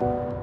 you 0.00 0.39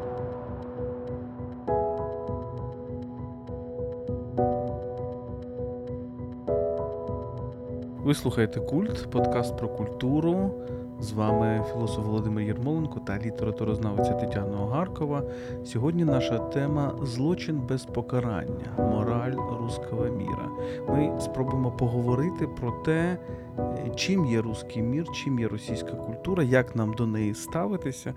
Ви 8.08 8.14
слухаєте 8.14 8.60
Культ, 8.60 9.08
подкаст 9.12 9.58
про 9.58 9.70
культуру. 9.70 10.52
З 11.00 11.12
вами 11.12 11.64
філософ 11.72 12.06
Володимир 12.06 12.44
Єрмоленко 12.44 13.00
та 13.00 13.20
літературознавиця 13.20 14.14
Тетяна 14.14 14.62
Огаркова. 14.62 15.24
Сьогодні 15.66 16.06
наша 16.06 16.40
тема 16.40 16.96
злочин 17.04 17.62
без 17.70 17.86
покарання, 17.86 18.66
мораль 18.78 19.34
руского 19.62 20.06
міра. 20.06 20.50
Ми 20.90 21.22
спробуємо 21.22 21.72
поговорити 21.72 22.48
про 22.48 22.72
те, 22.72 23.18
чим 23.96 24.26
є 24.26 24.42
руський 24.42 24.84
мір, 24.84 25.06
чим 25.12 25.40
є 25.40 25.48
російська 25.48 25.92
культура, 25.92 26.44
як 26.44 26.76
нам 26.76 26.94
до 26.94 27.08
неї 27.08 27.34
ставитися 27.34 28.14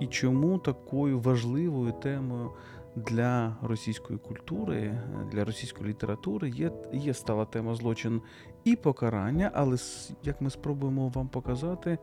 і 0.00 0.06
чому 0.06 0.58
такою 0.58 1.20
важливою 1.20 1.92
темою 1.92 2.50
для 2.96 3.56
російської 3.62 4.18
культури, 4.18 4.98
для 5.32 5.44
російської 5.44 5.88
літератури 5.88 6.50
є 6.50 6.72
є 6.92 7.14
стала 7.14 7.44
тема 7.44 7.74
злочин 7.74 8.20
і 8.64 8.76
покарання, 8.76 9.50
але 9.54 9.76
як 10.22 10.40
ми 10.40 10.50
спробуємо 10.50 11.08
вам 11.08 11.28
показати, 11.28 11.98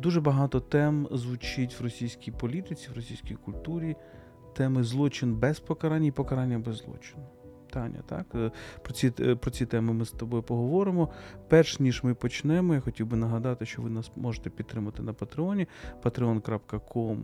дуже 0.00 0.20
багато 0.20 0.60
тем 0.60 1.08
звучить 1.10 1.80
в 1.80 1.82
російській 1.82 2.32
політиці, 2.32 2.88
в 2.90 2.96
російській 2.96 3.34
культурі, 3.34 3.96
теми 4.54 4.84
злочин 4.84 5.34
без 5.34 5.60
покарання 5.60 6.06
і 6.06 6.10
покарання 6.10 6.58
без 6.58 6.76
злочину. 6.76 7.24
Таня, 7.70 8.02
так? 8.06 8.26
Е, 8.34 8.50
про 8.82 8.92
ці 8.92 9.12
е, 9.20 9.34
про 9.34 9.50
ці 9.50 9.66
теми 9.66 9.92
ми 9.92 10.04
з 10.04 10.10
тобою 10.10 10.42
поговоримо. 10.42 11.08
Перш 11.48 11.80
ніж 11.80 12.04
ми 12.04 12.14
почнемо, 12.14 12.74
я 12.74 12.80
хотів 12.80 13.06
би 13.06 13.16
нагадати, 13.16 13.66
що 13.66 13.82
ви 13.82 13.90
нас 13.90 14.12
можете 14.16 14.50
підтримати 14.50 15.02
на 15.02 15.12
Патреоні 15.12 15.66
patreon.com 16.02 17.18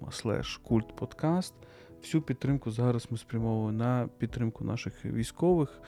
kultpodcast. 0.70 1.53
Всю 2.02 2.23
підтримку 2.23 2.70
зараз 2.70 3.07
ми 3.11 3.19
спрямовуємо 3.19 3.73
на 3.73 4.09
підтримку 4.19 4.64
наших 4.64 5.05
військових, 5.05 5.81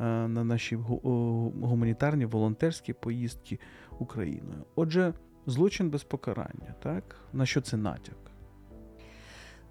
е, 0.00 0.04
на 0.28 0.44
наші 0.44 0.76
гуманітарні 0.76 2.26
волонтерські 2.26 2.92
поїздки 2.92 3.58
Україною. 3.98 4.64
Отже, 4.74 5.14
злочин 5.46 5.90
без 5.90 6.04
покарання, 6.04 6.74
так? 6.82 7.16
На 7.32 7.46
що 7.46 7.60
це 7.60 7.76
натяк? 7.76 8.16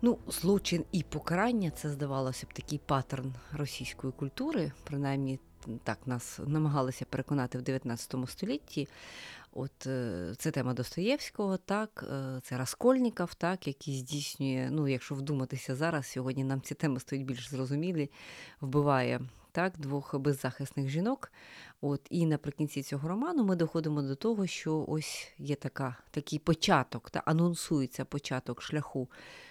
Ну, 0.02 0.18
злочин 0.28 0.86
і 0.92 1.04
покарання 1.04 1.72
це 1.72 1.90
здавалося 1.90 2.48
б 2.48 2.54
такий 2.54 2.80
паттерн 2.86 3.34
російської 3.52 4.14
культури, 4.14 4.72
принаймні 4.84 5.40
так 5.84 5.98
нас 6.06 6.40
намагалися 6.48 7.06
переконати 7.06 7.58
в 7.58 7.62
19 7.62 8.16
столітті. 8.28 8.88
От 9.52 9.88
е, 9.88 10.34
це 10.38 10.52
тема 10.52 10.74
Достоєвського, 10.74 11.58
так, 11.58 12.06
е, 12.12 12.40
це 12.44 12.58
Раскольніков, 12.58 13.34
так, 13.34 13.68
який 13.68 13.98
здійснює, 13.98 14.70
ну, 14.72 14.88
якщо 14.88 15.16
вдуматися 15.16 15.76
зараз, 15.76 16.08
сьогодні 16.08 16.44
нам 16.44 16.62
ці 16.62 16.76
теми 16.76 17.00
стають 17.00 17.26
більш 17.26 17.50
зрозумілі, 17.50 18.12
вбиває 18.62 19.22
так, 19.52 19.78
двох 19.78 20.20
беззахисних 20.20 20.90
жінок. 20.90 21.32
От, 21.82 22.08
І 22.10 22.26
наприкінці 22.26 22.84
цього 22.84 23.08
роману 23.08 23.44
ми 23.44 23.56
доходимо 23.56 24.02
до 24.02 24.16
того, 24.16 24.48
що 24.48 24.86
ось 24.88 25.28
є 25.38 25.56
така, 25.56 25.96
такий 26.12 26.40
початок, 26.40 27.10
та 27.10 27.22
анонсується 27.26 28.06
початок 28.06 28.62
шляху 28.62 29.10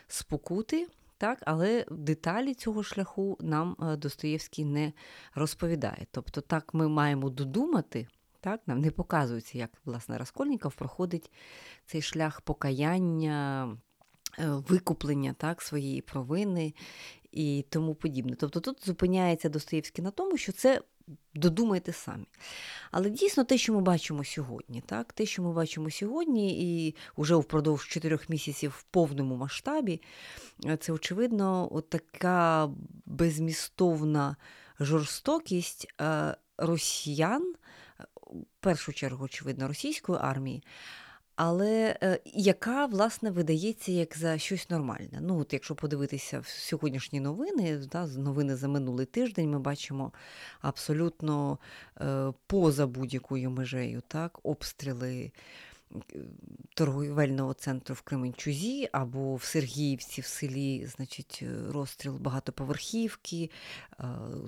спокути. 0.09 0.89
Так, 1.19 1.39
але 1.47 1.85
деталі 1.91 2.55
цього 2.55 2.83
шляху 2.83 3.37
нам 3.41 3.77
е, 3.83 3.97
Достоєвський 3.97 4.65
не 4.65 4.93
розповідає. 5.35 6.07
Тобто, 6.11 6.41
так 6.41 6.75
ми 6.75 6.89
маємо 6.89 7.31
додумати, 7.31 8.07
так, 8.41 8.61
Нам 8.67 8.81
не 8.81 8.91
показується, 8.91 9.59
як 9.59 9.71
власне 9.85 10.19
Раскольніков 10.19 10.75
проходить 10.75 11.31
цей 11.87 12.03
шлях 12.03 12.41
покаяння, 12.41 13.69
е, 14.39 14.49
викуплення 14.49 15.33
так, 15.39 15.63
своєї 15.63 16.01
провини 16.01 16.75
і 17.33 17.65
тому 17.69 17.95
подібне. 17.95 18.37
Тобто 18.41 18.61
тут 18.61 18.87
зупиняється 18.87 19.49
Достоєвський 19.49 20.05
на 20.05 20.11
тому, 20.11 20.37
що 20.37 20.53
це 20.53 20.83
додумайте 21.35 21.93
самі. 21.93 22.27
Але 22.91 23.11
дійсно 23.11 23.45
те, 23.45 23.59
що 23.59 23.73
ми 23.73 23.81
бачимо 23.81 24.25
сьогодні, 24.25 24.81
так, 24.81 25.13
те, 25.13 25.27
що 25.27 25.43
ми 25.43 25.53
бачимо 25.53 25.91
сьогодні, 25.91 26.87
і 26.89 26.97
вже 27.17 27.35
впродовж 27.35 27.89
чотирьох 27.89 28.29
місяців 28.29 28.75
в 28.79 28.83
повному 28.83 29.37
масштабі, 29.37 30.03
е, 30.67 30.77
це, 30.77 30.93
очевидно, 30.93 31.69
от 31.73 31.91
така 31.91 32.71
безмістовна 33.07 34.37
жорстокість 34.81 35.95
е, 36.01 36.37
росіян 36.59 37.55
в 38.31 38.45
першу 38.61 38.93
чергу, 38.93 39.25
очевидно, 39.25 39.69
російської 39.69 40.19
армії, 40.23 40.63
але 41.37 41.97
е, 42.03 42.19
яка, 42.25 42.87
власне, 42.87 43.31
видається 43.31 43.93
як 43.93 44.17
за 44.17 44.39
щось 44.39 44.71
нормальне. 44.71 45.19
Ну, 45.21 45.41
от 45.41 45.53
Якщо 45.53 45.75
подивитися 45.75 46.41
в 46.41 46.47
сьогоднішні 46.47 47.21
новини, 47.21 47.81
да, 47.93 48.07
новини 48.07 48.57
за 48.57 48.69
минулий 48.69 49.07
тиждень, 49.07 49.51
ми 49.51 49.59
бачимо 49.59 50.13
абсолютно 50.61 51.59
е, 52.01 52.33
поза 52.47 52.87
будь-якою 52.87 53.51
межею 53.51 54.03
так, 54.09 54.39
обстріли 54.43 55.33
торговельного 56.75 57.55
центру 57.55 57.95
в 57.95 58.01
Кременчузі 58.01 58.89
або 58.93 59.35
в 59.35 59.43
Сергіївці 59.43 60.21
в 60.21 60.27
селі, 60.27 60.87
значить, 60.87 61.45
розстріл 61.69 62.17
багатоповерхівки, 62.17 63.51
е, 64.01 64.05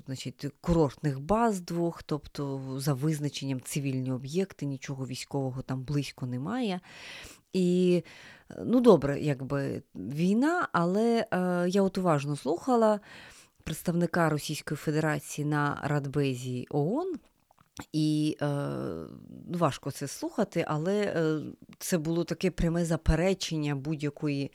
значить, 0.06 0.46
курортних 0.60 1.20
баз 1.20 1.60
двох, 1.60 2.02
тобто 2.02 2.74
за 2.80 2.94
визначенням 2.94 3.60
цивільні 3.60 4.12
об'єкти, 4.12 4.66
нічого 4.66 5.06
військового 5.06 5.62
там 5.62 5.82
близько 5.82 6.26
немає. 6.26 6.80
І 7.52 8.02
ну 8.64 8.80
добре, 8.80 9.20
якби 9.20 9.82
війна, 9.94 10.68
але 10.72 11.26
е, 11.32 11.68
я 11.68 11.82
от 11.82 11.98
уважно 11.98 12.36
слухала 12.36 13.00
представника 13.64 14.28
Російської 14.28 14.78
Федерації 14.78 15.44
на 15.44 15.80
Радбезі 15.82 16.66
ООН. 16.70 17.14
І 17.92 18.36
е, 18.42 18.46
важко 19.48 19.90
це 19.90 20.08
слухати, 20.08 20.64
але 20.68 21.00
е, 21.00 21.40
це 21.78 21.98
було 21.98 22.24
таке 22.24 22.50
пряме 22.50 22.84
заперечення 22.84 23.74
будь-якої 23.74 24.52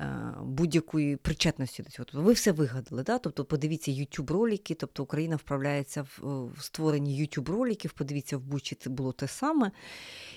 е, 0.00 0.34
будь-якої 0.42 1.16
причетності 1.16 1.82
до 1.82 1.90
цього. 1.90 2.06
Тобто 2.12 2.26
ви 2.26 2.32
все 2.32 2.52
вигадали. 2.52 3.02
Да? 3.02 3.18
Тобто, 3.18 3.44
подивіться 3.44 3.90
youtube 3.90 4.32
ролики 4.32 4.74
тобто 4.74 5.02
Україна 5.02 5.36
вправляється 5.36 6.02
в, 6.02 6.20
в 6.56 6.62
створенні 6.62 7.22
youtube 7.22 7.52
роликів 7.52 7.92
подивіться, 7.92 8.36
в 8.36 8.40
Бучі 8.40 8.74
це 8.74 8.90
було 8.90 9.12
те 9.12 9.28
саме. 9.28 9.70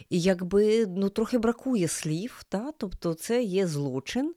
І 0.10 0.22
якби 0.22 0.86
ну, 0.88 1.10
трохи 1.10 1.38
бракує 1.38 1.88
слів, 1.88 2.46
да? 2.52 2.72
тобто 2.78 3.14
це 3.14 3.44
є 3.44 3.68
злочин. 3.68 4.34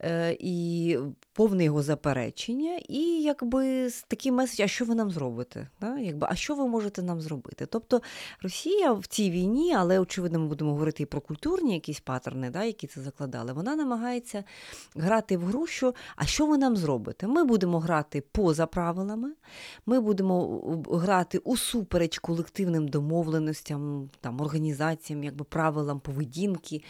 Е, 0.00 0.36
і 0.40 0.98
повне 1.32 1.64
його 1.64 1.82
заперечення, 1.82 2.80
і 2.88 3.22
якби 3.22 3.90
такий 4.08 4.32
меседж, 4.32 4.60
а 4.60 4.68
що 4.68 4.84
ви 4.84 4.94
нам 4.94 5.10
зробите? 5.10 5.68
Да? 5.80 5.98
Якби, 5.98 6.26
А 6.30 6.34
що 6.34 6.54
ви 6.54 6.66
можете 6.66 7.02
нам 7.02 7.20
зробити? 7.20 7.66
Тобто 7.66 8.02
Росія 8.42 8.92
в 8.92 9.06
цій 9.06 9.30
війні, 9.30 9.74
але 9.74 9.98
очевидно, 9.98 10.38
ми 10.38 10.46
будемо 10.46 10.70
говорити 10.70 11.02
і 11.02 11.06
про 11.06 11.20
культурні 11.20 11.74
якісь 11.74 12.00
паттерни, 12.00 12.50
да, 12.50 12.64
які 12.64 12.86
це 12.86 13.00
закладали, 13.00 13.52
вона 13.52 13.76
намагається 13.76 14.44
грати 14.96 15.36
в 15.36 15.44
гру, 15.44 15.66
що 15.66 15.94
а 16.16 16.26
що 16.26 16.46
ви 16.46 16.58
нам 16.58 16.76
зробите? 16.76 17.26
Ми 17.26 17.44
будемо 17.44 17.78
грати 17.78 18.20
поза 18.32 18.66
правилами, 18.66 19.32
ми 19.86 20.00
будемо 20.00 20.60
грати 20.90 21.38
усупереч 21.38 22.18
колективним 22.18 22.88
домовленостям, 22.88 24.10
там, 24.20 24.40
організаціям, 24.40 25.24
якби 25.24 25.44
правилам 25.44 26.00
поведінки. 26.00 26.82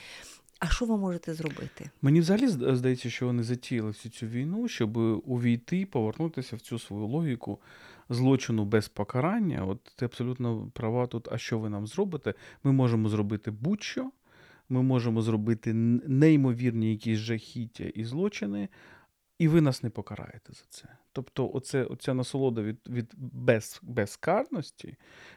А 0.59 0.69
що 0.69 0.85
ви 0.85 0.97
можете 0.97 1.35
зробити? 1.35 1.91
Мені 2.03 2.21
взагалі 2.21 2.49
здається, 2.49 3.11
що 3.11 3.27
вони 3.27 3.43
затіяли 3.43 3.89
всю 3.89 4.13
цю 4.13 4.27
війну, 4.27 4.69
щоб 4.69 4.97
увійти, 5.27 5.87
повернутися 5.87 6.57
в 6.57 6.61
цю 6.61 6.79
свою 6.79 7.07
логіку 7.07 7.61
злочину 8.09 8.65
без 8.65 8.89
покарання. 8.89 9.65
От 9.65 9.83
ти 9.97 10.05
абсолютно 10.05 10.71
права 10.75 11.07
тут. 11.07 11.29
А 11.33 11.39
що 11.39 11.59
ви 11.59 11.69
нам 11.69 11.87
зробите? 11.87 12.35
Ми 12.65 12.73
можемо 12.73 13.09
зробити 13.09 13.51
будь-що. 13.51 14.11
Ми 14.69 14.83
можемо 14.83 15.23
зробити 15.23 15.75
неймовірні 15.75 16.91
якісь 16.91 17.19
жахіття 17.19 17.85
і 17.85 18.05
злочини, 18.05 18.69
і 19.39 19.49
ви 19.49 19.61
нас 19.61 19.83
не 19.83 19.91
покараєте 19.91 20.53
за 20.53 20.65
це. 20.69 20.89
Тобто, 21.15 21.51
оце, 21.55 21.85
оця 21.85 22.15
насолода 22.15 22.63
від 22.63 22.79
від 22.89 23.15
без, 23.17 23.81
безкарності, 23.83 24.97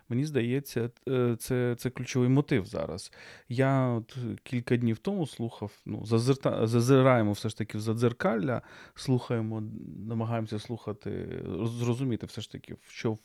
мені 0.09 0.25
здається, 0.25 0.89
е, 1.09 1.35
це 1.39 1.75
це 1.77 1.89
ключовий 1.89 2.29
мотив 2.29 2.65
зараз. 2.65 3.12
Я 3.50 3.88
от 3.88 4.18
кілька 4.44 4.77
днів 4.77 4.97
тому 4.97 5.27
слухав, 5.27 5.71
ну, 5.85 6.06
зазирта, 6.06 6.68
зазираємо 6.68 7.31
все 7.31 7.50
ж 7.50 7.57
таки 7.57 7.77
в 7.77 7.81
задзеркалля, 7.81 8.62
слухаємо, 8.95 9.63
намагаємося 10.07 10.59
слухати, 10.59 11.44
зрозуміти 11.63 12.25
все 12.25 12.41
ж 12.41 12.51
таки, 12.51 12.75
що 12.88 13.12
в 13.12 13.19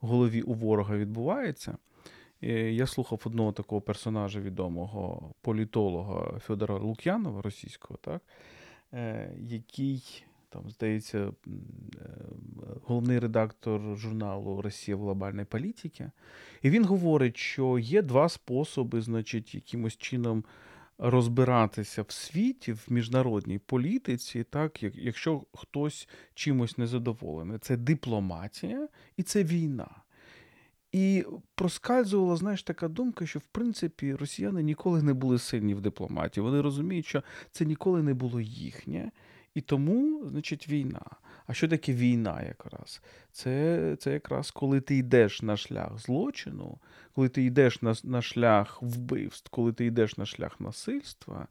голові 0.00 0.42
у 0.42 0.54
ворога 0.54 0.96
відбувається. 0.96 1.76
Я 2.40 2.86
слухав 2.86 3.22
одного 3.26 3.52
такого 3.52 3.80
персонажа 3.80 4.40
відомого 4.40 5.34
політолога 5.40 6.38
Федора 6.38 6.78
Лук'янова, 6.78 7.42
російського, 7.42 7.98
так, 8.02 8.22
е, 8.92 9.32
який 9.38 10.24
там, 10.56 10.70
здається, 10.70 11.18
е, 11.18 11.50
головний 12.84 13.18
редактор 13.18 13.96
журналу 13.96 14.62
Росія 14.62 14.96
в 14.96 15.00
глобальній 15.00 15.44
політики. 15.44 16.10
І 16.62 16.70
він 16.70 16.84
говорить, 16.84 17.36
що 17.36 17.78
є 17.78 18.02
два 18.02 18.28
способи, 18.28 19.02
значить, 19.02 19.54
якимось 19.54 19.96
чином 19.96 20.44
розбиратися 20.98 22.02
в 22.02 22.10
світі, 22.10 22.72
в 22.72 22.84
міжнародній 22.88 23.58
політиці, 23.58 24.44
так, 24.44 24.82
якщо 24.82 25.42
хтось 25.54 26.08
чимось 26.34 26.78
незадоволений. 26.78 27.58
Це 27.58 27.76
дипломатія 27.76 28.88
і 29.16 29.22
це 29.22 29.44
війна. 29.44 29.88
І 30.92 31.24
проскальзувала, 31.54 32.36
знаєш, 32.36 32.62
така 32.62 32.88
думка, 32.88 33.26
що 33.26 33.38
в 33.38 33.46
принципі 33.52 34.14
росіяни 34.14 34.62
ніколи 34.62 35.02
не 35.02 35.14
були 35.14 35.38
сильні 35.38 35.74
в 35.74 35.80
дипломатії. 35.80 36.44
Вони 36.44 36.60
розуміють, 36.60 37.06
що 37.06 37.22
це 37.50 37.64
ніколи 37.64 38.02
не 38.02 38.14
було 38.14 38.40
їхнє, 38.40 39.10
і 39.56 39.60
тому, 39.60 40.28
значить, 40.28 40.68
війна. 40.68 41.04
А 41.46 41.54
що 41.54 41.68
таке 41.68 41.92
війна 41.92 42.42
якраз? 42.42 43.02
Це 43.32 43.96
це 43.98 44.12
якраз 44.12 44.50
коли 44.50 44.80
ти 44.80 44.96
йдеш 44.96 45.42
на 45.42 45.56
шлях 45.56 45.98
злочину, 45.98 46.78
коли 47.14 47.28
ти 47.28 47.44
йдеш 47.44 47.82
на, 47.82 47.94
на 48.04 48.22
шлях 48.22 48.82
вбивств, 48.82 49.50
коли 49.50 49.72
ти 49.72 49.84
йдеш 49.84 50.16
на 50.16 50.26
шлях 50.26 50.60
насильства. 50.60 51.46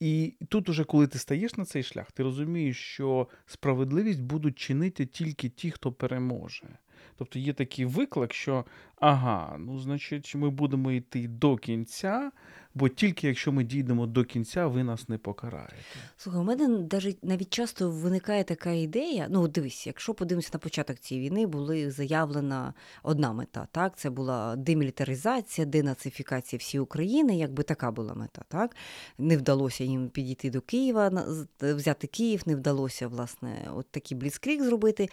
І 0.00 0.34
тут, 0.48 0.68
уже, 0.68 0.84
коли 0.84 1.06
ти 1.06 1.18
стаєш 1.18 1.56
на 1.56 1.64
цей 1.64 1.82
шлях, 1.82 2.12
ти 2.12 2.22
розумієш, 2.22 2.78
що 2.78 3.28
справедливість 3.46 4.22
будуть 4.22 4.58
чинити 4.58 5.06
тільки 5.06 5.48
ті, 5.48 5.70
хто 5.70 5.92
переможе. 5.92 6.68
Тобто 7.16 7.38
є 7.38 7.52
такий 7.52 7.84
виклик, 7.84 8.34
що 8.34 8.64
ага, 8.96 9.56
ну 9.58 9.78
значить, 9.78 10.34
ми 10.34 10.50
будемо 10.50 10.92
йти 10.92 11.28
до 11.28 11.56
кінця, 11.56 12.30
бо 12.74 12.88
тільки 12.88 13.26
якщо 13.26 13.52
ми 13.52 13.64
дійдемо 13.64 14.06
до 14.06 14.24
кінця, 14.24 14.66
ви 14.66 14.84
нас 14.84 15.08
не 15.08 15.18
покараєте. 15.18 15.74
Слухай, 16.16 16.40
у 16.40 16.44
мене 16.44 16.68
навіть 16.68 17.24
навіть 17.24 17.50
часто 17.50 17.90
виникає 17.90 18.44
така 18.44 18.70
ідея. 18.70 19.26
Ну, 19.30 19.48
дивись, 19.48 19.86
якщо 19.86 20.14
подивимося 20.14 20.50
на 20.52 20.58
початок 20.58 20.98
цієї 20.98 21.28
війни, 21.28 21.46
була 21.46 21.90
заявлена 21.90 22.74
одна 23.02 23.32
мета. 23.32 23.68
Так, 23.72 23.96
це 23.96 24.10
була 24.10 24.56
демілітаризація, 24.56 25.66
денацифікація 25.66 26.58
всієї 26.58 26.82
України, 26.82 27.36
якби 27.36 27.62
така 27.62 27.90
була 27.90 28.14
мета. 28.14 28.42
Так 28.48 28.76
не 29.18 29.36
вдалося 29.36 29.84
їм 29.84 30.08
підійти 30.08 30.50
до 30.50 30.60
Києва, 30.60 31.24
взяти 31.60 32.06
Київ, 32.06 32.42
не 32.46 32.56
вдалося 32.56 33.08
власне 33.08 33.70
от 33.74 33.86
такий 33.90 34.16
бліцкрік 34.16 34.62
зробити. 34.62 35.08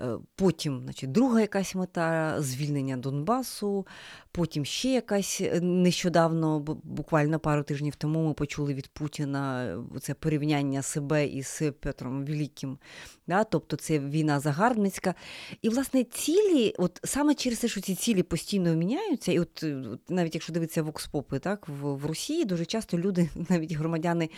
Е, 0.00 0.18
потім, 0.36 0.80
значить, 0.84 1.12
друга 1.12 1.40
якась 1.40 1.74
мета 1.74 2.36
звільнення 2.42 2.96
Донбасу. 2.96 3.86
Потім 4.32 4.64
ще 4.64 4.88
якась 4.88 5.40
е, 5.40 5.60
нещодавно, 5.60 6.60
буквально 6.84 7.38
пару 7.38 7.62
тижнів 7.62 7.96
тому, 7.96 8.26
ми 8.26 8.34
почули 8.34 8.74
від 8.74 8.88
Путіна 8.88 9.64
е, 9.64 10.00
це 10.00 10.14
порівняння 10.14 10.82
себе 10.82 11.26
із 11.26 11.62
Петром 11.80 12.24
Великим. 12.24 12.78
Да? 13.26 13.44
Тобто 13.44 13.76
це 13.76 13.98
війна 13.98 14.40
загарбницька. 14.40 15.14
І, 15.62 15.68
власне, 15.68 16.04
цілі, 16.04 16.74
от 16.78 17.00
саме 17.04 17.34
через 17.34 17.58
те, 17.58 17.68
що 17.68 17.80
ці 17.80 17.94
цілі 17.94 18.22
постійно 18.22 18.74
міняються, 18.74 19.32
і 19.32 19.38
от 19.38 19.64
навіть 20.08 20.34
якщо 20.34 20.52
дивитися 20.52 20.82
вокспопи, 20.82 21.38
так, 21.38 21.68
в, 21.68 21.94
в 21.94 22.06
Росії 22.06 22.44
дуже 22.44 22.64
часто 22.64 22.98
люди, 22.98 23.30
навіть 23.50 23.72
громадяни 23.72 24.30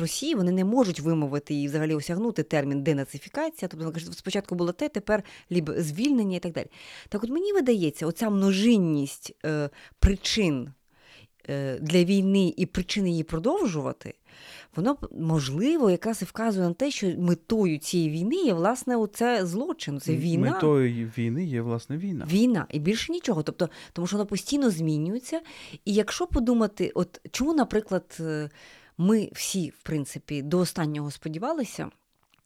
Росії, 0.00 0.34
вони 0.34 0.52
не 0.52 0.64
можуть 0.64 1.00
вимовити 1.00 1.54
і 1.54 1.66
взагалі 1.66 1.94
осягнути 1.94 2.42
термін 2.42 2.82
денацифікація. 2.82 3.68
Тобто, 3.68 4.00
спочатку 4.12 4.54
було 4.54 4.72
те, 4.76 4.88
тепер 4.88 5.22
ліб 5.52 5.70
звільнення 5.78 6.36
і 6.36 6.40
так 6.40 6.52
далі. 6.52 6.66
Так 7.08 7.24
от 7.24 7.30
мені 7.30 7.52
видається, 7.52 8.06
оця 8.06 8.30
множинність 8.30 9.32
е, 9.44 9.70
причин 9.98 10.72
е, 11.48 11.78
для 11.78 12.04
війни 12.04 12.54
і 12.56 12.66
причини 12.66 13.10
її 13.10 13.22
продовжувати, 13.22 14.14
воно 14.76 14.96
можливо 15.12 15.90
якраз 15.90 16.22
і 16.22 16.24
вказує 16.24 16.68
на 16.68 16.74
те, 16.74 16.90
що 16.90 17.06
метою 17.18 17.78
цієї 17.78 18.10
війни 18.10 18.36
є 18.36 18.54
власне 18.54 18.96
оце 18.96 19.46
злочин. 19.46 20.00
Це 20.00 20.16
війна. 20.16 20.50
Метою 20.50 21.12
війни 21.18 21.44
є 21.44 21.62
власне 21.62 21.96
війна. 21.96 22.26
Війна 22.30 22.66
і 22.70 22.78
більше 22.78 23.12
нічого. 23.12 23.42
Тобто, 23.42 23.68
тому 23.92 24.06
що 24.06 24.16
воно 24.16 24.26
постійно 24.26 24.70
змінюється. 24.70 25.40
І 25.84 25.94
якщо 25.94 26.26
подумати, 26.26 26.92
от 26.94 27.20
чому, 27.30 27.54
наприклад, 27.54 28.16
е, 28.20 28.50
ми 28.98 29.28
всі, 29.32 29.70
в 29.70 29.82
принципі, 29.82 30.42
до 30.42 30.58
останнього 30.58 31.10
сподівалися. 31.10 31.90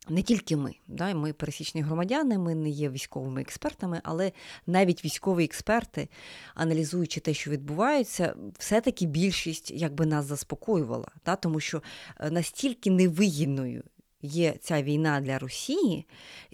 Не 0.09 0.23
тільки 0.23 0.57
ми, 0.57 0.75
да, 0.89 1.15
ми 1.15 1.33
пересічні 1.33 1.83
громадяни, 1.83 2.39
ми 2.39 2.55
не 2.55 2.69
є 2.69 2.91
військовими 2.91 3.41
експертами, 3.41 4.01
але 4.05 4.33
навіть 4.67 5.05
військові 5.05 5.45
експерти, 5.45 6.09
аналізуючи 6.55 7.21
те, 7.21 7.35
що 7.35 7.51
відбувається, 7.51 8.35
все-таки 8.59 9.07
більшість 9.07 9.71
якби 9.71 10.07
нас 10.07 10.25
заспокоювала, 10.25 11.09
да, 11.25 11.37
тому 11.37 11.61
що 11.61 11.83
е, 12.21 12.31
настільки 12.31 12.91
невигідною 12.91 13.83
є 14.23 14.55
ця 14.61 14.83
війна 14.83 15.21
для 15.21 15.39
Росії 15.39 16.07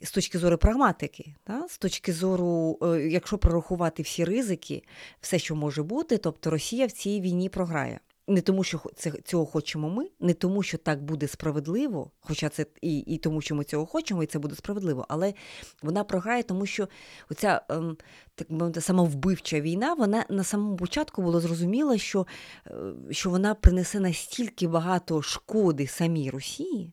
з 0.02 0.10
точки 0.10 0.38
зору 0.38 0.58
прагматики, 0.58 1.34
да, 1.46 1.68
з 1.68 1.78
точки 1.78 2.12
зору, 2.12 2.78
е, 2.82 2.86
якщо 2.86 3.38
прорахувати 3.38 4.02
всі 4.02 4.24
ризики, 4.24 4.82
все, 5.20 5.38
що 5.38 5.54
може 5.54 5.82
бути, 5.82 6.18
тобто 6.18 6.50
Росія 6.50 6.86
в 6.86 6.92
цій 6.92 7.20
війні 7.20 7.48
програє. 7.48 8.00
Не 8.28 8.40
тому, 8.40 8.64
що 8.64 8.80
це 8.96 9.10
цього 9.10 9.46
хочемо 9.46 9.90
ми, 9.90 10.10
не 10.20 10.34
тому, 10.34 10.62
що 10.62 10.78
так 10.78 11.02
буде 11.02 11.28
справедливо, 11.28 12.10
хоча 12.20 12.48
це 12.48 12.66
і 12.82 12.98
і 12.98 13.18
тому, 13.18 13.40
що 13.40 13.54
ми 13.54 13.64
цього 13.64 13.86
хочемо, 13.86 14.22
і 14.22 14.26
це 14.26 14.38
буде 14.38 14.54
справедливо, 14.54 15.06
але 15.08 15.34
вона 15.82 16.04
програє, 16.04 16.42
тому 16.42 16.66
що 16.66 16.88
оця 17.30 17.62
ем, 17.68 17.96
так 18.34 18.50
мовити, 18.50 18.80
самовбивча 18.80 19.60
війна, 19.60 19.94
вона 19.94 20.24
на 20.28 20.44
самому 20.44 20.76
початку 20.76 21.22
було 21.22 21.40
зрозуміла, 21.40 21.98
що, 21.98 22.26
е, 22.66 22.72
що 23.10 23.30
вона 23.30 23.54
принесе 23.54 24.00
настільки 24.00 24.68
багато 24.68 25.22
шкоди 25.22 25.86
самій 25.86 26.30
Росії 26.30 26.92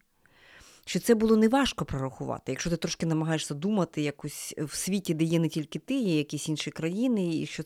що 0.85 0.99
це 0.99 1.15
було 1.15 1.37
неважко 1.37 1.85
прорахувати. 1.85 2.51
Якщо 2.51 2.69
ти 2.69 2.77
трошки 2.77 3.05
намагаєшся 3.05 3.53
думати 3.53 4.01
якось 4.01 4.53
в 4.57 4.75
світі, 4.75 5.13
де 5.13 5.23
є 5.23 5.39
не 5.39 5.49
тільки 5.49 5.79
ти, 5.79 5.93
є 5.93 6.17
якісь 6.17 6.49
інші 6.49 6.71
країни, 6.71 7.37
і 7.37 7.45
що 7.45 7.63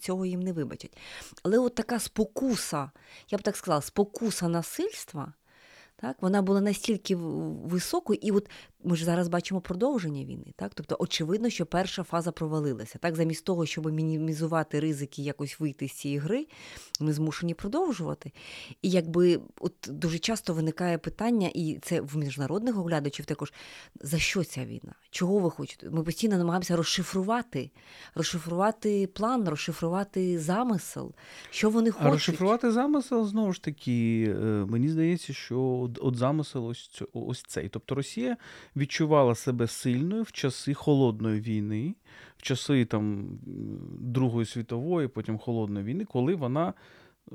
цього 0.00 0.26
їм 0.26 0.40
не 0.40 0.52
вибачать. 0.52 0.96
Але 1.42 1.58
от 1.58 1.74
така 1.74 1.98
спокуса, 1.98 2.90
я 3.30 3.38
б 3.38 3.42
так 3.42 3.56
сказала, 3.56 3.82
спокуса 3.82 4.48
насильства. 4.48 5.32
Так, 5.96 6.16
Вона 6.20 6.42
була 6.42 6.60
настільки 6.60 7.16
високою, 7.16 8.18
і 8.22 8.30
от 8.30 8.50
ми 8.84 8.96
ж 8.96 9.04
зараз 9.04 9.28
бачимо 9.28 9.60
продовження 9.60 10.24
війни. 10.24 10.52
Так? 10.56 10.72
Тобто, 10.74 10.96
очевидно, 10.98 11.50
що 11.50 11.66
перша 11.66 12.02
фаза 12.02 12.32
провалилася. 12.32 12.98
Так, 12.98 13.16
Замість 13.16 13.44
того, 13.44 13.66
щоб 13.66 13.92
мінімізувати 13.92 14.80
ризики, 14.80 15.22
якось 15.22 15.60
вийти 15.60 15.88
з 15.88 15.92
цієї 15.92 16.18
гри, 16.18 16.46
ми 17.00 17.12
змушені 17.12 17.54
продовжувати. 17.54 18.32
І 18.82 18.90
якби 18.90 19.40
от 19.60 19.74
дуже 19.88 20.18
часто 20.18 20.54
виникає 20.54 20.98
питання, 20.98 21.50
і 21.54 21.78
це 21.82 22.00
в 22.00 22.16
міжнародних 22.16 22.78
оглядачів 22.78 23.26
також, 23.26 23.52
за 24.00 24.18
що 24.18 24.44
ця 24.44 24.64
війна? 24.64 24.94
Чого 25.10 25.38
ви 25.38 25.50
хочете? 25.50 25.90
Ми 25.90 26.02
постійно 26.02 26.38
намагаємося 26.38 26.76
розшифрувати, 26.76 27.70
розшифрувати 28.14 29.06
план, 29.06 29.48
розшифрувати 29.48 30.38
замисел, 30.38 31.14
що 31.50 31.70
вони 31.70 31.90
хочуть. 31.90 32.06
А 32.06 32.10
розшифрувати 32.10 32.72
замисел 32.72 33.26
знову 33.26 33.52
ж 33.52 33.62
таки, 33.62 34.24
е, 34.28 34.34
мені 34.68 34.88
здається, 34.88 35.32
що 35.32 35.90
от 36.00 36.16
замисел 36.16 36.66
ось 36.66 37.02
ось 37.12 37.42
цей. 37.42 37.68
Тобто 37.68 37.94
Росія 37.94 38.36
відчувала 38.76 39.34
себе 39.34 39.66
сильною 39.66 40.22
в 40.22 40.32
часи 40.32 40.74
холодної 40.74 41.40
війни, 41.40 41.94
в 42.36 42.42
часи 42.42 42.84
там 42.84 43.38
Другої 44.00 44.46
світової, 44.46 45.08
потім 45.08 45.38
холодної 45.38 45.86
війни, 45.86 46.04
коли 46.04 46.34
вона 46.34 46.68
е, 46.68 47.34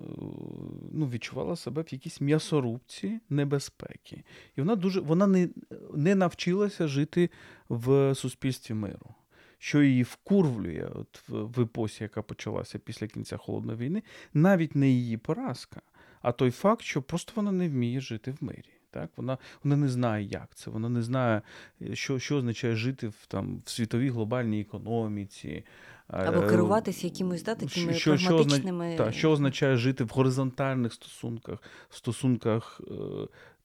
ну, 0.92 1.10
Відчувала 1.10 1.56
себе 1.56 1.82
в 1.82 1.94
якійсь 1.94 2.22
м'ясорубці 2.22 3.20
небезпеки. 3.30 4.24
І 4.56 4.62
вона 4.62 4.76
дуже 4.76 5.00
вона 5.02 5.28
не 5.28 5.50
не 5.94 6.16
навчилася 6.16 6.88
жити 6.88 7.30
в 7.70 8.16
суспільстві 8.16 8.74
миру, 8.74 9.16
що 9.58 9.82
її 9.84 10.04
вкурвлює 10.04 10.90
от 10.96 11.30
в, 11.30 11.44
в 11.44 11.62
епосі, 11.62 12.04
яка 12.04 12.22
почалася 12.22 12.80
після 12.80 13.08
кінця 13.08 13.38
холодної 13.38 13.78
війни, 13.78 14.04
навіть 14.34 14.76
не 14.76 14.90
її 14.90 15.18
поразка, 15.18 15.82
а 16.22 16.32
той 16.32 16.52
факт, 16.52 16.82
що 16.82 17.02
просто 17.02 17.34
вона 17.36 17.52
не 17.52 17.70
вміє 17.70 18.02
жити 18.02 18.32
в 18.32 18.44
мирі. 18.44 18.75
Так? 18.96 19.10
Вона 19.18 19.38
вона 19.64 19.76
не 19.76 19.90
знає, 19.90 20.26
як 20.26 20.56
це, 20.56 20.72
вона 20.72 20.90
не 20.90 21.04
знає, 21.04 21.42
е, 21.82 21.96
що 21.96 22.20
що 22.20 22.38
означає 22.38 22.76
жити 22.76 23.08
в 23.08 23.26
там, 23.28 23.62
в 23.66 23.70
світовій 23.70 24.10
глобальній 24.10 24.62
економіці. 24.62 25.64
Або 26.08 26.42
е, 26.42 26.50
керуватися 26.50 27.08
якимось 27.08 27.44
да, 27.44 27.56
такими 27.56 27.94
що, 27.94 28.18
прагматичними... 28.18 28.94
Що, 28.96 29.04
та, 29.04 29.12
що 29.12 29.32
означає 29.32 29.78
жити 29.78 30.04
в 30.04 30.08
горизонтальних 30.08 30.94
стосунках, 30.94 31.60
в 31.90 31.96
стосунках, 31.96 32.82
е, 32.92 32.94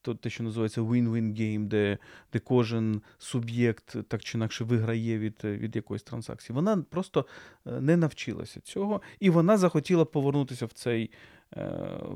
то 0.02 0.14
те, 0.14 0.30
що 0.30 0.42
називається 0.42 0.80
win-win 0.80 1.40
game, 1.40 1.64
де 1.64 1.98
де 2.32 2.38
кожен 2.38 3.02
суб'єкт 3.18 3.96
так 4.08 4.22
чи 4.22 4.38
інакше 4.38 4.64
виграє 4.64 5.18
від 5.18 5.44
від 5.44 5.76
якоїсь 5.76 6.02
транзакції. 6.02 6.54
Вона 6.54 6.76
просто 6.76 7.26
не 7.64 7.96
навчилася 7.96 8.60
цього, 8.60 9.02
і 9.20 9.30
вона 9.30 9.56
захотіла 9.56 10.04
повернутися 10.04 10.66
в 10.66 10.72
цей 10.72 11.10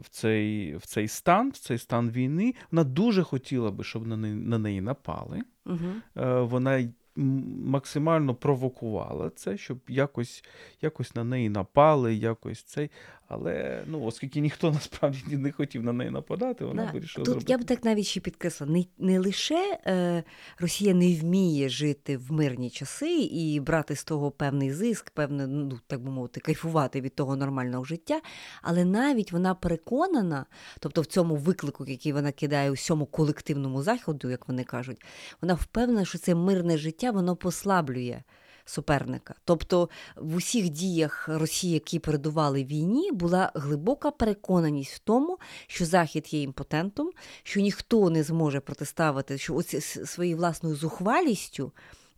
в 0.01 0.09
цей 0.11 0.77
в 0.77 0.87
цей 0.87 1.09
стан, 1.09 1.51
в 1.51 1.59
цей 1.59 1.79
стан 1.79 2.11
війни. 2.11 2.55
Вона 2.71 2.85
дуже 2.85 3.23
хотіла 3.23 3.71
би, 3.71 3.85
щоб 3.85 4.07
на 4.07 4.17
неї, 4.17 4.35
на 4.35 4.59
неї 4.59 4.81
напали. 4.81 5.43
Угу. 5.67 6.47
Вона 6.47 6.89
максимально 7.17 8.35
провокувала 8.35 9.31
це, 9.31 9.57
щоб 9.57 9.79
якось 9.89 10.45
якось 10.81 11.15
на 11.15 11.25
неї 11.25 11.49
напали, 11.49 12.15
якось 12.15 12.63
цей. 12.63 12.91
Але 13.29 13.83
ну, 13.87 14.05
оскільки 14.05 14.41
ніхто 14.41 14.71
насправді 14.73 15.37
не 15.37 15.53
хотів 15.53 15.83
на 15.83 15.93
неї 15.93 16.11
нападати, 16.11 16.65
вона 16.65 16.85
да. 16.85 16.93
вирішила. 16.93 17.25
Тут 17.25 17.33
зробити. 17.33 17.53
я 17.53 17.59
б 17.59 17.65
так 17.65 17.85
навіть 17.85 18.07
ще 18.07 18.21
підкреслила, 18.21 18.73
не, 18.73 18.85
не 18.99 19.19
лише 19.19 19.79
е, 19.87 20.23
Росія 20.59 20.95
не 20.95 21.15
вміє 21.15 21.69
жити 21.69 22.17
в 22.17 22.33
мирні 22.33 22.71
часи 22.71 23.17
і 23.21 23.61
брати 23.61 23.97
з 23.97 24.05
того 24.05 24.31
певний 24.31 24.73
зиск, 24.73 25.11
певне, 25.11 25.47
ну 25.47 25.81
так 25.87 26.03
би 26.03 26.11
мовити, 26.11 26.41
кайфувати 26.41 27.01
від 27.01 27.15
того 27.15 27.37
нормального 27.37 27.85
життя, 27.85 28.21
але 28.63 28.85
навіть 28.85 29.33
вона 29.33 29.55
переконана, 29.55 30.47
тобто 30.81 31.01
в 31.01 31.07
цьому 31.07 31.37
виклику, 31.37 31.85
який 31.87 32.13
вона 32.13 32.33
кидає 32.33 32.71
усьому 32.71 33.07
колективному 33.07 33.83
заходу, 33.83 34.31
як 34.31 34.49
вони 34.49 34.65
кажуть, 34.65 35.05
вона 35.43 35.55
впевнена, 35.55 36.05
що 36.05 36.19
це 36.19 36.35
мирне 36.35 36.79
життя 36.79 37.11
воно 37.11 37.37
послаблює 37.37 38.23
суперника. 38.65 39.35
Тобто 39.45 39.89
в 40.17 40.37
усіх 40.37 40.69
діях 40.69 41.29
Росії, 41.29 41.73
які 41.73 41.99
передували 41.99 42.65
війні, 42.65 43.13
була 43.13 43.53
глибока 43.55 44.11
переконаність 44.11 44.95
в 44.95 44.99
тому, 44.99 45.39
що 45.67 45.85
Захід 45.85 46.35
є 46.35 46.43
імпотентом, 46.43 47.11
що 47.43 47.61
ніхто 47.61 48.11
не 48.11 48.23
зможе 48.23 48.61
протиставити, 48.61 49.39
що 49.39 49.55
оці 49.55 49.81
своєю 49.81 50.37
власною 50.37 50.77
зухвалістю. 50.77 51.73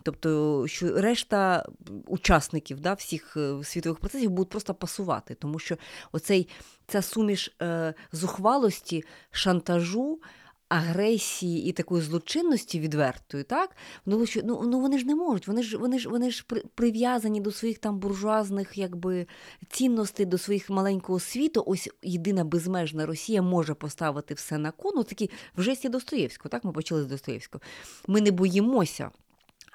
Тобто, 0.06 0.64
що 0.68 1.00
решта 1.00 1.66
учасників 2.06 2.80
да, 2.80 2.94
всіх 2.94 3.36
е, 3.36 3.64
світових 3.64 3.98
процесів 3.98 4.30
будуть 4.30 4.50
просто 4.50 4.74
пасувати, 4.74 5.34
тому 5.34 5.58
що 5.58 5.76
оцей 6.12 6.48
ця 6.86 7.02
суміш 7.02 7.56
е, 7.62 7.94
зухвалості, 8.12 9.04
шантажу, 9.30 10.20
агресії 10.68 11.68
і 11.68 11.72
такої 11.72 12.02
злочинності 12.02 12.80
відвертої, 12.80 13.44
так 13.44 13.76
ну 14.06 14.26
що 14.26 14.40
ну, 14.44 14.62
ну 14.66 14.80
вони 14.80 14.98
ж 14.98 15.06
не 15.06 15.14
можуть. 15.14 15.48
Вони 15.48 15.62
ж 15.62 15.76
вони 15.76 15.98
ж 15.98 16.08
вони 16.08 16.30
ж 16.30 16.44
прив'язані 16.74 17.40
до 17.40 17.52
своїх 17.52 17.78
там 17.78 17.98
буржуазних 17.98 18.78
якби 18.78 19.26
цінностей, 19.70 20.26
до 20.26 20.38
своїх 20.38 20.70
маленького 20.70 21.20
світу. 21.20 21.64
Ось 21.66 21.88
єдина 22.02 22.44
безмежна 22.44 23.06
Росія 23.06 23.42
може 23.42 23.74
поставити 23.74 24.34
все 24.34 24.58
на 24.58 24.70
кону. 24.70 25.04
Такі 25.04 25.30
в 25.56 25.62
жесті 25.62 25.88
Достоєвського. 25.88 26.50
Так 26.50 26.64
ми 26.64 26.72
почали 26.72 27.02
з 27.02 27.06
Достоєвського. 27.06 27.62
Ми 28.06 28.20
не 28.20 28.30
боїмося. 28.30 29.10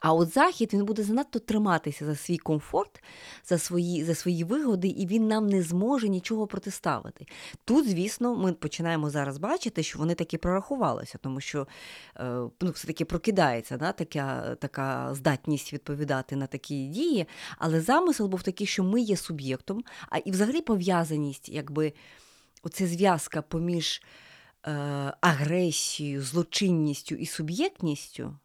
А 0.01 0.13
от 0.13 0.34
захід 0.34 0.74
він 0.74 0.86
буде 0.86 1.03
занадто 1.03 1.39
триматися 1.39 2.05
за 2.05 2.15
свій 2.15 2.38
комфорт, 2.38 3.03
за 3.46 3.58
свої 3.58 4.03
за 4.03 4.15
свої 4.15 4.43
вигоди, 4.43 4.88
і 4.88 5.08
він 5.08 5.27
нам 5.27 5.48
не 5.48 5.63
зможе 5.63 6.10
нічого 6.10 6.48
протиставити. 6.48 7.25
Тут, 7.65 7.89
звісно, 7.89 8.36
ми 8.36 8.53
починаємо 8.53 9.10
зараз 9.10 9.38
бачити, 9.38 9.84
що 9.84 10.00
вони 10.00 10.15
таки 10.15 10.38
прорахувалися, 10.38 11.17
тому 11.17 11.41
що 11.41 11.67
е, 12.17 12.24
ну, 12.62 12.72
все-таки 12.72 13.05
прокидається 13.05 13.77
да, 13.77 13.91
така, 13.91 14.55
така 14.55 15.13
здатність 15.13 15.74
відповідати 15.74 16.36
на 16.36 16.48
такі 16.48 16.88
дії. 16.88 17.27
Але 17.58 17.81
замисел 17.81 18.27
був 18.27 18.43
такий, 18.43 18.67
що 18.67 18.84
ми 18.84 19.01
є 19.01 19.17
суб'єктом, 19.17 19.84
а 20.10 20.17
і 20.17 20.31
взагалі 20.31 20.62
пов'язаність, 20.62 21.50
якби 21.50 21.93
оце 22.63 22.88
зв'язка 22.88 23.41
поміж 23.41 24.01
е, 24.67 24.72
агресією, 25.22 26.22
злочинністю 26.22 27.15
і 27.15 27.25
суб'єктністю. 27.25 28.36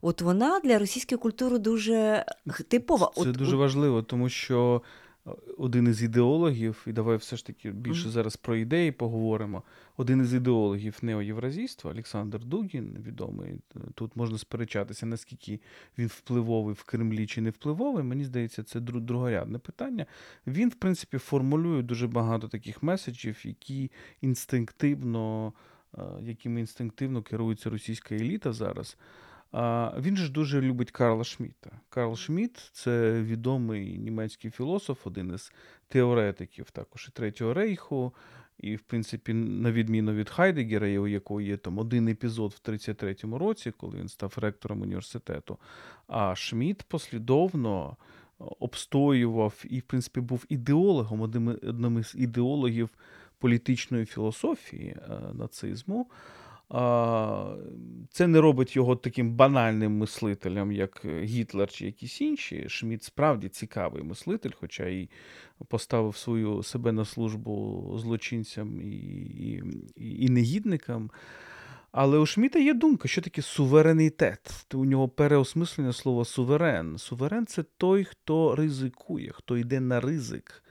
От 0.00 0.22
вона 0.22 0.60
для 0.60 0.78
російської 0.78 1.18
культури 1.18 1.58
дуже 1.58 2.24
типова. 2.68 3.10
Це 3.14 3.20
от, 3.20 3.36
дуже 3.36 3.56
от... 3.56 3.60
важливо, 3.60 4.02
тому 4.02 4.28
що 4.28 4.82
е, 5.26 5.30
один 5.58 5.88
із 5.88 6.02
ідеологів, 6.02 6.84
і 6.86 6.92
давай 6.92 7.16
все 7.16 7.36
ж 7.36 7.46
таки 7.46 7.70
більше 7.70 8.08
mm. 8.08 8.10
зараз 8.10 8.36
про 8.36 8.56
ідеї 8.56 8.92
поговоримо. 8.92 9.62
Один 9.96 10.20
із 10.20 10.34
ідеологів 10.34 10.98
неоєвразійства, 11.02 11.90
Олександр 11.90 12.44
Дугін, 12.44 12.96
відомий, 13.06 13.60
тут 13.94 14.16
можна 14.16 14.38
сперечатися, 14.38 15.06
наскільки 15.06 15.60
він 15.98 16.06
впливовий 16.06 16.74
в 16.74 16.82
Кремлі 16.82 17.26
чи 17.26 17.40
не 17.40 17.50
впливовий. 17.50 18.04
Мені 18.04 18.24
здається, 18.24 18.62
це 18.62 18.80
другорядне 18.80 19.58
питання. 19.58 20.06
Він, 20.46 20.68
в 20.68 20.74
принципі, 20.74 21.18
формулює 21.18 21.82
дуже 21.82 22.06
багато 22.06 22.48
таких 22.48 22.82
меседжів, 22.82 23.46
які 23.46 23.90
інстинктивно, 24.20 25.52
е, 25.98 26.02
якими 26.22 26.60
інстинктивно 26.60 27.22
керується 27.22 27.70
російська 27.70 28.14
еліта 28.14 28.52
зараз. 28.52 28.96
Він 29.98 30.16
ж 30.16 30.32
дуже 30.32 30.60
любить 30.60 30.90
Карла 30.90 31.24
Шміта. 31.24 31.70
Карл 31.88 32.16
Шміт 32.16 32.70
це 32.72 33.22
відомий 33.22 33.98
німецький 33.98 34.50
філософ, 34.50 35.06
один 35.06 35.34
із 35.34 35.52
теоретиків 35.88 36.70
також 36.70 37.08
і 37.08 37.12
Третього 37.12 37.54
Рейху. 37.54 38.14
І, 38.58 38.76
в 38.76 38.80
принципі, 38.80 39.34
на 39.34 39.72
відміну 39.72 40.12
від 40.12 40.30
Хайдегера, 40.30 40.88
у 40.98 41.06
якого 41.06 41.40
є 41.40 41.56
там 41.56 41.78
один 41.78 42.08
епізод 42.08 42.52
в 42.52 42.70
33-му 42.70 43.38
році, 43.38 43.70
коли 43.70 43.98
він 43.98 44.08
став 44.08 44.34
ректором 44.36 44.82
університету. 44.82 45.58
А 46.06 46.34
Шміт 46.34 46.82
послідовно 46.82 47.96
обстоював 48.38 49.64
і, 49.64 49.78
в 49.78 49.82
принципі, 49.82 50.20
був 50.20 50.44
ідеологом, 50.48 51.20
одним 51.20 51.98
із 51.98 52.14
ідеологів 52.16 52.88
політичної 53.38 54.04
філософії 54.04 54.96
е, 54.96 55.18
нацизму. 55.34 56.06
Це 58.10 58.26
не 58.26 58.40
робить 58.40 58.76
його 58.76 58.96
таким 58.96 59.34
банальним 59.34 59.98
мислителем, 59.98 60.72
як 60.72 61.02
Гітлер 61.22 61.70
чи 61.70 61.86
якісь 61.86 62.20
інші. 62.20 62.68
Шміт 62.68 63.02
справді 63.02 63.48
цікавий 63.48 64.02
мислитель, 64.02 64.50
хоча 64.60 64.86
і 64.86 65.08
поставив 65.68 66.16
свою 66.16 66.62
себе 66.62 66.92
на 66.92 67.04
службу 67.04 67.96
злочинцям 67.98 68.80
і, 68.80 68.96
і, 69.96 70.24
і 70.24 70.28
негідникам. 70.28 71.10
Але 71.92 72.18
у 72.18 72.26
Шміта 72.26 72.58
є 72.58 72.74
думка, 72.74 73.08
що 73.08 73.22
таке 73.22 73.42
суверенітет. 73.42 74.66
У 74.74 74.84
нього 74.84 75.08
переосмислення 75.08 75.92
слова 75.92 76.24
суверен. 76.24 76.98
Суверен 76.98 77.46
це 77.46 77.62
той, 77.62 78.04
хто 78.04 78.56
ризикує, 78.56 79.30
хто 79.32 79.56
йде 79.56 79.80
на 79.80 80.00
ризик. 80.00 80.64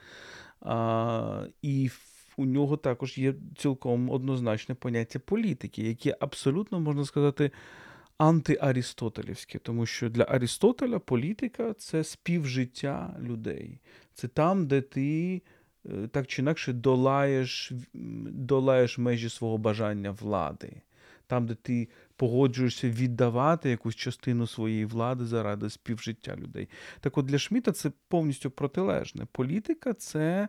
А, 0.60 1.46
І 1.62 1.90
у 2.36 2.44
нього 2.44 2.76
також 2.76 3.18
є 3.18 3.34
цілком 3.56 4.10
однозначне 4.10 4.74
поняття 4.74 5.18
політики, 5.18 5.82
яке 5.82 6.16
абсолютно 6.20 6.80
можна 6.80 7.04
сказати 7.04 7.50
антиарістотелівське, 8.18 9.58
тому 9.58 9.86
що 9.86 10.10
для 10.10 10.22
Арістотеля 10.22 10.98
політика 10.98 11.74
це 11.78 12.04
співжиття 12.04 13.16
людей. 13.20 13.80
Це 14.14 14.28
там, 14.28 14.66
де 14.66 14.80
ти 14.80 15.42
е, 15.86 16.08
так 16.08 16.26
чи 16.26 16.42
інакше 16.42 16.72
долаєш, 16.72 17.72
долаєш 18.32 18.98
межі 18.98 19.28
свого 19.28 19.58
бажання 19.58 20.10
влади. 20.10 20.82
Там, 21.26 21.46
де 21.46 21.54
ти 21.54 21.88
погоджуєшся 22.16 22.88
віддавати 22.88 23.70
якусь 23.70 23.94
частину 23.94 24.46
своєї 24.46 24.84
влади 24.84 25.26
заради 25.26 25.70
співжиття 25.70 26.36
людей. 26.36 26.68
Так 27.00 27.18
от 27.18 27.26
для 27.26 27.38
Шміта 27.38 27.72
це 27.72 27.92
повністю 28.08 28.50
протилежне. 28.50 29.26
Політика 29.32 29.92
це 29.92 30.48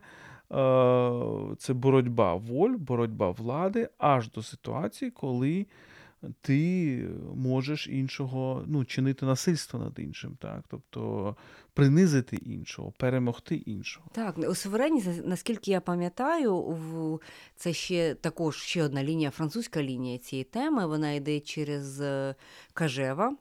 це 1.57 1.73
боротьба 1.73 2.35
воль, 2.35 2.75
боротьба 2.77 3.31
влади 3.31 3.89
аж 3.97 4.31
до 4.31 4.43
ситуації, 4.43 5.11
коли 5.11 5.65
ти 6.41 6.99
можеш 7.35 7.87
іншого 7.87 8.63
ну, 8.67 8.85
чинити 8.85 9.25
насильство 9.25 9.79
над 9.79 9.99
іншим, 9.99 10.37
так? 10.39 10.63
тобто 10.67 11.35
принизити 11.73 12.35
іншого, 12.35 12.93
перемогти 12.97 13.55
іншого. 13.55 14.05
Так, 14.11 14.37
у 14.37 14.55
суверенні, 14.55 15.03
наскільки 15.25 15.71
я 15.71 15.81
пам'ятаю, 15.81 16.79
це 17.55 17.73
ще 17.73 18.15
також 18.15 18.57
ще 18.57 18.83
одна 18.83 19.03
лінія, 19.03 19.31
французька 19.31 19.83
лінія 19.83 20.17
цієї 20.17 20.43
теми. 20.43 20.87
Вона 20.87 21.11
йде 21.11 21.39
через 21.39 22.01
е, 22.01 22.35
Кажева. 22.73 23.35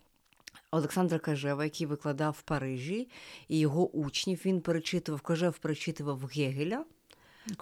Олександра 0.71 1.19
Кажева, 1.19 1.64
який 1.64 1.87
викладав 1.87 2.37
в 2.38 2.42
Парижі, 2.42 3.09
і 3.49 3.59
його 3.59 3.90
учнів 3.90 4.42
він 4.45 4.61
перечитував, 4.61 5.21
Кажев 5.21 5.59
перечитував 5.59 6.31
Гегеля. 6.35 6.85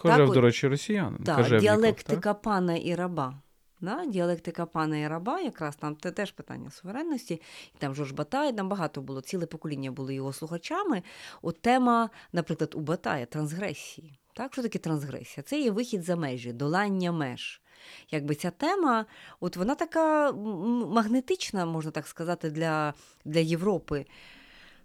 Так, 0.02 0.30
до 0.30 0.40
речі, 0.40 0.68
росіянин. 0.68 1.24
Так, 1.24 1.60
діалектика 1.60 2.32
так? 2.32 2.42
пана 2.42 2.76
і 2.76 2.94
раба. 2.94 3.40
Да? 3.80 4.06
Діалектика 4.06 4.66
пана 4.66 4.98
і 4.98 5.08
раба, 5.08 5.40
якраз 5.40 5.76
там 5.76 5.96
це 6.02 6.10
теж 6.10 6.32
питання 6.32 6.70
суверенності, 6.70 7.34
і 7.74 7.78
там 7.78 7.94
Жорж 7.94 8.12
Батай, 8.12 8.56
там 8.56 8.68
багато 8.68 9.00
було, 9.00 9.20
ціле 9.20 9.46
покоління 9.46 9.90
були 9.90 10.14
його 10.14 10.32
слухачами. 10.32 11.02
От 11.42 11.62
тема, 11.62 12.10
наприклад, 12.32 12.74
у 12.74 12.80
Батая 12.80 13.26
трансгресії. 13.26 14.18
Так, 14.34 14.52
Що 14.52 14.62
таке 14.62 14.78
трансгресія? 14.78 15.44
Це 15.44 15.60
є 15.60 15.70
вихід 15.70 16.02
за 16.02 16.16
межі, 16.16 16.52
долання 16.52 17.12
меж. 17.12 17.60
Якби 18.10 18.34
ця 18.34 18.50
тема, 18.50 19.06
от 19.40 19.56
вона 19.56 19.74
така 19.74 20.32
магнетична, 20.32 21.66
можна 21.66 21.90
так 21.90 22.06
сказати, 22.06 22.50
для, 22.50 22.94
для 23.24 23.40
Європи. 23.40 24.06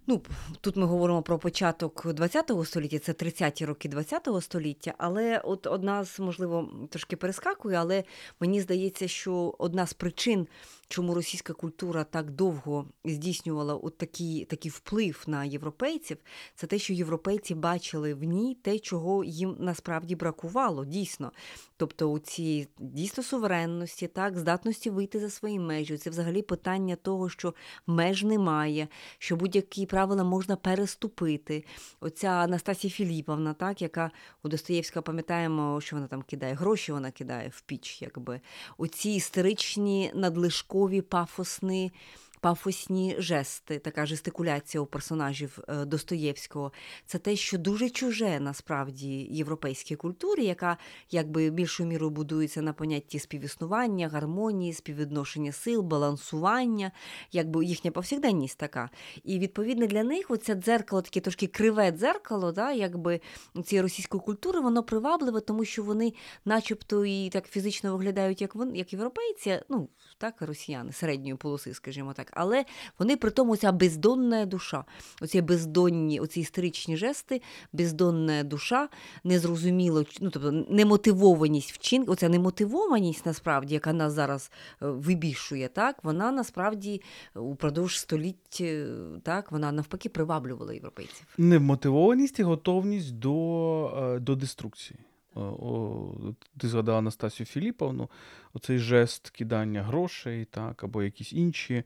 Ну, 0.06 0.22
Тут 0.60 0.76
ми 0.76 0.86
говоримо 0.86 1.22
про 1.22 1.38
початок 1.38 2.00
ХХ 2.00 2.66
століття, 2.66 2.98
це 2.98 3.12
30-ті 3.12 3.64
роки 3.64 3.88
ХХ 3.88 4.42
століття, 4.42 4.94
але 4.98 5.38
от 5.38 5.66
одна 5.66 6.04
з, 6.04 6.20
можливо, 6.20 6.70
трошки 6.90 7.16
перескакує, 7.16 7.76
але 7.76 8.04
мені 8.40 8.60
здається, 8.60 9.08
що 9.08 9.54
одна 9.58 9.86
з 9.86 9.92
причин 9.92 10.46
чому 10.88 11.14
російська 11.14 11.52
культура 11.52 12.04
так 12.04 12.30
довго 12.30 12.86
здійснювала 13.04 13.74
от 13.74 13.98
такий, 13.98 14.44
такий 14.44 14.70
вплив 14.70 15.24
на 15.26 15.44
європейців, 15.44 16.16
це 16.54 16.66
те, 16.66 16.78
що 16.78 16.92
європейці 16.92 17.54
бачили 17.54 18.14
в 18.14 18.22
ній 18.22 18.56
те, 18.62 18.78
чого 18.78 19.24
їм 19.24 19.56
насправді 19.58 20.16
бракувало, 20.16 20.84
дійсно. 20.84 21.32
Тобто 21.76 22.10
у 22.10 22.18
цій 22.18 22.68
дійсно 22.78 23.22
суверенності, 23.22 24.06
так, 24.06 24.38
здатності 24.38 24.90
вийти 24.90 25.20
за 25.20 25.30
свої 25.30 25.58
межі. 25.58 25.96
Це 25.96 26.10
взагалі 26.10 26.42
питання 26.42 26.96
того, 26.96 27.28
що 27.28 27.54
меж 27.86 28.22
немає, 28.22 28.88
що 29.18 29.36
будь-який 29.36 29.86
правила 29.86 30.24
можна 30.24 30.56
переступити. 30.56 31.64
Оця 32.00 32.28
Анастасія 32.28 32.90
Філіповна, 32.90 33.54
так, 33.54 33.82
яка 33.82 34.10
у 34.42 34.48
Достоєвська 34.48 35.02
пам'ятаємо, 35.02 35.80
що 35.80 35.96
вона 35.96 36.08
там 36.08 36.22
кидає 36.22 36.54
гроші, 36.54 36.92
вона 36.92 37.10
кидає 37.10 37.48
в 37.48 37.60
піч, 37.60 38.02
якби 38.02 38.40
оці 38.78 39.10
істеричні 39.10 40.12
надлишкові 40.14 40.75
пафосні 41.02 41.92
пафосні 42.40 43.16
жести, 43.18 43.78
така 43.78 44.06
жестикуляція 44.06 44.82
у 44.82 44.86
персонажів 44.86 45.58
е, 45.68 45.84
Достоєвського. 45.84 46.72
Це 47.06 47.18
те, 47.18 47.36
що 47.36 47.58
дуже 47.58 47.90
чуже 47.90 48.40
насправді 48.40 49.08
європейській 49.30 49.96
культурі, 49.96 50.44
яка 50.44 50.76
якби 51.10 51.50
більшою 51.50 51.88
мірою 51.88 52.10
будується 52.10 52.62
на 52.62 52.72
понятті 52.72 53.18
співіснування, 53.18 54.08
гармонії, 54.08 54.72
співвідношення 54.72 55.52
сил, 55.52 55.82
балансування, 55.82 56.92
якби 57.32 57.64
їхня 57.64 57.90
повсякденність 57.90 58.58
така. 58.58 58.90
І 59.24 59.38
відповідно 59.38 59.86
для 59.86 60.04
них 60.04 60.26
оце 60.28 60.54
дзеркало, 60.54 61.02
таке 61.02 61.20
трошки 61.20 61.46
криве 61.46 61.90
дзеркало, 61.90 62.52
да, 62.52 62.72
якби 62.72 63.20
цієї 63.64 63.82
російської 63.82 64.20
культури, 64.20 64.60
воно 64.60 64.82
привабливе, 64.82 65.40
тому 65.40 65.64
що 65.64 65.82
вони, 65.82 66.12
начебто, 66.44 67.04
і 67.04 67.28
так 67.28 67.48
фізично 67.48 67.96
виглядають, 67.96 68.40
як 68.40 68.54
вони, 68.54 68.78
як 68.78 68.92
європейці, 68.92 69.60
ну 69.68 69.88
так, 70.18 70.42
росіяни 70.42 70.92
середньої 70.92 71.34
полоси, 71.34 71.74
скажімо 71.74 72.12
так 72.12 72.32
але 72.36 72.64
вони 72.98 73.16
при 73.16 73.30
тому 73.30 73.56
ця 73.56 73.72
бездонна 73.72 74.46
душа, 74.46 74.84
оці 75.22 75.42
бездонні, 75.42 76.20
оці 76.20 76.40
історичні 76.40 76.96
жести, 76.96 77.42
бездонна 77.72 78.42
душа, 78.44 78.88
незрозуміло, 79.24 80.04
ну 80.20 80.30
тобто 80.30 80.52
немотивованість 80.52 81.72
вчинку, 81.72 82.12
оця 82.12 82.28
немотивованість, 82.28 83.26
насправді, 83.26 83.74
яка 83.74 83.92
нас 83.92 84.12
зараз 84.12 84.50
е, 84.82 84.86
вибільшує, 84.86 85.68
так, 85.68 86.04
вона 86.04 86.32
насправді 86.32 87.02
упродовж 87.34 87.98
століть 87.98 88.58
е, 88.60 88.86
так, 89.22 89.52
вона 89.52 89.72
навпаки 89.72 90.08
приваблювала 90.08 90.74
європейців. 90.74 91.26
Немотивованість 91.38 92.38
і 92.38 92.42
готовність 92.42 93.14
до, 93.14 94.14
е, 94.16 94.18
до 94.18 94.34
деструкції. 94.34 94.98
О, 95.36 96.14
Ти 96.58 96.68
згадала 96.68 96.98
Анастасію 96.98 97.46
Філіповну, 97.46 98.10
оцей 98.54 98.78
жест 98.78 99.30
кидання 99.30 99.82
грошей, 99.82 100.44
так, 100.44 100.84
або 100.84 101.02
якісь 101.02 101.32
інші. 101.32 101.84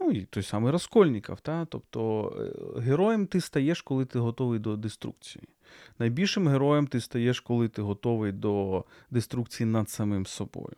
Ну 0.00 0.10
і 0.10 0.24
той 0.24 0.42
самий 0.42 0.72
Раскольніков. 0.72 1.40
Та? 1.40 1.64
Тобто 1.64 2.32
е, 2.76 2.80
героєм 2.80 3.26
ти 3.26 3.40
стаєш, 3.40 3.82
коли 3.82 4.04
ти 4.04 4.18
готовий 4.18 4.58
до 4.58 4.76
деструкції. 4.76 5.44
Найбільшим 5.98 6.48
героєм 6.48 6.86
ти 6.86 7.00
стаєш, 7.00 7.40
коли 7.40 7.68
ти 7.68 7.82
готовий 7.82 8.32
до 8.32 8.84
деструкції 9.10 9.66
над 9.66 9.90
самим 9.90 10.26
собою. 10.26 10.76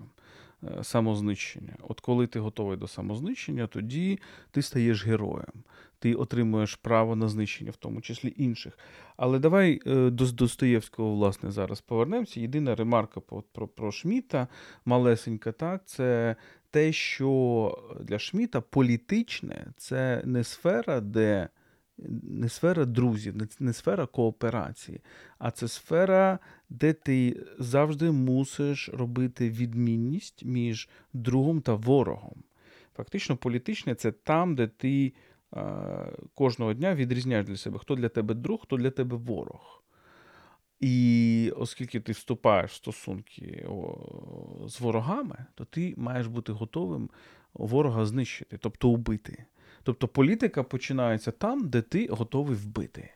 Е, 0.70 0.84
самознищення. 0.84 1.76
От 1.88 2.00
коли 2.00 2.26
ти 2.26 2.40
готовий 2.40 2.76
до 2.76 2.88
самознищення, 2.88 3.66
тоді 3.66 4.18
ти 4.50 4.62
стаєш 4.62 5.06
героєм. 5.06 5.64
Ти 5.98 6.14
отримуєш 6.14 6.74
право 6.74 7.16
на 7.16 7.28
знищення, 7.28 7.70
в 7.70 7.76
тому 7.76 8.00
числі 8.00 8.34
інших. 8.36 8.78
Але 9.16 9.38
давай 9.38 9.80
е, 9.86 10.10
до 10.10 10.32
Достоєвського, 10.32 11.14
власне, 11.14 11.50
зараз 11.50 11.80
повернемося. 11.80 12.40
Єдина 12.40 12.74
ремарка 12.74 13.20
про 13.20 13.42
про, 13.42 13.68
про 13.68 13.92
Шміта, 13.92 14.48
малесенька, 14.84 15.52
так, 15.52 15.82
це 15.86 16.36
те, 16.70 16.92
що 16.92 17.78
для 18.00 18.18
Шміта 18.18 18.60
політичне 18.60 19.66
це 19.76 20.22
не 20.24 20.44
сфера, 20.44 21.00
де 21.00 21.48
не 22.22 22.48
сфера 22.48 22.84
друзів, 22.84 23.34
не, 23.60 23.72
сфера 23.72 24.06
кооперації, 24.06 25.00
а 25.38 25.50
це 25.50 25.68
сфера, 25.68 26.38
де 26.68 26.92
ти 26.92 27.46
завжди 27.58 28.10
мусиш 28.10 28.88
робити 28.88 29.50
відмінність 29.50 30.44
між 30.44 30.88
другом 31.12 31.60
та 31.60 31.74
ворогом. 31.74 32.42
Фактично, 32.96 33.36
політичне 33.36 33.94
це 33.94 34.12
там, 34.12 34.54
де 34.54 34.66
ти 34.66 35.12
кожного 36.34 36.74
дня 36.74 36.94
відрізняєш 36.94 37.46
для 37.46 37.56
себе, 37.56 37.78
хто 37.78 37.94
для 37.94 38.08
тебе 38.08 38.34
друг, 38.34 38.60
хто 38.62 38.76
для 38.76 38.90
тебе 38.90 39.16
ворог. 39.16 39.82
І 40.80 41.52
оскільки 41.56 42.00
ти 42.00 42.12
вступаєш 42.12 42.70
в 42.70 42.74
стосунки 42.74 43.68
з 44.66 44.80
ворогами, 44.80 45.46
то 45.54 45.64
ти 45.64 45.94
маєш 45.96 46.26
бути 46.26 46.52
готовим 46.52 47.10
ворога 47.54 48.06
знищити, 48.06 48.58
тобто 48.58 48.88
убити. 48.88 49.44
Тобто 49.84 50.08
політика 50.08 50.62
починається 50.62 51.30
там, 51.30 51.68
де 51.68 51.82
ти 51.82 52.06
готовий 52.10 52.56
вбити. 52.56 53.10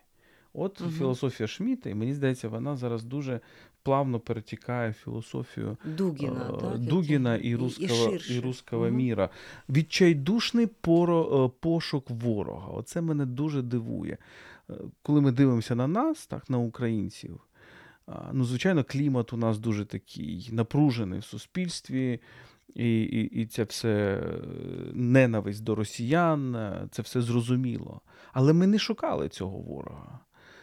От 0.52 0.80
угу. 0.80 0.90
філософія 0.90 1.46
Шміта, 1.46 1.90
і 1.90 1.94
мені 1.94 2.14
здається, 2.14 2.48
вона 2.48 2.76
зараз 2.76 3.04
дуже 3.04 3.40
плавно 3.82 4.20
перетікає 4.20 4.90
в 4.90 4.92
філософію 4.92 5.76
Дугіна, 5.84 6.50
е, 6.54 6.60
так, 6.60 6.78
Дугіна 6.78 7.36
і 7.36 7.54
руского, 7.54 8.14
і, 8.14 8.34
і 8.34 8.40
руского 8.40 8.82
угу. 8.82 8.94
міра. 8.94 9.28
Відчайдушний 9.68 10.66
поро, 10.66 11.44
е, 11.44 11.58
пошук 11.60 12.10
ворога. 12.10 12.68
Оце 12.68 13.00
мене 13.00 13.26
дуже 13.26 13.62
дивує. 13.62 14.18
Е, 14.70 14.74
коли 15.02 15.20
ми 15.20 15.32
дивимося 15.32 15.74
на 15.74 15.86
нас, 15.86 16.26
так, 16.26 16.50
на 16.50 16.58
українців, 16.58 17.40
ну, 18.32 18.44
звичайно, 18.44 18.84
клімат 18.84 19.32
у 19.32 19.36
нас 19.36 19.58
дуже 19.58 19.84
такий 19.84 20.48
напружений 20.52 21.20
в 21.20 21.24
суспільстві. 21.24 22.20
І 22.74 23.02
і, 23.02 23.40
і 23.42 23.46
це 23.46 23.64
все 23.64 24.22
ненависть 24.92 25.64
до 25.64 25.74
росіян, 25.74 26.56
це 26.90 27.02
все 27.02 27.22
зрозуміло. 27.22 28.00
Але 28.32 28.52
ми 28.52 28.66
не 28.66 28.78
шукали 28.78 29.28
цього 29.28 29.58
ворога. 29.58 30.20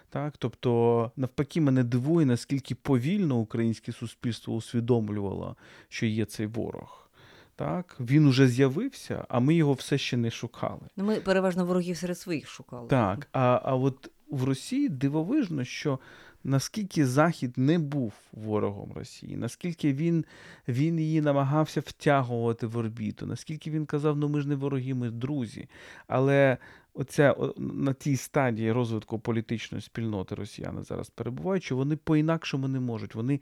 Так? 0.09 0.37
Тобто, 0.37 1.11
навпаки, 1.15 1.61
мене 1.61 1.83
дивує, 1.83 2.25
наскільки 2.25 2.75
повільно 2.75 3.35
українське 3.37 3.91
суспільство 3.91 4.53
усвідомлювало, 4.55 5.55
що 5.89 6.05
є 6.05 6.25
цей 6.25 6.45
ворог. 6.47 7.09
Так, 7.55 7.95
Він 7.99 8.27
уже 8.27 8.47
з'явився, 8.47 9.25
а 9.29 9.39
ми 9.39 9.55
його 9.55 9.73
все 9.73 9.97
ще 9.97 10.17
не 10.17 10.31
шукали. 10.31 10.81
Ну, 10.97 11.03
Ми 11.03 11.15
переважно 11.15 11.65
ворогів 11.65 11.97
серед 11.97 12.19
своїх 12.19 12.47
шукали. 12.47 12.87
Так, 12.87 13.27
а 13.31 13.61
а 13.63 13.75
от 13.75 14.11
в 14.29 14.43
Росії 14.43 14.89
дивовижно, 14.89 15.63
що 15.63 15.99
наскільки 16.43 17.05
Захід 17.05 17.53
не 17.57 17.79
був 17.79 18.13
ворогом 18.31 18.91
Росії, 18.95 19.37
наскільки 19.37 19.93
він 19.93 20.25
він 20.67 20.99
її 20.99 21.21
намагався 21.21 21.79
втягувати 21.79 22.67
в 22.67 22.77
орбіту, 22.77 23.25
наскільки 23.25 23.71
він 23.71 23.85
казав, 23.85 24.17
ну 24.17 24.29
ми 24.29 24.41
ж 24.41 24.47
не 24.47 24.55
вороги, 24.55 24.93
ми 24.93 25.11
друзі. 25.11 25.69
Але 26.07 26.57
оця 26.93 27.35
на 27.57 27.93
тій 27.93 28.17
стадії 28.17 28.71
розвитку 28.71 29.19
політичної 29.19 29.81
спільноти 29.81 30.35
росіяни 30.35 30.83
зараз 30.83 31.09
перебувають, 31.09 31.63
що 31.63 31.75
вони 31.75 31.95
по-інакшому 31.95 32.67
не 32.67 32.79
можуть. 32.79 33.15
Вони, 33.15 33.39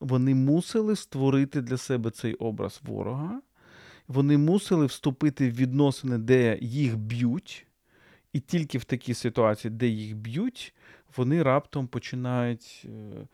Вони 0.00 0.34
мусили 0.34 0.96
створити 0.96 1.60
для 1.60 1.76
себе 1.76 2.10
цей 2.10 2.34
образ 2.34 2.80
ворога. 2.84 3.40
Вони 4.08 4.38
мусили 4.38 4.86
вступити 4.86 5.50
в 5.50 5.54
відносини, 5.54 6.18
де 6.18 6.58
їх 6.60 6.98
б'ють, 6.98 7.66
і 8.32 8.40
тільки 8.40 8.78
в 8.78 8.84
такій 8.84 9.14
ситуації, 9.14 9.70
де 9.70 9.86
їх 9.86 10.16
б'ють, 10.16 10.74
вони 11.16 11.42
раптом 11.42 11.86
починають. 11.86 12.82
Е, 12.84 13.26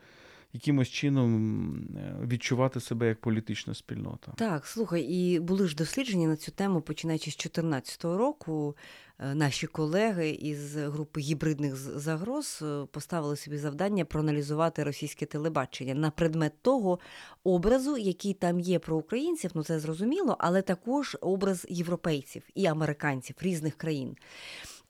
якимось 0.53 0.89
чином 0.89 1.75
е, 1.97 2.17
відчувати 2.27 2.81
себе 2.81 3.09
як 3.09 3.21
політична 3.21 3.75
спільнота. 3.75 4.33
Так, 4.37 4.67
слухай, 4.67 5.03
і 5.03 5.41
були 5.41 5.69
ж 5.69 5.77
дослідження 5.77 6.29
на 6.29 6.37
цю 6.37 6.53
тему, 6.53 6.81
починаючи 6.81 7.31
з 7.31 7.37
2014 7.37 8.05
року. 8.05 8.77
Е, 9.19 9.35
наші 9.35 9.67
колеги 9.67 10.31
із 10.31 10.77
групи 10.77 11.21
гібридних 11.21 11.77
загроз 11.77 12.65
поставили 12.93 13.37
собі 13.37 13.59
завдання 13.59 14.05
проаналізувати 14.05 14.85
російське 14.85 15.27
телебачення 15.27 15.95
на 15.95 16.11
предмет 16.11 16.53
того 16.63 16.99
образу, 17.45 17.97
який 17.97 18.35
там 18.35 18.61
є 18.61 18.79
про 18.79 18.97
українців, 18.97 19.51
ну 19.55 19.65
це 19.65 19.79
зрозуміло, 19.79 20.37
але 20.39 20.63
також 20.63 21.17
образ 21.21 21.67
європейців 21.69 22.43
і 22.55 22.67
американців 22.67 23.37
різних 23.41 23.75
країн. 23.75 24.17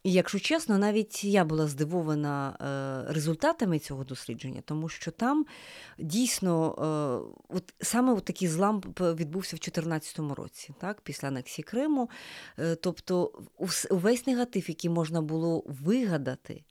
І 0.03 0.13
якщо 0.13 0.39
чесно, 0.39 0.79
навіть 0.79 1.25
я 1.25 1.45
була 1.45 1.67
здивована 1.67 2.57
е, 2.61 3.13
результатами 3.13 3.79
цього 3.79 4.05
дослідження, 4.05 4.63
тому 4.65 4.89
що 4.89 5.11
там 5.11 5.47
дійсно 5.99 6.75
е, 6.79 7.45
от 7.49 7.75
саме 7.81 8.13
от 8.13 8.25
такий 8.25 8.49
злам 8.49 8.81
відбувся 9.01 9.57
в 9.57 9.61
2014 9.61 10.19
році, 10.19 10.75
так, 10.81 11.01
після 11.01 11.29
анексії 11.29 11.65
Криму. 11.65 12.11
Е, 12.59 12.75
тобто, 12.75 13.33
увесь 13.91 14.27
негатив, 14.27 14.69
який 14.69 14.91
можна 14.91 15.23
було 15.23 15.65
вигадати 15.67 16.65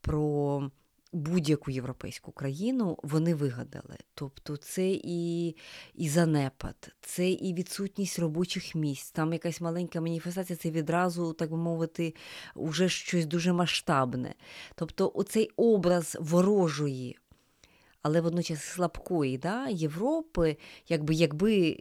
про 0.00 0.70
будь-яку 1.16 1.70
європейську 1.70 2.32
країну 2.32 2.98
вони 3.02 3.34
вигадали. 3.34 3.96
Тобто 4.14 4.56
це 4.56 4.88
і 4.88 5.56
і 5.94 6.08
занепад, 6.08 6.94
це 7.00 7.30
і 7.30 7.54
відсутність 7.54 8.18
робочих 8.18 8.74
місць. 8.74 9.10
Там 9.10 9.32
якась 9.32 9.60
маленька 9.60 10.00
маніфестація, 10.00 10.56
це 10.56 10.70
відразу, 10.70 11.32
так 11.32 11.50
би 11.50 11.56
мовити, 11.56 12.14
уже 12.54 12.88
щось 12.88 13.26
дуже 13.26 13.52
масштабне. 13.52 14.34
Тобто, 14.74 15.12
оцей 15.14 15.50
образ 15.56 16.16
ворожої 16.20 17.18
але 18.06 18.20
водночас 18.20 18.64
слабкої 18.64 19.38
да, 19.38 19.68
Європи, 19.68 20.56
якби 20.88 21.14
якби 21.14 21.76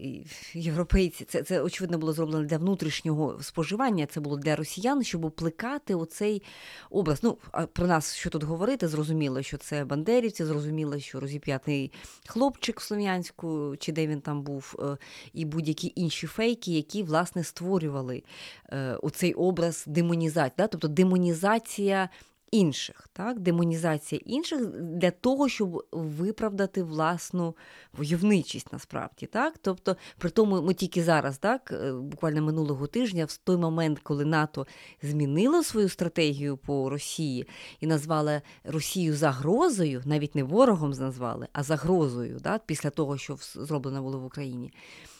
європейці, 0.53 1.25
це 1.25 1.43
це 1.43 1.61
очевидно 1.61 1.97
було 1.97 2.13
зроблено 2.13 2.45
для 2.45 2.57
внутрішнього 2.57 3.39
споживання, 3.41 4.05
це 4.05 4.19
було 4.19 4.37
для 4.37 4.55
росіян, 4.55 5.03
щоб 5.03 5.31
плекати 5.31 5.95
оцей 5.95 6.43
образ. 6.89 7.19
Ну, 7.23 7.37
про 7.73 7.87
нас 7.87 8.15
що 8.15 8.29
тут 8.29 8.43
говорити, 8.43 8.87
зрозуміло, 8.87 9.41
що 9.41 9.57
це 9.57 9.85
бандерівці, 9.85 10.45
зрозуміло, 10.45 10.99
що 10.99 11.19
розіп'ятий 11.19 11.91
хлопчик 12.27 12.79
в 12.79 12.83
Слов'янську, 12.83 13.75
чи 13.79 13.91
де 13.91 14.07
він 14.07 14.21
там 14.21 14.41
був, 14.41 14.75
е, 14.79 14.97
і 15.33 15.45
будь-які 15.45 15.93
інші 15.95 16.27
фейки, 16.27 16.71
які 16.71 17.03
власне 17.03 17.43
створювали 17.43 18.23
е, 18.69 18.95
оцей 18.95 19.33
образ 19.33 19.83
демонізації, 19.87 20.53
да? 20.57 20.67
тобто 20.67 20.87
демонізація 20.87 22.09
інших, 22.51 23.07
так? 23.13 23.39
демонізація 23.39 24.21
інших 24.25 24.67
для 24.81 25.11
того, 25.11 25.49
щоб 25.49 25.85
виправдати 25.91 26.83
власну 26.83 27.55
войовничість 27.97 28.73
насправді. 28.73 29.25
Так? 29.25 29.53
Тобто, 29.61 29.95
при 30.17 30.29
тому 30.29 30.61
ми 30.61 30.73
тільки 30.73 31.03
зараз, 31.03 31.37
так, 31.37 31.71
е, 31.71 31.93
буквально 31.93 32.41
минулого 32.41 32.87
тижня, 32.87 33.25
в 33.25 33.37
той 33.37 33.57
момент, 33.57 33.99
коли 34.03 34.25
НАТО 34.25 34.67
змінило 35.01 35.63
свою 35.63 35.89
стратегію 35.89 36.57
по 36.57 36.89
Росії 36.89 37.47
і 37.79 37.87
назвала 37.87 38.41
Росію 38.63 39.15
загрозою, 39.15 40.01
навіть 40.05 40.35
не 40.35 40.43
ворогом 40.43 40.91
назвали, 40.91 41.47
а 41.53 41.63
загрозою, 41.63 42.39
так? 42.39 42.61
після 42.65 42.89
того, 42.89 43.17
що 43.17 43.37
зроблено 43.55 44.01
було 44.01 44.19
в 44.19 44.25
Україні. 44.25 44.73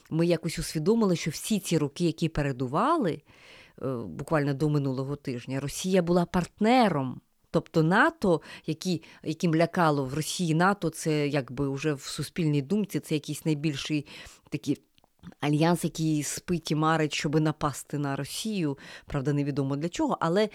Ми 0.10 0.26
якось 0.26 0.60
усвідомили, 0.60 1.16
що 1.16 1.32
всі 1.32 1.60
ці 1.60 1.78
роки, 1.78 2.06
які 2.06 2.30
передували, 2.30 3.22
буквально 4.06 4.54
до 4.54 4.70
минулого 4.70 5.16
тижня, 5.16 5.60
Росія 5.60 6.02
була 6.02 6.26
партнером. 6.26 7.22
Тобто 7.52 7.84
НАТО, 7.84 8.42
які, 8.66 9.04
яким 9.24 9.56
лякало 9.56 10.06
в 10.06 10.14
Росії 10.14 10.56
НАТО, 10.56 10.90
це 10.90 11.28
якби 11.28 11.70
вже 11.70 11.94
в 11.94 12.02
суспільній 12.02 12.62
думці, 12.62 13.00
це 13.00 13.14
якийсь 13.16 13.46
найбільший 13.46 14.06
такий 14.50 14.78
альянс, 15.40 15.84
який 15.84 16.24
спить 16.24 16.72
і 16.72 16.76
марить, 16.76 17.14
щоб 17.14 17.40
напасти 17.40 17.98
на 17.98 18.16
Росію. 18.16 18.78
Правда, 19.06 19.34
невідомо 19.34 19.76
для 19.76 19.90
чого, 19.90 20.18
але 20.20 20.50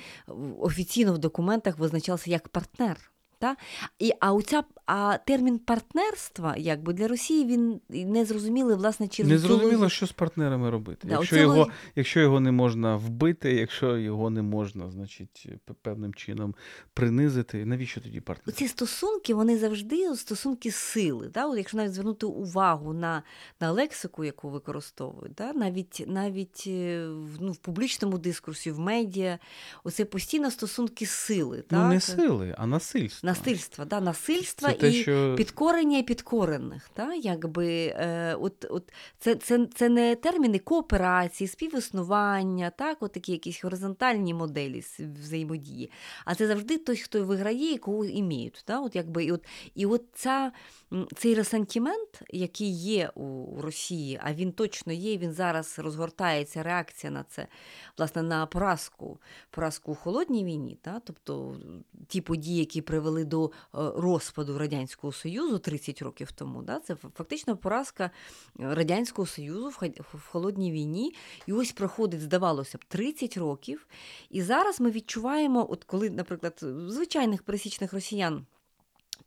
офіційно 0.58 1.14
в 1.14 1.18
документах 1.18 1.78
визначався 1.78 2.30
як 2.30 2.48
партнер. 2.48 3.10
Та? 3.38 3.56
І, 3.98 4.12
А 4.20 4.32
оця, 4.32 4.64
а 4.92 5.18
термін 5.18 5.58
партнерства 5.58 6.54
якби 6.58 6.92
для 6.92 7.08
Росії 7.08 7.44
він 7.44 7.80
не 7.88 8.24
зрозумілий, 8.24 8.76
власне, 8.76 9.08
через 9.08 9.30
не 9.32 9.38
зрозуміло, 9.38 9.88
що 9.88 10.06
з 10.06 10.12
партнерами 10.12 10.70
робити. 10.70 11.08
Да, 11.08 11.14
якщо 11.14 11.36
його 11.36 11.68
якщо 11.96 12.20
його 12.20 12.40
не 12.40 12.52
можна 12.52 12.96
вбити, 12.96 13.52
якщо 13.52 13.98
його 13.98 14.30
не 14.30 14.42
можна, 14.42 14.90
значить, 14.90 15.48
певним 15.82 16.14
чином 16.14 16.54
принизити, 16.94 17.64
навіщо 17.64 18.00
тоді 18.00 18.20
партнер? 18.20 18.56
Ці 18.56 18.68
стосунки 18.68 19.34
вони 19.34 19.58
завжди 19.58 20.16
стосунки 20.16 20.70
сили. 20.70 21.30
Да? 21.34 21.46
От 21.46 21.58
Якщо 21.58 21.76
навіть 21.76 21.92
звернути 21.92 22.26
увагу 22.26 22.92
на 22.92 23.22
на 23.60 23.72
лексику, 23.72 24.24
яку 24.24 24.50
використовують, 24.50 25.34
да? 25.34 25.52
навіть 25.52 26.04
навіть 26.06 26.64
е, 26.66 27.08
ну, 27.40 27.52
в 27.52 27.56
публічному 27.56 28.18
дискурсі, 28.18 28.70
в 28.70 28.78
медіа, 28.78 29.38
оце 29.84 30.04
постійно 30.04 30.50
стосунки 30.50 31.06
сили. 31.06 31.56
Ну, 31.56 31.78
так? 31.78 31.90
не 31.90 32.00
сили, 32.00 32.54
а 32.58 32.66
насильство 32.66 33.26
насильства, 33.28 33.84
да, 33.84 34.00
насильства 34.00 34.68
це 34.79 34.79
і 34.86 34.92
що... 34.92 35.34
підкорення 35.36 35.98
і 35.98 36.02
підкорених. 36.02 36.90
Да, 36.96 37.14
якби, 37.14 37.94
е, 37.96 38.34
от, 38.40 38.66
от, 38.70 38.92
Це 39.18 39.34
це, 39.34 39.66
це 39.74 39.88
не 39.88 40.16
терміни 40.16 40.58
кооперації, 40.58 41.48
співіснування, 41.48 42.70
так, 42.70 42.96
от 43.00 43.12
такі 43.12 43.32
якісь 43.32 43.64
горизонтальні 43.64 44.34
моделі 44.34 44.84
взаємодії. 44.98 45.90
А 46.24 46.34
це 46.34 46.46
завжди 46.46 46.78
той, 46.78 46.96
хто 46.96 47.24
виграє 47.24 47.72
і 47.72 47.78
кого 47.78 48.04
іміють. 48.04 48.64
Да, 48.66 48.80
от, 48.80 48.96
якби, 48.96 49.24
І 49.24 49.32
от, 49.32 49.44
і 49.74 49.86
от 49.86 50.02
ця, 50.14 50.52
цей 51.16 51.34
ресентімент, 51.34 52.22
який 52.30 52.70
є 52.70 53.08
у 53.14 53.56
Росії, 53.60 54.20
а 54.22 54.34
він 54.34 54.52
точно 54.52 54.92
є, 54.92 55.16
він 55.16 55.32
зараз 55.32 55.78
розгортається, 55.78 56.62
реакція 56.62 57.10
на 57.10 57.24
це, 57.28 57.46
власне, 57.98 58.22
на 58.22 58.46
поразку, 58.46 59.18
поразку 59.50 59.92
у 59.92 59.94
холодній 59.94 60.44
війні, 60.44 60.78
да, 60.84 61.00
тобто 61.04 61.56
ті 62.08 62.20
події, 62.20 62.58
які 62.58 62.80
привели 62.80 63.00
привели 63.00 63.24
до 63.24 63.44
е, 63.46 63.50
розпаду 63.96 64.58
Радянського 64.70 65.12
Союзу 65.12 65.58
30 65.58 66.02
років 66.02 66.32
тому. 66.32 66.62
Да? 66.62 66.80
Це 66.80 66.94
фактично 66.94 67.56
поразка 67.56 68.04
е, 68.04 68.74
Радянського 68.74 69.26
Союзу 69.26 69.72
в 69.98 70.26
холодній 70.26 70.72
війні. 70.72 71.14
І 71.46 71.52
ось 71.52 71.72
проходить, 71.72 72.20
здавалося 72.20 72.78
б, 72.78 72.84
30 72.88 73.36
років. 73.36 73.86
І 74.30 74.42
зараз 74.42 74.80
ми 74.80 74.90
відчуваємо, 74.90 75.66
от 75.70 75.84
коли, 75.84 76.10
наприклад, 76.10 76.64
звичайних 76.88 77.42
пересічних 77.42 77.92
росіян 77.92 78.46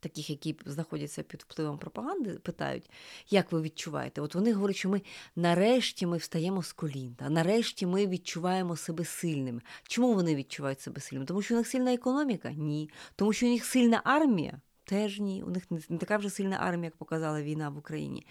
таких, 0.00 0.30
які 0.30 0.56
знаходяться 0.66 1.22
під 1.22 1.42
впливом 1.42 1.78
пропаганди, 1.78 2.30
питають, 2.30 2.90
як 3.30 3.52
ви 3.52 3.62
відчуваєте? 3.62 4.20
От 4.20 4.34
вони 4.34 4.52
говорять, 4.52 4.76
що 4.76 4.88
ми 4.88 5.02
нарешті 5.36 6.06
ми 6.06 6.16
встаємо 6.16 6.62
з 6.62 6.72
колін, 6.72 7.14
та 7.14 7.30
нарешті 7.30 7.86
ми 7.86 8.06
відчуваємо 8.06 8.76
себе 8.76 9.04
сильними. 9.04 9.60
Чому 9.82 10.14
вони 10.14 10.34
відчувають 10.34 10.80
себе 10.80 11.00
сильними? 11.00 11.26
Тому 11.26 11.42
що 11.42 11.54
у 11.54 11.58
них 11.58 11.66
сильна 11.66 11.94
економіка? 11.94 12.52
Ні. 12.52 12.90
Тому 13.16 13.32
що 13.32 13.46
у 13.46 13.48
них 13.48 13.64
сильна 13.64 14.00
армія. 14.04 14.60
Теж 14.86 15.20
ні, 15.20 15.42
у 15.46 15.50
них 15.50 15.70
не 15.70 15.98
така 15.98 16.16
вже 16.16 16.30
сильна 16.30 16.56
армія, 16.60 16.84
як 16.84 16.96
показала 16.96 17.42
війна 17.42 17.68
в 17.68 17.78
Україні. 17.78 18.26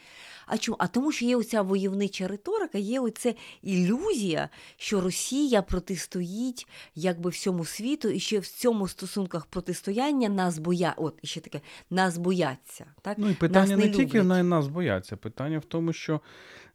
А 0.45 0.57
чому? 0.57 0.77
А 0.79 0.87
тому, 0.87 1.11
що 1.11 1.25
є 1.25 1.35
оця 1.35 1.61
войовнича 1.61 2.27
риторика, 2.27 2.77
є 2.77 2.99
оця 2.99 3.33
ілюзія, 3.61 4.49
що 4.77 5.01
Росія 5.01 5.61
протистоїть 5.61 6.67
якби 6.95 7.29
всьому 7.29 7.65
світу, 7.65 8.09
і 8.09 8.19
що 8.19 8.39
в 8.39 8.47
цьому 8.47 8.87
стосунках 8.87 9.45
протистояння 9.45 10.29
нас 10.29 10.57
боя... 10.57 10.93
От 10.97 11.19
і 11.21 11.27
ще 11.27 11.39
таке 11.39 11.61
нас 11.89 12.17
бояться. 12.17 12.85
Так? 13.01 13.17
Ну 13.17 13.29
і 13.29 13.33
питання 13.33 13.77
нас 13.77 13.85
не, 13.85 13.85
не 13.85 13.91
тільки 13.91 14.23
на 14.23 14.43
нас 14.43 14.67
бояться, 14.67 15.17
питання 15.17 15.59
в 15.59 15.65
тому, 15.65 15.93
що 15.93 16.21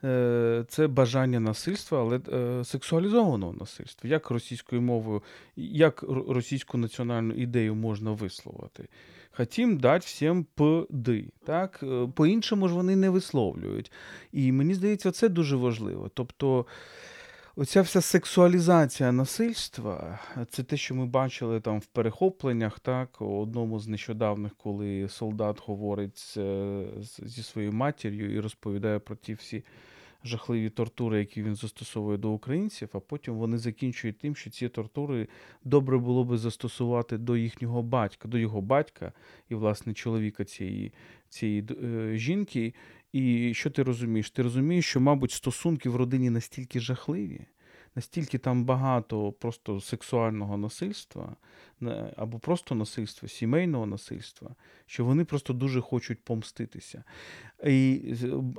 е, 0.04 0.64
це 0.68 0.86
бажання 0.86 1.40
насильства, 1.40 2.00
але 2.00 2.20
е, 2.32 2.64
сексуалізованого 2.64 3.52
насильства. 3.52 4.10
Як 4.10 4.30
російською 4.30 4.82
мовою, 4.82 5.22
як 5.56 6.02
російську 6.28 6.78
національну 6.78 7.34
ідею 7.34 7.74
можна 7.74 8.10
висловити? 8.10 8.88
Хотім 9.38 9.78
дати 9.78 10.04
всім 10.06 10.46
пди. 10.54 11.28
Так? 11.44 11.80
Е, 11.82 12.08
по-іншому 12.14 12.68
ж 12.68 12.74
вони 12.74 12.96
не 12.96 13.10
висловлюють. 13.10 13.92
І 14.32 14.52
мені 14.52 14.74
здається, 14.74 15.10
це 15.10 15.28
дуже 15.28 15.56
важливо. 15.56 16.10
Тобто 16.14 16.66
оця 17.56 17.82
вся 17.82 18.00
сексуалізація 18.00 19.12
насильства, 19.12 20.18
це 20.50 20.62
те, 20.62 20.76
що 20.76 20.94
ми 20.94 21.06
бачили 21.06 21.60
там 21.60 21.78
в 21.80 21.86
перехопленнях, 21.86 22.80
так, 22.80 23.22
одному 23.22 23.78
з 23.78 23.88
нещодавних, 23.88 24.52
коли 24.56 25.08
солдат 25.08 25.62
говорить 25.66 26.38
зі 27.22 27.42
своєю 27.42 27.72
матір'ю 27.72 28.34
і 28.34 28.40
розповідає 28.40 28.98
про 28.98 29.16
ті 29.16 29.34
всі 29.34 29.64
жахливі 30.24 30.70
тортури, 30.70 31.18
які 31.18 31.42
він 31.42 31.54
застосовує 31.54 32.18
до 32.18 32.30
українців, 32.30 32.88
а 32.92 33.00
потім 33.00 33.34
вони 33.34 33.58
закінчують 33.58 34.18
тим, 34.18 34.36
що 34.36 34.50
ці 34.50 34.68
тортури 34.68 35.28
добре 35.64 35.98
було 35.98 36.24
би 36.24 36.38
застосувати 36.38 37.18
до 37.18 37.36
їхнього 37.36 37.82
батька, 37.82 38.28
до 38.28 38.38
його 38.38 38.60
батька 38.60 39.12
і, 39.48 39.54
власне, 39.54 39.94
чоловіка 39.94 40.44
цієї, 40.44 40.92
цієї 41.28 41.64
е, 41.84 42.16
жінки. 42.16 42.74
І 43.12 43.54
що 43.54 43.70
ти 43.70 43.82
розумієш? 43.82 44.30
Ти 44.30 44.42
розумієш, 44.42 44.86
що, 44.86 45.00
мабуть, 45.00 45.30
стосунки 45.30 45.88
в 45.88 45.96
родині 45.96 46.30
настільки 46.30 46.80
жахливі 46.80 47.46
настільки 47.98 48.38
там 48.38 48.64
багато 48.64 49.32
просто 49.32 49.80
сексуального 49.80 50.56
насильства 50.56 51.36
або 52.16 52.38
просто 52.38 52.74
насильства, 52.74 53.28
сімейного 53.28 53.86
насильства, 53.86 54.54
що 54.86 55.04
вони 55.04 55.24
просто 55.24 55.52
дуже 55.52 55.80
хочуть 55.80 56.24
помститися 56.24 57.04
і 57.64 58.14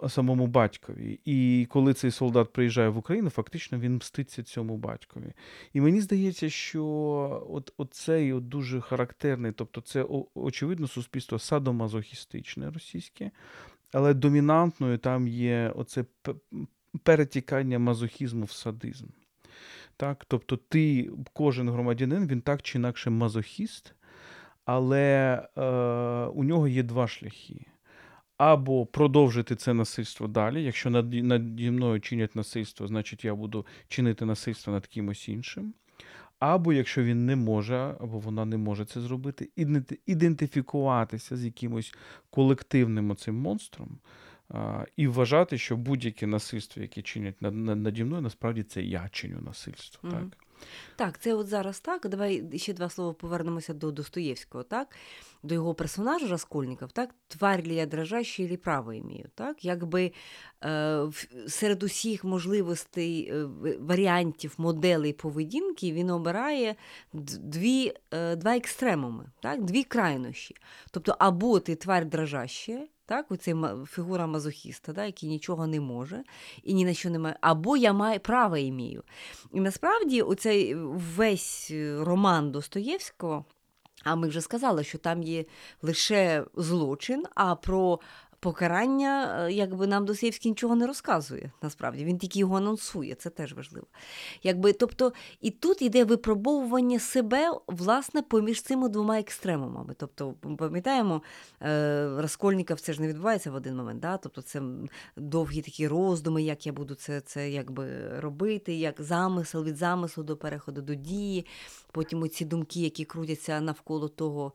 самому 0.10 0.48
батькові. 0.48 1.20
І 1.26 1.68
коли 1.70 1.94
цей 1.94 2.12
солдат 2.12 2.54
приїжджає 2.54 2.90
в 2.90 2.98
Україну, 2.98 3.30
фактично 3.30 3.80
він 3.80 3.96
мститься 3.96 4.44
цьому 4.44 4.78
батькові. 4.78 5.34
І 5.74 5.82
мені 5.82 6.02
здається, 6.02 6.50
що 6.50 6.86
от, 7.50 7.74
от 7.78 7.94
цей 7.94 8.34
от 8.34 8.48
дуже 8.48 8.82
характерний, 8.82 9.52
тобто 9.52 9.82
це 9.82 10.06
очевидно 10.34 10.88
суспільство 10.88 11.40
садомазохістичне 11.40 12.72
російське, 12.72 13.32
але 13.92 14.14
домінантною 14.14 14.98
там 14.98 15.28
є 15.28 15.74
оце 15.76 16.06
перетікання 17.04 17.80
мазохізму 17.80 18.46
в 18.46 18.52
садизм. 18.52 19.06
Так? 20.00 20.26
Тобто 20.28 20.58
ти, 20.58 21.12
кожен 21.34 21.70
громадянин, 21.70 22.28
він 22.28 22.42
так 22.42 22.62
чи 22.62 22.78
інакше 22.78 23.10
мазохіст, 23.10 23.94
але 24.66 25.34
е, 25.58 25.62
у 26.26 26.44
нього 26.44 26.68
є 26.68 26.84
два 26.84 27.08
шляхи. 27.08 27.66
Або 28.38 28.86
продовжити 28.86 29.56
це 29.56 29.74
насильство 29.74 30.28
далі. 30.28 30.64
Якщо 30.64 30.90
наді, 30.90 31.24
наді 31.24 31.72
мною 31.72 32.02
чинять 32.02 32.36
насильство, 32.36 32.88
значить 32.88 33.26
я 33.26 33.36
буду 33.36 33.66
чинити 33.88 34.26
насильство 34.26 34.74
над 34.74 34.88
кимось 34.88 35.30
іншим. 35.30 35.74
Або 36.40 36.74
якщо 36.74 37.04
він 37.04 37.26
не 37.26 37.36
може, 37.36 37.96
або 38.00 38.20
вона 38.20 38.46
не 38.46 38.58
може 38.58 38.86
це 38.86 39.02
зробити, 39.02 39.50
ідентифікуватися 40.06 41.38
з 41.38 41.46
якимось 41.46 41.94
колективним 42.30 43.12
оцим 43.12 43.36
монстром, 43.36 44.00
і 44.98 45.08
вважати, 45.08 45.58
що 45.58 45.78
будь-яке 45.78 46.28
насильство, 46.28 46.82
яке 46.82 47.02
чинять 47.02 47.36
наді 47.42 48.04
мною, 48.04 48.22
насправді 48.22 48.64
це 48.64 48.82
я 48.82 49.10
чиню 49.12 49.42
насильство. 49.42 50.10
Mm-hmm. 50.10 50.30
Так, 50.30 50.38
Так, 50.96 51.20
це 51.20 51.34
от 51.34 51.48
зараз 51.48 51.80
так. 51.80 52.08
Давай 52.08 52.60
ще 52.60 52.74
два 52.74 52.90
слова 52.90 53.14
повернемося 53.14 53.74
до 53.74 53.92
Достоєвського, 53.92 54.64
так? 54.64 54.96
До 55.44 55.54
його 55.54 55.74
персонажа 55.74 56.28
Раскольников, 56.28 56.92
так, 56.92 57.16
тварь 57.28 57.68
ли 57.68 57.74
я 57.74 57.86
дрожаща, 57.86 58.44
или 58.44 58.58
право 58.58 58.94
імію. 58.94 59.30
Так? 59.36 59.66
Якби 59.66 60.12
е, 60.64 61.06
серед 61.48 61.84
усіх 61.84 62.24
можливостей, 62.24 63.32
е, 63.32 63.46
варіантів, 63.80 64.56
моделей 64.58 65.14
поведінки 65.14 65.92
він 65.92 66.10
обирає 66.10 66.76
дві, 67.14 67.94
е, 68.12 68.36
два 68.36 68.56
екстремуми, 68.56 69.26
так? 69.42 69.64
дві 69.64 69.84
крайнощі. 69.84 70.56
Тобто, 70.92 71.16
або 71.20 71.60
ти 71.60 71.76
тварь 71.76 72.06
дрожаща, 72.06 72.88
так, 73.10 73.32
оцей 73.32 73.56
фігура 73.92 74.28
мазохіста, 74.28 74.94
да, 74.94 75.06
який 75.06 75.30
нічого 75.30 75.68
не 75.68 75.80
може 75.80 76.24
і 76.64 76.74
ні 76.74 76.86
на 76.86 76.94
що 76.94 77.10
не 77.10 77.20
має, 77.20 77.36
або 77.42 77.78
я 77.78 77.94
маю 77.94 78.20
право 78.20 78.58
імію. 78.58 79.04
І 79.54 79.60
насправді 79.60 80.22
оцей 80.22 80.76
весь 81.16 81.72
е, 81.72 82.04
роман 82.04 82.52
Достоєвського. 82.52 83.46
А 84.04 84.16
ми 84.16 84.28
вже 84.28 84.42
сказали, 84.42 84.84
що 84.84 84.98
там 84.98 85.24
є 85.24 85.46
лише 85.82 86.46
злочин, 86.56 87.24
а 87.36 87.56
про 87.56 88.00
покарання, 88.40 89.46
е, 89.46 89.52
якби 89.52 89.88
нам 89.88 90.06
Достоєвський 90.06 90.52
нічого 90.52 90.76
не 90.76 90.88
розказує, 90.88 91.52
насправді 91.62 92.06
він 92.06 92.18
тільки 92.18 92.40
його 92.40 92.58
анонсує, 92.58 93.16
це 93.16 93.30
теж 93.30 93.54
важливо. 93.54 93.88
Якби, 94.44 94.74
Тобто, 94.74 95.14
і 95.42 95.52
тут 95.52 95.82
йде 95.82 96.04
випробовування 96.04 97.00
себе, 97.00 97.52
власне, 97.68 98.22
поміж 98.22 98.62
цими 98.62 98.90
двома 98.90 99.20
екстремумами. 99.20 99.96
Тобто, 99.98 100.34
пам'ятаємо, 100.58 101.22
е, 101.62 102.10
Раскольников 102.18 102.80
це 102.80 102.94
ж 102.94 103.02
не 103.02 103.08
відбувається 103.08 103.52
в 103.52 103.56
один 103.56 103.76
момент. 103.76 104.00
Да? 104.00 104.18
Тобто, 104.18 104.42
це 104.42 104.62
довгі 105.18 105.62
такі 105.62 105.88
роздуми, 105.88 106.44
як 106.44 106.66
я 106.66 106.74
буду 106.74 106.96
це 106.96 107.22
це 107.22 107.50
якби 107.50 108.20
робити, 108.20 108.74
як 108.74 109.02
замисел 109.02 109.64
від 109.64 109.76
замислу 109.76 110.24
до 110.24 110.38
переходу 110.38 110.82
до 110.82 110.96
дії. 110.96 111.46
Потім 111.92 112.22
оці 112.22 112.46
думки, 112.46 112.80
які 112.80 113.06
крутяться 113.06 113.62
навколо 113.62 114.08
того 114.08 114.54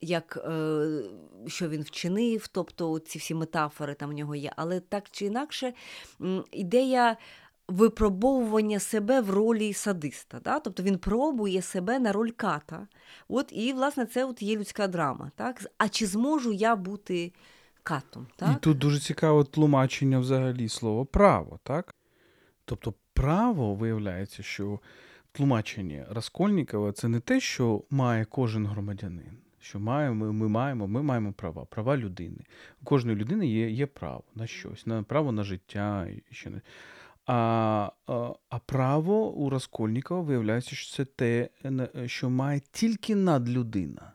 як 0.00 0.38
е, 0.44 1.02
що 1.46 1.68
він 1.68 1.82
вчинив, 1.82 2.48
тобто 2.48 2.98
ці 2.98 3.18
всі 3.18 3.34
метафори 3.34 3.94
там 3.94 4.10
в 4.10 4.12
нього 4.12 4.34
є. 4.34 4.52
Але 4.56 4.80
так 4.80 5.04
чи 5.10 5.26
інакше, 5.26 5.72
ідея 6.52 7.16
випробовування 7.68 8.78
себе 8.78 9.20
в 9.20 9.30
ролі 9.30 9.72
садиста. 9.72 10.40
Да? 10.44 10.60
Тобто 10.60 10.82
він 10.82 10.98
пробує 10.98 11.62
себе 11.62 11.98
на 11.98 12.12
роль 12.12 12.30
ката. 12.30 12.86
От 13.28 13.52
І, 13.52 13.72
власне, 13.72 14.06
це 14.06 14.24
от 14.24 14.42
є 14.42 14.56
людська 14.56 14.88
драма. 14.88 15.30
Так? 15.36 15.64
А 15.78 15.88
чи 15.88 16.06
зможу 16.06 16.52
я 16.52 16.76
бути 16.76 17.32
катом? 17.82 18.26
Так? 18.36 18.50
І 18.56 18.60
тут 18.60 18.78
дуже 18.78 18.98
цікаве 18.98 19.44
тлумачення 19.44 20.18
взагалі 20.18 20.68
слова 20.68 21.04
право, 21.04 21.58
так? 21.62 21.94
Тобто, 22.64 22.94
право 23.14 23.74
виявляється, 23.74 24.42
що 24.42 24.80
тлумачення 25.32 26.06
Раскольникова 26.10 26.92
це 26.92 27.08
не 27.08 27.20
те, 27.20 27.40
що 27.40 27.82
має 27.90 28.24
кожен 28.24 28.66
громадянин 28.66 29.38
що 29.60 29.80
маємо, 29.80 30.32
ми 30.32 30.48
маємо 30.48 30.88
ми 30.88 31.02
маємо 31.02 31.32
права, 31.32 31.64
права 31.64 31.96
людини. 31.96 32.44
У 32.82 32.84
кожної 32.84 33.18
людини 33.18 33.46
є 33.46 33.70
є 33.70 33.86
право 33.86 34.24
на 34.34 34.46
щось, 34.46 34.86
на 34.86 35.02
право 35.02 35.32
на 35.32 35.42
життя. 35.42 36.08
ще 36.30 36.50
не. 36.50 36.60
А 37.26 37.92
а, 38.06 38.32
а 38.48 38.58
право 38.58 39.32
у 39.32 39.50
Раскольникова 39.50 40.20
виявляється, 40.20 40.76
що 40.76 40.96
це 40.96 41.04
те, 41.04 41.48
що 42.06 42.30
має 42.30 42.60
тільки 42.72 43.14
надлюдина, 43.14 44.12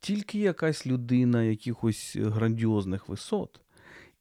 тільки 0.00 0.38
якась 0.38 0.86
людина 0.86 1.42
якихось 1.42 2.16
грандіозних 2.16 3.08
висот. 3.08 3.61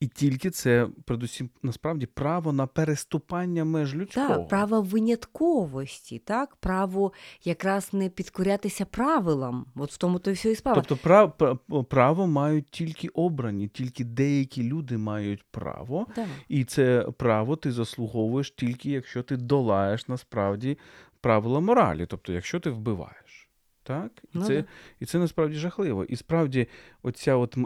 І 0.01 0.07
тільки 0.07 0.49
це, 0.49 0.87
передусім, 1.05 1.49
насправді, 1.63 2.05
право 2.05 2.53
на 2.53 2.67
переступання 2.67 3.65
меж 3.65 3.95
людського. 3.95 4.27
Так, 4.27 4.47
право 4.47 4.81
винятковості, 4.81 6.19
так, 6.19 6.55
право 6.55 7.13
якраз 7.43 7.93
не 7.93 8.09
підкорятися 8.09 8.85
правилам. 8.85 9.65
От 9.75 9.91
в 9.91 9.97
тому 9.97 10.19
то 10.19 10.31
і 10.31 10.33
все 10.33 10.51
і 10.51 10.55
справа. 10.55 10.75
Тобто 10.81 11.03
право, 11.03 11.83
право 11.83 12.27
мають 12.27 12.69
тільки 12.69 13.07
обрані, 13.07 13.67
тільки 13.67 14.03
деякі 14.03 14.63
люди 14.63 14.97
мають 14.97 15.43
право, 15.51 16.07
так. 16.15 16.27
і 16.49 16.63
це 16.63 17.07
право 17.17 17.55
ти 17.55 17.71
заслуговуєш 17.71 18.51
тільки 18.51 18.89
якщо 18.89 19.23
ти 19.23 19.37
долаєш 19.37 20.07
насправді 20.07 20.77
правила 21.21 21.59
моралі, 21.59 22.05
тобто 22.05 22.33
якщо 22.33 22.59
ти 22.59 22.69
вбиваєш. 22.69 23.20
Так? 23.91 24.11
І 24.23 24.27
ну, 24.33 24.43
це 24.43 24.63
і 24.99 25.05
це 25.05 25.19
насправді 25.19 25.55
жахливо. 25.55 26.03
І 26.03 26.15
справді, 26.15 26.67
оця 27.03 27.35
от 27.35 27.57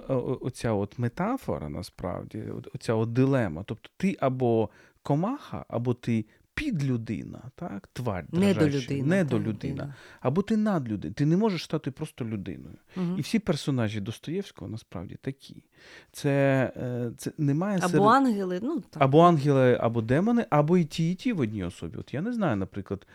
оця 0.42 0.72
от 0.72 1.00
метафора, 1.00 1.70
насправді, 1.70 2.44
оця 2.74 2.94
от 2.94 3.14
дилема. 3.14 3.64
Тобто 3.64 3.90
ти 3.98 4.18
або 4.20 4.70
комаха, 5.02 5.66
або 5.68 5.94
ти 5.94 6.26
підлюдина, 6.56 7.42
так? 7.56 7.90
тварь 7.94 8.26
недолюдина, 8.32 9.06
недолюдина, 9.06 9.94
або 10.20 10.42
ти 10.42 10.58
надлюдина. 10.58 11.14
Ти 11.14 11.26
не 11.26 11.38
можеш 11.38 11.64
стати 11.64 11.92
просто 11.92 12.26
людиною. 12.26 12.78
Угу. 12.98 13.16
І 13.18 13.22
всі 13.22 13.40
персонажі 13.40 14.02
Достоєвського 14.02 14.72
насправді 14.72 15.16
такі. 15.22 15.64
Це 16.12 16.32
е, 16.78 17.12
це 17.18 17.32
немає 17.38 17.78
Або 17.78 17.88
серед... 17.88 18.08
ангели, 18.08 18.60
ну 18.64 18.80
так. 18.90 19.04
або 19.04 19.22
ангели, 19.22 19.78
або 19.82 20.02
демони, 20.02 20.46
або 20.50 20.78
і 20.78 20.86
ті, 20.86 21.12
і 21.12 21.16
ті 21.16 21.34
в 21.34 21.40
одній 21.40 21.64
особі. 21.64 21.98
От 21.98 22.14
я 22.14 22.22
не 22.22 22.34
знаю, 22.34 22.56
наприклад 22.56 23.08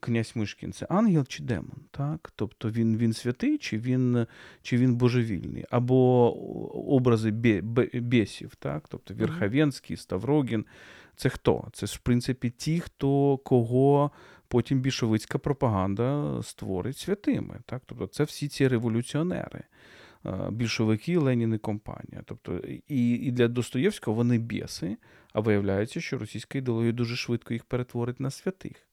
князь 0.00 0.32
Мишкін 0.34 0.72
це 0.72 0.86
ангел 0.90 1.24
чи 1.26 1.42
демон? 1.42 1.78
Так? 1.90 2.32
Тобто 2.36 2.70
він 2.70 2.96
він 2.96 3.12
святий, 3.12 3.58
чи 3.58 3.78
він 3.78 4.26
чи 4.62 4.76
він 4.76 4.96
божевільний, 4.96 5.64
або 5.70 6.32
образи 6.94 7.30
бє, 7.30 7.60
бєсів, 7.94 8.54
так? 8.54 8.88
тобто 8.88 9.14
Верховенський, 9.14 9.96
Ставрогін. 9.96 10.64
Це 11.16 11.28
хто? 11.28 11.68
Це 11.72 11.86
ж, 11.86 11.96
в 11.96 11.98
принципі, 11.98 12.50
ті, 12.50 12.80
хто 12.80 13.36
кого 13.36 14.10
потім 14.48 14.80
більшовицька 14.80 15.38
пропаганда 15.38 16.38
створить 16.42 16.96
святими. 16.96 17.60
Так? 17.66 17.82
Тобто 17.86 18.06
це 18.06 18.24
всі 18.24 18.48
ці 18.48 18.68
революціонери. 18.68 19.62
Більшовики, 20.50 21.18
Ленін 21.18 21.54
і 21.54 21.58
компанія. 21.58 22.22
Тобто, 22.24 22.58
і 22.88 23.10
і 23.10 23.30
для 23.30 23.48
Достоєвського 23.48 24.14
вони 24.14 24.38
бєси, 24.38 24.96
а 25.32 25.40
виявляється, 25.40 26.00
що 26.00 26.18
російська 26.18 26.58
ідеологія 26.58 26.92
дуже 26.92 27.16
швидко 27.16 27.54
їх 27.54 27.64
перетворить 27.64 28.20
на 28.20 28.30
святих. 28.30 28.85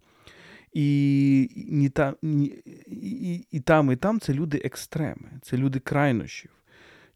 І 0.73 1.49
ні 1.55 1.89
та, 1.89 2.15
ні, 2.21 2.45
і, 2.87 3.45
і 3.51 3.59
там, 3.59 3.91
і 3.91 3.95
там 3.95 4.19
це 4.19 4.33
люди 4.33 4.61
екстреми, 4.63 5.31
це 5.41 5.57
люди 5.57 5.79
крайнощів. 5.79 6.51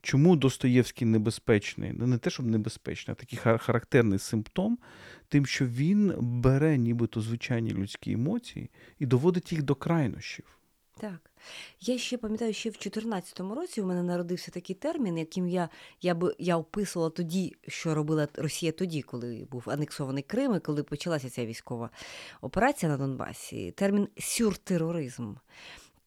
Чому 0.02 0.36
Достоєвський 0.36 1.08
небезпечний? 1.08 1.92
Ну, 1.94 2.08
не 2.08 2.18
те, 2.18 2.30
щоб 2.30 2.46
небезпечний, 2.46 3.12
а 3.12 3.16
такий 3.16 3.40
характерний 3.58 4.20
симптом, 4.20 4.78
тим, 5.30 5.46
що 5.46 5.66
він 5.66 6.14
бере 6.20 6.78
нібито 6.78 7.22
звичайні 7.22 7.72
людські 7.72 8.12
емоції 8.12 8.70
і 9.00 9.06
доводить 9.06 9.52
їх 9.52 9.64
до 9.64 9.76
крайнощів. 9.76 10.57
Так. 11.00 11.32
Я 11.80 11.98
ще 11.98 12.18
пам'ятаю, 12.18 12.54
ще 12.54 12.70
в 12.70 12.74
2014 12.74 13.40
році 13.40 13.82
у 13.82 13.86
мене 13.86 14.04
народився 14.04 14.52
такий 14.52 14.76
термін, 14.76 15.18
яким 15.18 15.48
я 15.48 15.70
я, 16.02 16.16
б, 16.16 16.36
я 16.40 16.58
описувала 16.58 17.10
тоді, 17.10 17.56
що 17.68 17.96
робила 17.96 18.28
Росія 18.36 18.72
тоді, 18.72 19.02
коли 19.02 19.48
був 19.52 19.64
анексований 19.66 20.24
Крим, 20.24 20.56
і 20.56 20.60
коли 20.60 20.84
почалася 20.84 21.30
ця 21.30 21.46
військова 21.46 21.90
операція 22.42 22.92
на 22.92 22.98
Донбасі. 22.98 23.72
Термін 23.72 24.08
сюртероризм. 24.18 25.34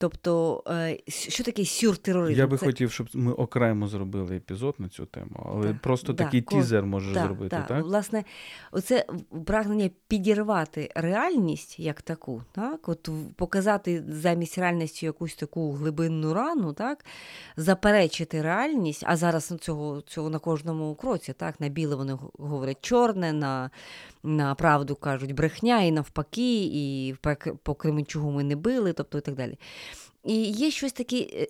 Тобто, 0.01 0.63
е, 0.67 0.97
що 1.07 1.43
таке 1.43 1.65
сюртероризм? 1.65 2.39
Я 2.39 2.47
би 2.47 2.57
Це... 2.57 2.65
хотів, 2.65 2.91
щоб 2.91 3.09
ми 3.13 3.31
окремо 3.33 3.87
зробили 3.87 4.35
епізод 4.35 4.75
на 4.77 4.89
цю 4.89 5.05
тему, 5.05 5.45
але 5.45 5.67
так, 5.67 5.81
просто 5.81 6.13
так, 6.13 6.27
такий 6.27 6.41
тізер 6.41 6.85
можеш 6.85 7.13
так, 7.13 7.25
зробити. 7.25 7.49
Так, 7.49 7.67
так, 7.67 7.83
власне, 7.83 8.23
оце 8.71 9.05
прагнення 9.45 9.89
підірвати 10.07 10.91
реальність 10.95 11.79
як 11.79 12.01
таку, 12.01 12.43
так, 12.51 12.89
от 12.89 13.09
показати 13.35 14.03
замість 14.09 14.57
реальності 14.57 15.05
якусь 15.05 15.35
таку 15.35 15.71
глибинну 15.71 16.33
рану, 16.33 16.73
так, 16.73 17.05
заперечити 17.57 18.41
реальність, 18.41 19.03
а 19.07 19.17
зараз 19.17 19.53
цього 19.61 20.01
цього 20.01 20.29
на 20.29 20.39
кожному 20.39 20.95
кроці, 20.95 21.33
так, 21.33 21.59
на 21.59 21.69
біле 21.69 21.95
вони 21.95 22.17
говорять 22.37 22.77
чорне, 22.81 23.33
на 23.33 23.69
на 24.23 24.55
правду 24.55 24.95
кажуть 24.95 25.35
брехня, 25.35 25.81
і 25.81 25.91
навпаки, 25.91 26.63
і 26.63 27.15
по 27.63 27.75
Кременчугу 27.75 28.31
ми 28.31 28.43
не 28.43 28.55
били, 28.55 28.93
тобто 28.93 29.17
і 29.17 29.21
так 29.21 29.35
далі. 29.35 29.57
І 30.23 30.35
є 30.43 30.71
щось 30.71 30.93
таке 30.93 31.17
е, 31.17 31.47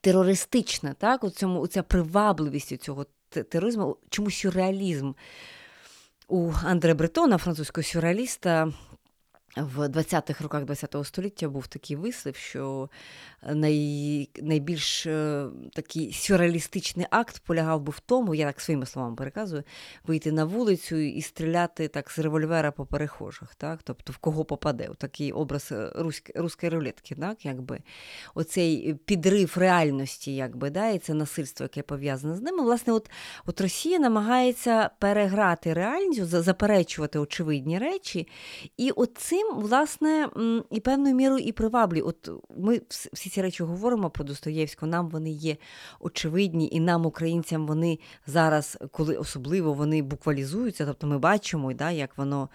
терористичне, 0.00 0.94
так, 0.98 1.24
у 1.24 1.30
цьому, 1.30 1.60
у 1.60 1.66
ця 1.66 1.82
привабливість 1.82 2.82
цього 2.82 3.06
тероризму, 3.28 3.96
чому 4.10 4.30
сюрреалізм. 4.30 5.12
У 6.28 6.52
Андре 6.64 6.94
Бретона, 6.94 7.38
французького 7.38 7.84
сюрреаліста, 7.84 8.72
в 9.56 9.88
20-х 9.88 10.42
роках 10.42 10.62
ХХ 10.68 11.06
століття 11.06 11.48
був 11.48 11.66
такий 11.66 11.96
вислів, 11.96 12.36
що 12.36 12.90
най, 13.42 14.28
найбільш 14.42 15.06
е, 15.06 15.46
такий 15.72 16.12
сюрреалістичний 16.12 17.06
акт 17.10 17.42
полягав 17.46 17.80
би 17.80 17.92
в 17.92 18.00
тому, 18.00 18.34
я 18.34 18.46
так 18.46 18.60
своїми 18.60 18.86
словами 18.86 19.16
переказую, 19.16 19.62
вийти 20.06 20.32
на 20.32 20.44
вулицю 20.44 20.96
і 20.96 21.22
стріляти 21.22 21.88
так 21.88 22.10
з 22.10 22.18
револьвера 22.18 22.72
по 22.72 22.86
перехожих, 22.86 23.54
так? 23.54 23.80
тобто 23.82 24.12
в 24.12 24.16
кого 24.16 24.44
попаде, 24.44 24.90
такий 24.98 25.32
образ 25.32 25.68
е, 25.72 25.92
руської 26.34 26.70
рулетки, 26.70 27.14
так? 27.14 27.44
якби. 27.44 27.80
оцей 28.34 28.94
підрив 28.94 29.54
реальності, 29.56 30.34
якби, 30.34 30.70
да? 30.70 30.88
і 30.88 30.98
це 30.98 31.14
насильство, 31.14 31.64
яке 31.64 31.82
пов'язане 31.82 32.36
з 32.36 32.42
ними. 32.42 32.62
Власне, 32.62 32.92
от, 32.92 33.10
от 33.46 33.60
Росія 33.60 33.98
намагається 33.98 34.90
переграти 34.98 35.72
реальність, 35.72 36.24
заперечувати 36.24 37.18
очевидні 37.18 37.78
речі, 37.78 38.28
і 38.76 38.90
от 38.90 39.18
цим, 39.42 39.60
власне, 39.60 40.28
і 40.70 40.80
певною 40.80 41.14
мірою 41.14 41.44
і 41.44 41.52
приваблює. 41.52 42.02
От 42.02 42.30
ми 42.56 42.80
всі 42.90 43.30
ці 43.30 43.42
речі 43.42 43.62
говоримо 43.62 44.10
про 44.10 44.24
Достоєвського, 44.24 44.92
нам 44.92 45.08
вони 45.08 45.30
є 45.30 45.56
очевидні, 46.00 46.68
і 46.72 46.80
нам, 46.80 47.06
українцям, 47.06 47.66
вони 47.66 47.98
зараз, 48.26 48.78
коли 48.90 49.16
особливо 49.16 49.72
вони 49.72 50.02
буквалізуються, 50.02 50.86
тобто 50.86 51.06
ми 51.06 51.18
бачимо, 51.18 51.72
да, 51.72 51.90
як 51.90 52.18
воно 52.18 52.48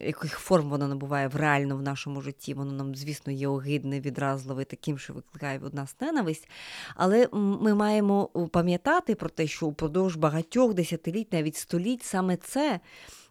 яких 0.00 0.38
форм 0.38 0.68
воно 0.68 0.88
набуває 0.88 1.28
в 1.28 1.36
реально 1.36 1.76
в 1.76 1.82
нашому 1.82 2.20
житті. 2.20 2.54
Воно 2.54 2.72
нам, 2.72 2.94
звісно, 2.94 3.32
є 3.32 3.48
огидне, 3.48 4.00
відразливе, 4.00 4.64
таким, 4.64 4.98
що 4.98 5.12
викликає 5.12 5.58
від 5.58 5.74
нас 5.74 5.96
ненависть. 6.00 6.48
Але 6.96 7.28
ми 7.32 7.74
маємо 7.74 8.26
пам'ятати 8.52 9.14
про 9.14 9.28
те, 9.28 9.46
що 9.46 9.66
упродовж 9.66 10.16
багатьох 10.16 10.74
десятиліть, 10.74 11.32
навіть 11.32 11.56
століть, 11.56 12.02
саме 12.02 12.36
це 12.36 12.80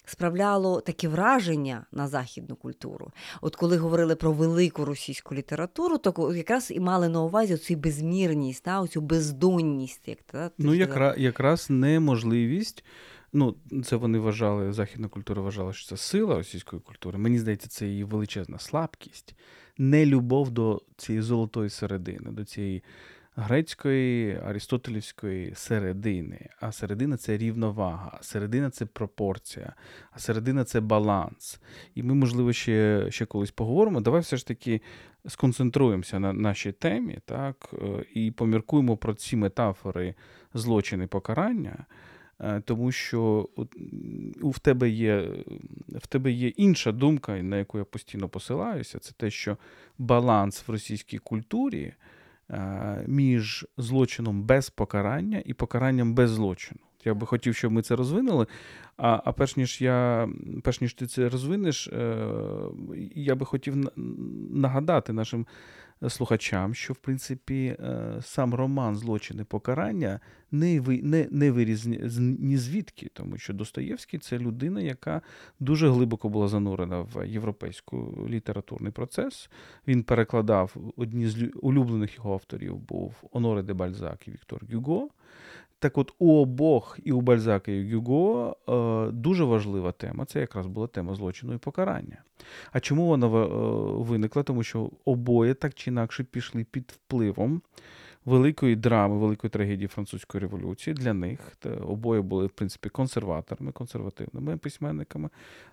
справляло 0.05 0.81
таке 0.81 1.07
враження 1.07 1.85
на 1.91 2.07
західну 2.07 2.55
культуру. 2.55 3.11
От 3.41 3.55
коли 3.55 3.77
говорили 3.77 4.15
про 4.15 4.31
велику 4.31 4.85
російську 4.85 5.35
літературу, 5.35 5.97
то 5.97 6.33
якраз 6.35 6.71
і 6.71 6.79
мали 6.79 7.09
на 7.09 7.21
увазі 7.21 7.57
цю 7.57 7.75
безмірність, 7.75 8.63
та, 8.63 8.81
оцю 8.81 9.01
бездонність. 9.01 10.07
Як, 10.07 10.21
та, 10.21 10.51
Ну, 10.57 10.73
якраз, 10.73 11.17
якраз 11.17 11.69
неможливість. 11.69 12.83
Ну, 13.33 13.55
це 13.85 13.95
вони 13.95 14.19
вважали, 14.19 14.73
західна 14.73 15.07
культура 15.07 15.41
вважала, 15.41 15.73
що 15.73 15.87
це 15.87 15.97
сила 15.97 16.35
російської 16.35 16.81
культури. 16.81 17.17
Мені 17.17 17.39
здається, 17.39 17.67
це 17.67 17.87
її 17.87 18.03
величезна 18.03 18.59
слабкість, 18.59 19.35
не 19.77 20.05
любов 20.05 20.51
до 20.51 20.81
цієї 20.97 21.21
золотої 21.21 21.69
середини, 21.69 22.31
до 22.31 22.45
цієї 22.45 22.83
грецької 23.36 24.39
арістотелівської 24.46 25.56
середини. 25.56 26.50
А 26.60 26.72
середина 26.72 27.17
це 27.17 27.38
рівновага, 27.38 28.17
а 28.19 28.24
середина 28.24 28.69
це 28.69 28.86
пропорція, 28.86 29.74
а 30.12 30.19
середина 30.19 30.63
це 30.63 30.80
баланс. 30.80 31.60
І 31.96 32.04
ми, 32.04 32.13
можливо, 32.13 32.54
ще 32.54 33.08
ще 33.10 33.26
колись 33.26 33.52
поговоримо. 33.52 34.02
Давай 34.02 34.22
все 34.22 34.38
ж 34.38 34.48
таки 34.48 34.82
сконцентруємося 35.28 36.19
на 36.19 36.34
нашій 36.34 36.72
темі, 36.72 37.17
так, 37.26 37.74
е, 37.74 38.06
і 38.13 38.32
поміркуємо 38.32 38.98
про 38.98 39.13
ці 39.13 39.36
метафори 39.36 40.15
злочини 40.54 41.08
покарання. 41.08 41.86
Е, 42.39 42.62
тому 42.65 42.91
що 42.91 43.50
в 44.41 44.60
тебе 44.60 44.89
є 44.89 45.30
в 45.88 46.08
тебе 46.08 46.32
є 46.32 46.48
інша 46.48 46.91
думка, 46.91 47.43
на 47.43 47.58
яку 47.58 47.78
я 47.78 47.84
постійно 47.84 48.30
посилаюся, 48.30 49.00
це 49.00 49.13
те, 49.17 49.30
що 49.30 49.58
баланс 49.98 50.67
в 50.67 50.72
російській 50.72 51.17
культурі 51.17 51.93
між 53.08 53.65
злочином 53.77 54.43
без 54.43 54.69
покарання 54.69 55.43
і 55.45 55.53
покаранням 55.53 56.13
без 56.13 56.32
злочину. 56.32 56.79
Я 57.06 57.13
би 57.13 57.27
хотів, 57.27 57.56
щоб 57.56 57.71
ми 57.71 57.82
це 57.82 57.95
розвинули. 57.95 58.47
А 58.97 59.21
а 59.25 59.32
перш 59.32 59.58
ніж 59.58 59.82
я, 59.82 60.29
перш 60.63 60.82
ніж 60.82 60.93
ти 60.93 61.08
це 61.08 61.29
розвинеш, 61.29 61.88
е, 61.88 62.27
я 63.15 63.36
би 63.36 63.45
хотів 63.45 63.75
нагадати 64.51 65.13
нашим 65.13 65.47
слухачам, 66.09 66.73
що 66.73 66.93
в 66.93 66.97
принципі 66.97 67.77
е, 67.79 68.17
сам 68.21 68.53
роман 68.53 68.95
Злочини 68.95 69.43
покарання 69.43 70.19
не 70.51 70.81
не, 71.03 71.27
не 71.31 71.51
виріз 71.51 71.85
ні 72.19 72.57
звідки, 72.57 73.09
тому 73.13 73.37
що 73.37 73.53
Достоєвський 73.53 74.19
це 74.19 74.37
людина, 74.37 74.81
яка 74.81 75.21
дуже 75.59 75.89
глибоко 75.89 76.29
була 76.29 76.47
занурена 76.47 77.01
в 77.01 77.27
європейський 77.27 77.99
літературний 78.29 78.91
процес. 78.91 79.49
Він 79.87 80.03
перекладав 80.03 80.75
одні 80.97 81.27
з 81.27 81.51
улюблених 81.61 82.15
його 82.15 82.33
авторів 82.33 82.77
був 82.77 83.15
Оноре 83.31 83.63
де 83.63 83.73
Бальзак 83.73 84.27
і 84.27 84.31
Віктор 84.31 84.61
Гюго. 84.73 85.09
Так 85.84 85.98
от 85.98 86.13
у 86.19 86.34
обох 86.41 87.00
і 87.04 87.12
у 87.12 87.22
Бальзака 87.22 87.72
і 87.72 87.93
Гюго 87.93 88.56
е, 88.69 89.12
дуже 89.12 89.43
важлива 89.43 89.91
тема. 89.91 90.26
Це 90.26 90.39
якраз 90.39 90.67
була 90.67 90.88
тема 90.88 91.15
злочину 91.15 91.54
і 91.54 91.58
покарання. 91.58 92.24
А 92.72 92.80
чому 92.80 93.06
вона 93.06 93.28
е, 93.28 93.30
виникла? 94.04 94.43
Тому 94.43 94.63
що 94.63 94.91
обоє 95.06 95.54
так 95.54 95.74
чи 95.74 95.91
інакше 95.91 96.24
пішли 96.24 96.63
під 96.63 96.91
впливом 96.91 97.62
великої 98.26 98.76
драми, 98.76 99.17
великої 99.17 99.52
трагедії 99.52 99.88
французької 99.88 100.41
революції. 100.41 100.93
Для 100.93 101.13
них 101.13 101.39
обоє 101.82 102.22
були, 102.22 102.46
в 102.46 102.50
принципі, 102.50 102.89
консерваторами, 102.89 103.72
консервативними 103.72 104.58
письменниками. 104.58 105.30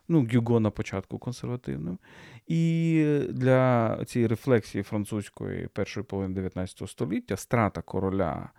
Ну, 0.08 0.28
Гюго 0.32 0.60
на 0.60 0.70
початку 0.70 1.18
консервативним. 1.18 1.98
І 2.46 3.04
для 3.28 3.98
цієї 4.04 4.26
рефлексії 4.28 4.82
французької 4.82 5.68
першої 5.72 6.04
половини 6.04 6.34
19 6.34 6.88
століття 6.88 7.36
страта 7.36 7.82
короля 7.82 8.50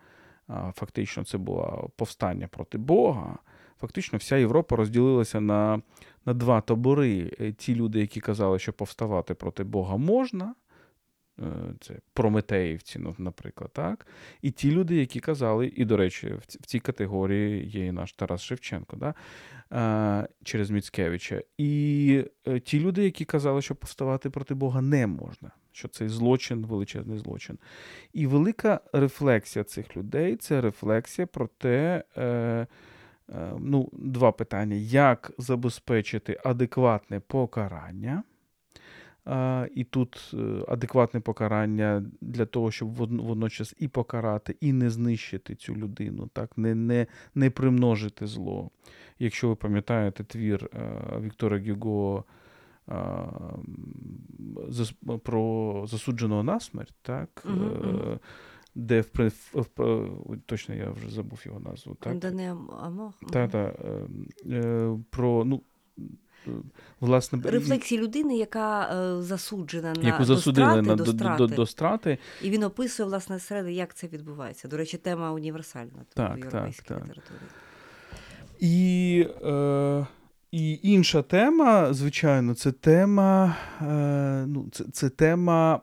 фактично 0.75 1.23
це 1.23 1.37
було 1.37 1.89
повстання 1.95 2.47
проти 2.47 2.77
Бога. 2.77 3.37
Фактично, 3.79 4.17
вся 4.17 4.37
Європа 4.37 4.75
розділилася 4.75 5.41
на 5.41 5.81
на 6.25 6.33
два 6.33 6.61
табори. 6.61 7.31
Е, 7.39 7.51
ті 7.51 7.75
люди, 7.75 7.99
які 7.99 8.19
казали, 8.19 8.59
що 8.59 8.73
повставати 8.73 9.33
проти 9.33 9.63
Бога 9.63 9.97
можна, 9.97 10.55
е, 11.39 11.43
це 11.79 11.95
Прометеївці, 12.13 12.99
ну, 12.99 13.15
наприклад, 13.17 13.69
так? 13.73 14.07
І 14.41 14.51
ті 14.51 14.71
люди, 14.71 14.95
які 14.95 15.19
казали, 15.19 15.73
і, 15.75 15.85
до 15.85 15.97
речі, 15.97 16.33
в 16.47 16.65
цій 16.65 16.79
категорії 16.79 17.69
є 17.69 17.85
і 17.85 17.91
наш 17.91 18.13
Тарас 18.13 18.41
Шевченко, 18.41 18.97
да? 18.97 19.13
через 20.43 20.69
Міцкевича. 20.69 21.41
І 21.57 22.25
е, 22.47 22.59
ті 22.59 22.79
люди, 22.79 23.03
які 23.03 23.25
казали, 23.25 23.61
що 23.61 23.75
повставати 23.75 24.29
проти 24.29 24.53
Бога 24.53 24.81
не 24.81 25.07
можна 25.07 25.51
що 25.71 25.87
цей 25.87 26.09
злочин 26.09 26.65
величезний 26.65 27.17
злочин. 27.17 27.57
І 28.13 28.27
велика 28.27 28.79
рефлексія 28.93 29.63
цих 29.63 29.97
людей 29.97 30.35
це 30.35 30.61
рефлексія 30.61 31.27
про 31.27 31.47
те, 31.57 32.03
е, 32.17 32.23
е, 32.23 32.67
ну, 33.59 33.89
два 33.93 34.31
питання: 34.31 34.75
як 34.75 35.31
забезпечити 35.37 36.39
адекватне 36.43 37.19
покарання. 37.19 38.23
І 39.75 39.83
тут 39.83 40.33
uh, 40.33 40.65
адекватне 40.67 41.19
покарання 41.19 42.05
для 42.21 42.45
того, 42.45 42.71
щоб 42.71 42.93
водночас 42.93 43.75
і 43.79 43.87
покарати, 43.87 44.55
і 44.61 44.73
не 44.73 44.89
знищити 44.89 45.55
цю 45.55 45.75
людину, 45.75 46.29
так, 46.33 46.57
не 46.57 46.75
не, 46.75 47.07
не 47.35 47.49
примножити 47.49 48.27
зло. 48.27 48.69
Якщо 49.19 49.49
ви 49.49 49.55
пам'ятаєте 49.55 50.23
твір 50.23 50.69
uh, 50.73 51.21
Віктора 51.21 51.59
Гюго 51.59 52.23
про 55.23 55.85
засудженого 55.87 56.43
на 56.43 56.59
смерть, 56.59 56.95
так? 57.01 57.43
Uh-huh. 57.45 58.19
Де 58.75 59.01
в, 59.01 59.31
в, 59.53 60.07
точно 60.45 60.75
я 60.75 60.91
вже 60.91 61.09
забув 61.09 61.41
його 61.45 61.59
назву. 61.59 61.95
так? 61.95 62.13
Амох. 62.81 63.13
Так, 63.31 63.51
так. 63.51 63.75
Е, 64.45 64.97
про, 65.09 65.45
ну, 65.45 65.61
Власне, 66.99 67.39
Рефлексії 67.45 68.01
людини, 68.01 68.37
яка 68.37 68.83
е, 68.83 69.21
засуджена 69.21 69.93
на 69.93 70.07
яку 70.07 70.25
засудили 70.25 70.81
до 70.81 71.05
страти, 71.05 71.23
на, 71.23 71.37
до. 71.37 71.47
До, 71.47 71.55
до, 71.55 71.65
страти. 71.65 72.17
І 72.41 72.49
він 72.49 72.63
описує, 72.63 73.09
власне, 73.09 73.39
серед, 73.39 73.67
як 73.67 73.93
це 73.93 74.07
відбувається. 74.07 74.67
До 74.67 74.77
речі, 74.77 74.97
тема 74.97 75.31
універсальна 75.31 76.05
так, 76.13 76.35
в 76.35 76.37
європейській 76.37 76.87
так, 76.87 77.03
літературі. 77.03 77.37
І 78.59 79.27
е, 79.43 80.07
і 80.51 80.79
інша 80.83 81.21
тема, 81.21 81.93
звичайно, 81.93 82.53
це 82.55 82.71
тема, 82.71 83.55
е, 83.81 84.45
ну, 84.47 84.69
це, 84.71 84.83
це 84.93 85.09
тема. 85.09 85.81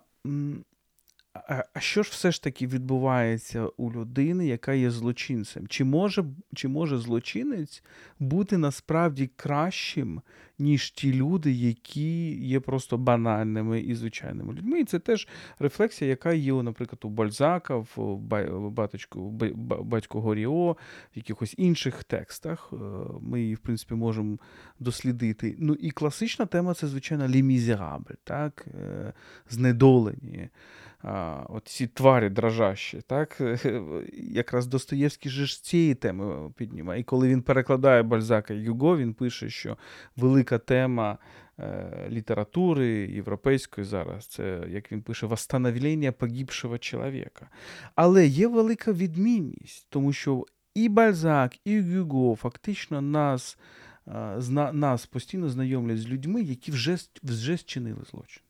А 1.49 1.81
що 1.81 2.03
ж 2.03 2.11
все 2.11 2.33
ж 2.33 2.43
таки 2.43 2.67
відбувається 2.67 3.67
у 3.77 3.93
людини, 3.93 4.47
яка 4.47 4.73
є 4.73 4.91
злочинцем? 4.91 5.67
Чи 5.67 5.85
може 5.85 6.25
чи 6.55 6.69
може 6.69 6.99
злочинець 6.99 7.83
бути 8.19 8.59
насправді 8.59 9.31
кращим, 9.37 10.21
ніж 10.59 10.91
ті 10.91 11.13
люди, 11.13 11.53
які 11.53 12.31
є 12.47 12.61
просто 12.61 12.99
банальними 12.99 13.81
і 13.81 13.95
звичайними 13.95 14.55
людьми? 14.55 14.81
І 14.81 14.85
це 14.85 14.99
теж 14.99 15.29
рефлексія, 15.59 16.11
яка 16.11 16.33
є, 16.33 16.53
наприклад, 16.53 17.01
у 17.05 17.09
Бальзака, 17.09 17.77
в 17.77 18.17
баточку, 18.71 19.31
батько 19.83 20.21
Горіо, 20.21 20.73
в 20.73 20.77
якихось 21.15 21.55
інших 21.57 22.05
текстах. 22.05 22.71
Е, 22.73 22.77
ми 23.21 23.41
її, 23.41 23.55
в 23.55 23.59
принципі, 23.59 23.95
можемо 23.95 24.39
дослідити. 24.81 25.57
Ну 25.59 25.75
і 25.75 25.91
класична 25.91 26.47
тема 26.47 26.75
це, 26.75 26.87
звичайно, 26.87 27.29
лімізерабель, 27.29 28.15
так? 28.25 28.67
Е, 28.81 29.13
знедолені 29.51 30.49
а, 31.03 31.43
от 31.49 31.69
ці 31.69 31.87
тварі 31.87 32.29
дрожащі, 32.29 33.01
так? 33.07 33.41
Якраз 34.13 34.67
Достоєвський 34.67 35.31
же 35.31 35.47
ж 35.47 35.65
цієї 35.65 35.95
теми 35.95 36.51
піднімає. 36.57 37.01
І 37.01 37.05
коли 37.05 37.29
він 37.29 37.43
перекладає 37.43 38.03
Бальзака 38.03 38.55
Юго, 38.55 38.97
він 38.97 39.15
пише, 39.15 39.51
що 39.51 39.77
велика 40.17 40.59
тема 40.59 41.19
е, 41.59 42.07
літератури 42.11 42.87
європейської 42.89 43.85
зараз. 43.85 44.27
Це, 44.27 44.65
як 44.69 44.93
він 44.93 45.03
пише, 45.03 45.27
восстановлення 45.27 46.13
погибшого 46.13 46.79
чоловіка. 46.79 47.49
Але 47.95 48.27
є 48.27 48.49
велика 48.49 48.93
відмінність, 48.93 49.87
тому 49.89 50.13
що 50.13 50.45
і 50.75 50.89
Бальзак, 50.89 51.57
і 51.65 51.81
Гюго 51.81 52.37
фактично 52.37 53.01
нас 53.01 53.59
зна, 54.39 54.73
нас 54.73 55.07
постійно 55.07 55.49
знайомлять 55.49 55.99
з 55.99 56.09
людьми, 56.09 56.43
які 56.43 56.73
вже 56.73 56.99
вже 57.23 57.57
зчинили 57.57 58.05
злочин. 58.11 58.43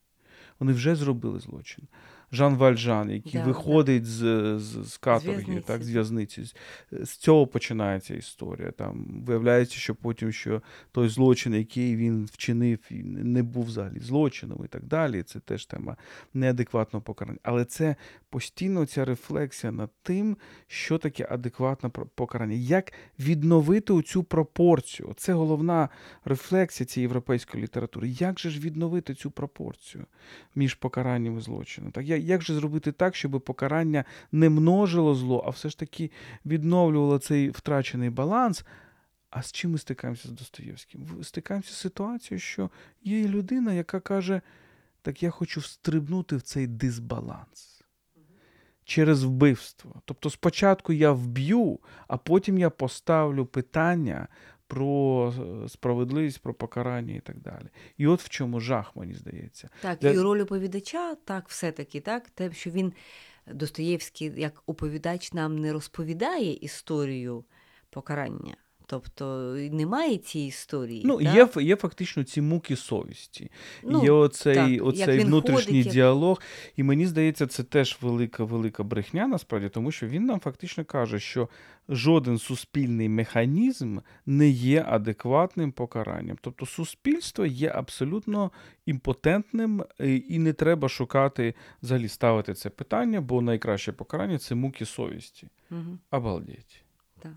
Вони 0.59 0.73
вже 0.73 0.95
зробили 0.95 1.41
злочин. 1.41 1.85
Жан 2.33 2.57
Вальжан, 2.57 3.11
який 3.11 3.41
да, 3.41 3.47
виходить 3.47 4.03
да. 4.03 4.09
з 4.09 4.59
з, 4.59 4.89
з 4.89 4.97
каторги, 4.97 5.63
так, 5.67 5.83
з 5.83 5.91
в'язниці. 5.91 6.45
З, 6.45 6.55
з 6.93 7.17
цього 7.17 7.47
починається 7.47 8.15
історія. 8.15 8.71
Там 8.71 9.23
Виявляється, 9.27 9.77
що 9.77 9.95
потім 9.95 10.33
що 10.33 10.63
той 10.93 11.09
злочин, 11.09 11.55
який 11.55 11.97
він 11.97 12.29
вчинив, 12.33 12.79
не 12.91 13.43
був 13.43 13.65
взагалі 13.65 13.99
злочином 13.99 14.63
і 14.65 14.69
так 14.69 14.85
далі. 14.85 15.23
Це 15.23 15.41
теж 15.41 15.67
тема 15.67 15.97
неадекватного 16.35 17.03
покарання. 17.03 17.39
Але 17.43 17.65
це 17.65 17.97
постійно 18.31 18.87
ця 18.87 19.05
рефлексія 19.05 19.73
над 19.73 19.91
тим, 20.03 20.37
що 20.67 20.99
таке 20.99 21.29
адекватне 21.31 21.89
покарання. 21.89 22.55
Як 22.55 22.93
відновити 23.19 24.03
цю 24.03 24.23
пропорцію? 24.23 25.15
Це 25.17 25.33
головна 25.33 25.89
рефлексія 26.25 26.87
цієї 26.87 27.05
європейської 27.05 27.63
літератури. 27.63 28.09
Як 28.09 28.41
же 28.41 28.51
ж 28.51 28.61
відновити 28.61 29.15
цю 29.15 29.31
пропорцію 29.31 30.07
між 30.55 30.75
покаранням 30.75 31.39
і 31.39 31.41
злочином? 31.41 31.93
Так, 31.93 32.18
як 32.21 32.43
же 32.43 32.55
зробити 32.55 32.93
так, 32.93 33.17
щоб 33.17 33.41
покарання 33.41 34.05
не 34.33 34.49
множило 34.49 35.15
зло, 35.15 35.45
а 35.47 35.51
все 35.51 35.69
ж 35.69 35.79
таки 35.79 36.11
відновлювало 36.47 37.19
цей 37.19 37.51
втрачений 37.51 38.11
баланс? 38.11 38.65
А 39.31 39.43
з 39.43 39.53
чим 39.53 39.71
ми 39.71 39.79
стикаємося 39.79 40.29
з 40.29 40.31
Достоєвським? 40.31 41.07
Стикаємося 41.23 41.73
з 41.73 41.77
ситуацією, 41.77 42.41
що 42.41 42.71
є 43.03 43.29
людина, 43.29 43.73
яка 43.73 44.01
каже: 44.01 44.41
так 45.03 45.23
я 45.23 45.31
хочу 45.31 45.61
встрибнути 45.61 46.37
в 46.37 46.43
цей 46.43 46.67
дисбаланс 46.67 47.79
через 48.89 49.25
вбивство. 49.25 50.03
Тобто 50.05 50.31
спочатку 50.31 50.93
я 50.93 51.13
вб'ю, 51.13 51.79
а 52.07 52.17
потім 52.17 52.59
я 52.59 52.71
поставлю 52.71 53.47
питання 53.47 54.29
про 54.69 55.33
е, 55.65 55.69
справедливість, 55.69 56.43
про 56.43 56.55
покарання 56.55 57.15
і 57.15 57.21
так 57.21 57.41
далі. 57.41 57.69
І 57.97 58.07
от 58.07 58.23
в 58.23 58.29
чому 58.29 58.61
жах, 58.61 58.97
мені 58.97 59.15
здається. 59.15 59.69
Так, 59.83 59.99
Для... 59.99 60.11
і 60.11 60.19
роль 60.19 60.41
оповідача, 60.41 61.15
так, 61.15 61.49
все-таки, 61.49 62.01
так, 62.01 62.31
те, 62.31 62.53
що 62.53 62.71
він 62.71 62.93
Достоєвський 63.55 64.33
як 64.37 64.63
оповідач 64.67 65.33
нам 65.33 65.59
не 65.59 65.73
розповідає 65.73 66.53
історію 66.53 67.45
покарання. 67.91 68.57
Тобто 68.91 69.55
немає 69.73 70.17
цієї 70.17 70.49
історії. 70.49 71.03
Ну, 71.05 71.19
так? 71.23 71.57
Є 71.57 71.63
є 71.63 71.77
фактично 71.77 72.25
ці 72.25 72.41
муки 72.41 72.77
совісті, 72.77 73.51
ну, 73.83 74.05
є 74.05 74.11
оцей 74.11 74.77
так, 74.79 74.87
оцей 74.87 75.19
внутрішній 75.19 75.83
ходить, 75.83 75.93
діалог. 75.93 76.43
І 76.77 76.83
мені 76.83 77.07
здається, 77.07 77.47
це 77.47 77.63
теж 77.63 77.99
велика 78.01 78.45
велика 78.45 78.83
брехня, 78.83 79.27
насправді, 79.27 79.69
тому 79.69 79.93
що 79.93 80.07
він 80.07 80.25
нам 80.25 80.41
фактично 80.41 80.85
каже, 80.85 81.21
що 81.21 81.49
жоден 81.89 82.39
суспільний 82.39 83.09
механізм 83.09 83.99
не 84.27 84.49
є 84.49 84.85
адекватним 84.89 85.73
покаранням. 85.73 86.39
Тобто 86.41 86.67
суспільство 86.67 87.47
є 87.47 87.73
абсолютно 87.75 88.51
імпотентним, 88.87 89.85
е, 90.01 90.17
і 90.17 90.39
не 90.39 90.53
треба 90.53 90.89
шукати, 90.89 91.55
взагалі 91.83 92.09
ставити 92.09 92.55
це 92.55 92.71
питання, 92.71 93.21
бо 93.21 93.43
найкраще 93.43 93.93
покарання 93.93 94.39
це 94.39 94.55
муки 94.55 94.85
совісті. 94.85 95.49
Угу. 95.71 95.99
Обалдеть. 96.11 96.85
Так. 97.23 97.33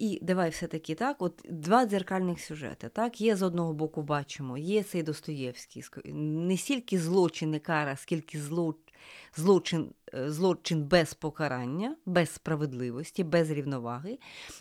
І 0.00 0.18
давай 0.22 0.50
все-таки 0.50 0.94
так, 0.94 1.22
от 1.22 1.42
два 1.48 1.86
дзеркальних 1.86 2.40
сюжети. 2.40 2.88
Так, 2.88 3.20
Є 3.20 3.36
з 3.36 3.42
одного 3.42 3.72
боку, 3.72 4.02
бачимо, 4.02 4.58
є 4.58 4.82
цей 4.82 5.02
Достоєвський, 5.02 5.84
не 6.14 6.56
стільки 6.56 6.98
злочин 6.98 7.54
і 7.54 7.58
кара, 7.58 7.96
скільки 7.96 8.40
злочин 8.40 8.89
злочин 9.36 9.92
е, 10.14 10.30
злочин 10.30 10.84
без 10.84 11.14
покарання, 11.14 11.96
без 12.06 12.30
справедливості, 12.30 13.24
без 13.24 13.50
рівноваги. 13.50 14.18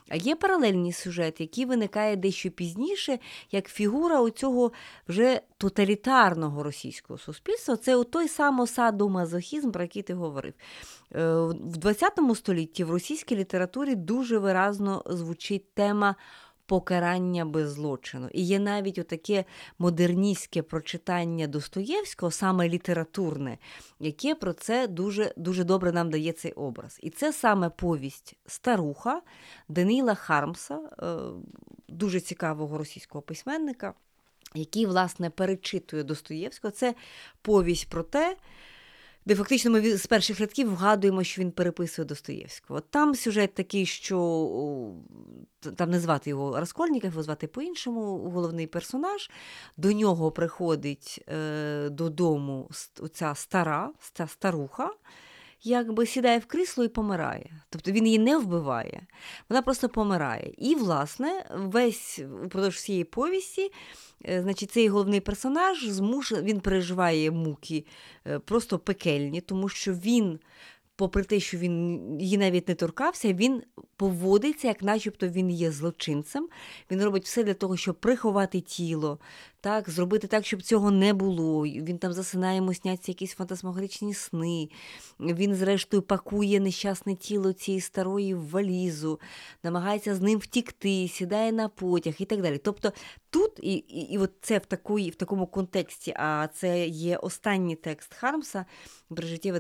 А 0.10 0.16
є 0.16 0.36
паралельний 0.36 0.94
сюжет, 0.94 1.42
який 1.42 1.66
виникає 1.66 2.16
дещо 2.16 2.52
пізніше, 2.52 3.20
як 3.52 3.68
фігура 3.68 4.22
оцього 4.22 4.72
вже 5.08 5.42
тоталітарного 5.58 6.64
російського 6.64 7.20
суспільства. 7.20 7.76
Це 7.76 8.04
той 8.04 8.28
самий 8.28 8.68
садомазохізм, 8.68 9.72
про 9.72 9.82
який 9.82 10.02
ти 10.02 10.14
говорив. 10.14 10.54
Е, 11.16 11.34
в 11.62 11.94
ХХ 11.94 12.36
столітті 12.36 12.84
в 12.84 12.92
російській 12.92 13.36
літературі 13.36 13.96
дуже 13.96 14.38
виразно 14.38 15.04
звучить 15.06 15.74
тема 15.74 16.16
покарання 16.70 17.46
без 17.46 17.72
злочину. 17.72 18.30
І 18.34 18.42
є 18.42 18.60
навіть 18.60 18.98
отаке 18.98 19.46
модерністське 19.80 20.62
прочитання 20.62 21.48
Достоєвського, 21.48 22.32
саме 22.32 22.70
літературне, 22.70 23.58
яке 24.00 24.36
про 24.36 24.54
це 24.54 24.88
дуже 24.88 25.34
дуже 25.38 25.64
добре 25.64 25.92
нам 25.92 26.10
дає 26.10 26.32
цей 26.32 26.52
образ. 26.52 27.00
І 27.04 27.10
це 27.10 27.34
саме 27.34 27.70
повість 27.70 28.36
Старуха 28.46 29.22
Данила 29.70 30.16
Хармса, 30.16 30.80
е, 31.02 31.16
дуже 31.88 32.20
цікавого 32.20 32.78
російського 32.78 33.22
письменника, 33.22 33.94
який, 34.56 34.86
власне, 34.86 35.30
перечитує 35.30 36.04
Достоєвського. 36.04 36.72
Це 36.72 36.96
повість 37.42 37.90
про 37.90 38.04
те 38.04 38.38
де 39.30 39.36
фактично 39.36 39.72
ми 39.72 39.98
з 39.98 40.08
перших 40.08 40.40
рядків 40.40 40.72
вгадуємо, 40.72 41.24
що 41.24 41.42
він 41.42 41.52
переписує 41.52 42.06
Достоєвського. 42.06 42.80
Там 42.80 43.16
сюжет 43.16 43.54
такий, 43.54 43.86
що 43.86 44.94
там 45.76 45.90
не 45.90 46.00
звати 46.00 46.30
його 46.30 46.60
Раскольников, 46.60 47.10
його 47.12 47.24
звати 47.24 47.48
по-іншому, 47.48 48.18
головний 48.18 48.68
персонаж. 48.68 49.30
До 49.78 49.92
нього 49.92 50.32
приходить 50.32 51.24
е, 51.28 51.90
додому 51.90 52.70
ця 53.14 53.36
стара, 53.36 53.92
ця 54.14 54.28
старуха. 54.28 54.90
Якби 55.64 56.06
сідає 56.06 56.40
в 56.40 56.46
крісло 56.46 56.84
і 56.84 56.88
помирає. 56.88 57.52
Тобто 57.70 57.92
він 57.92 58.06
її 58.06 58.20
не 58.20 58.38
вбиває, 58.38 59.02
вона 59.50 59.62
просто 59.62 59.90
помирає. 59.90 60.54
І, 60.58 60.76
власне, 60.76 61.46
весь 61.56 62.20
упродовж 62.44 62.76
всієї 62.76 63.04
повісті 63.04 63.72
Е, 64.26 64.42
значить, 64.42 64.72
цей 64.72 64.88
головний 64.88 65.20
персонаж 65.20 65.86
змуш... 65.86 66.32
він 66.32 66.60
переживає 66.60 67.32
муки 67.32 67.86
е, 68.28 68.40
просто 68.40 68.80
пекельні, 68.80 69.42
тому 69.42 69.70
що 69.70 69.94
він 69.94 70.40
попри 71.00 71.24
те, 71.24 71.40
що 71.40 71.58
він 71.58 72.02
її 72.22 72.38
навіть 72.38 72.68
не 72.68 72.76
торкався, 72.76 73.34
він 73.34 73.64
поводиться, 73.96 74.68
як 74.68 74.84
начебто 74.84 75.28
він 75.28 75.50
є 75.50 75.72
злочинцем. 75.72 76.50
Він 76.92 77.04
робить 77.04 77.26
все 77.26 77.44
для 77.44 77.54
того, 77.54 77.78
щоб 77.78 77.96
приховати 77.96 78.62
тіло, 78.62 79.20
так, 79.62 79.90
зробити 79.90 80.28
так, 80.28 80.46
щоб 80.46 80.62
цього 80.62 80.92
не 80.92 81.14
було. 81.14 81.64
Він 81.64 81.98
там 81.98 82.14
засинає, 82.14 82.58
йому 82.58 82.74
сняться 82.74 83.12
якісь 83.12 83.34
фантасмагоричні 83.34 84.14
сни. 84.14 84.70
Він, 85.20 85.56
зрештою, 85.56 86.04
пакує 86.04 86.60
нещасне 86.60 87.16
тіло 87.16 87.54
цієї 87.54 87.82
старої 87.82 88.34
в 88.34 88.50
валізу, 88.50 89.20
намагається 89.64 90.16
з 90.16 90.22
ним 90.22 90.40
втікти, 90.40 91.08
сідає 91.08 91.52
на 91.52 91.70
потяг 91.70 92.14
і 92.20 92.26
так 92.26 92.42
далі. 92.42 92.58
Тобто 92.58 92.94
тут, 93.30 93.60
і 93.62 93.74
і, 93.74 94.02
і 94.14 94.18
от 94.18 94.32
це 94.42 94.58
в 94.58 94.66
такої, 94.66 95.10
в 95.10 95.16
такому 95.16 95.48
контексті, 95.48 96.14
а 96.18 96.48
це 96.54 96.88
є 96.88 97.18
останній 97.18 97.76
текст 97.76 98.14
Хармса, 98.14 98.66
Брежиттєве 99.10 99.60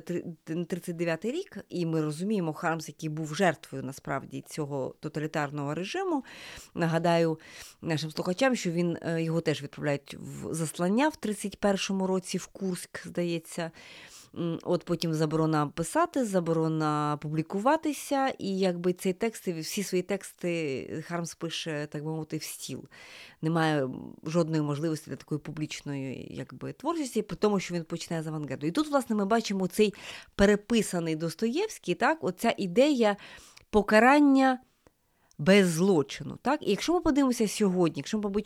39 0.68 1.26
рік, 1.26 1.58
і 1.70 1.86
ми 1.86 2.02
розуміємо, 2.02 2.54
Хармс, 2.54 2.88
який 2.88 3.10
був 3.10 3.36
жертвою 3.36 3.84
насправді 3.84 4.44
цього 4.48 4.96
тоталітарного 5.00 5.74
режиму. 5.74 6.24
Нагадаю 6.76 7.40
нашим 7.82 8.12
слухачам, 8.12 8.56
що 8.56 8.72
він 8.72 8.98
е, 9.02 9.24
його 9.24 9.42
теж 9.42 9.64
відправляють 9.64 10.18
в 10.20 10.54
заслання 10.54 11.10
в 11.10 11.14
31-му 11.22 12.08
році 12.08 12.38
в 12.38 12.48
Курськ, 12.48 13.08
здається. 13.08 13.72
От 14.64 14.84
потім 14.84 15.14
заборона 15.14 15.68
писати, 15.68 16.26
заборона 16.26 17.18
публікуватися, 17.22 18.28
і 18.28 18.60
якби 18.60 18.94
цей 18.94 19.14
текст, 19.14 19.48
всі 19.48 19.84
свої 19.84 20.02
тексти 20.02 21.04
Хармс 21.08 21.36
пише, 21.36 21.88
так 21.92 22.04
би 22.04 22.12
мовити, 22.12 22.38
в 22.38 22.44
стіл. 22.44 22.86
Немає 23.42 23.90
жодної 24.24 24.62
можливості 24.62 25.10
для 25.10 25.16
такої 25.16 25.40
публічної 25.40 26.28
якби, 26.36 26.74
творчості, 26.74 27.22
при 27.22 27.38
тому, 27.38 27.60
що 27.60 27.76
він 27.76 27.84
починає 27.84 28.24
з 28.24 28.28
авангарду. 28.28 28.68
І 28.68 28.72
тут, 28.72 28.90
власне, 28.90 29.16
ми 29.16 29.26
бачимо 29.26 29.68
цей 29.68 29.94
переписаний 30.36 31.16
Достоєвський, 31.16 31.96
так, 31.96 32.24
оця 32.24 32.54
ідея 32.58 33.16
покарання 33.70 34.60
без 35.40 35.68
злочину. 35.70 36.38
Так? 36.42 36.60
І 36.64 36.70
якщо 36.70 36.94
ми 36.94 37.02
подивимося 37.02 37.48
сьогодні, 37.48 38.00
якщо 38.00 38.18
ми 38.18 38.42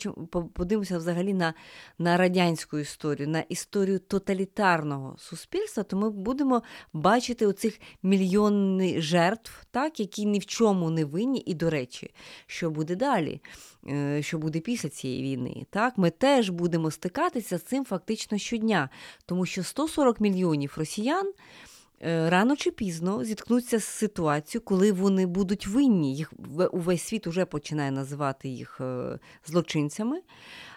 подивимося 0.52 0.98
взагалі 0.98 1.34
на 1.34 1.54
на 1.98 2.16
радянську 2.16 2.78
історію, 2.78 3.28
на 3.28 3.40
історію 3.40 3.98
тоталітарного 3.98 5.16
суспільства, 5.18 5.82
то 5.82 5.96
ми 5.96 6.10
будемо 6.10 6.62
бачити 6.92 7.46
оцих 7.46 7.80
мільйонних 8.02 9.02
жертв, 9.02 9.66
так, 9.70 10.00
які 10.00 10.26
ні 10.26 10.38
в 10.38 10.46
чому 10.46 10.90
не 10.90 11.04
винні. 11.04 11.42
І, 11.46 11.54
до 11.54 11.70
речі, 11.70 12.10
що 12.46 12.70
буде 12.70 12.96
далі, 12.96 13.40
е, 13.88 14.22
що 14.22 14.38
буде 14.38 14.60
після 14.60 14.88
цієї 14.88 15.22
війни. 15.22 15.66
Так? 15.70 15.98
Ми 15.98 16.10
теж 16.10 16.50
будемо 16.50 16.90
стикатися 16.90 17.58
з 17.58 17.62
цим 17.62 17.84
фактично 17.84 18.38
щодня, 18.38 18.88
тому 19.26 19.46
що 19.46 19.62
140 19.62 20.20
мільйонів 20.20 20.74
росіян. 20.76 21.32
Е, 22.04 22.30
рано 22.30 22.56
чи 22.56 22.70
пізно 22.70 23.24
зіткнуться 23.24 23.78
з 23.78 23.84
ситуацією, 23.84 24.64
коли 24.64 24.92
вони 24.92 25.26
будуть 25.26 25.66
винні. 25.66 26.16
Їх 26.16 26.32
увесь 26.72 27.02
світ 27.02 27.26
вже 27.26 27.44
починає 27.44 27.90
називати 27.90 28.48
їх 28.48 28.80
е, 28.80 29.18
злочинцями. 29.46 30.20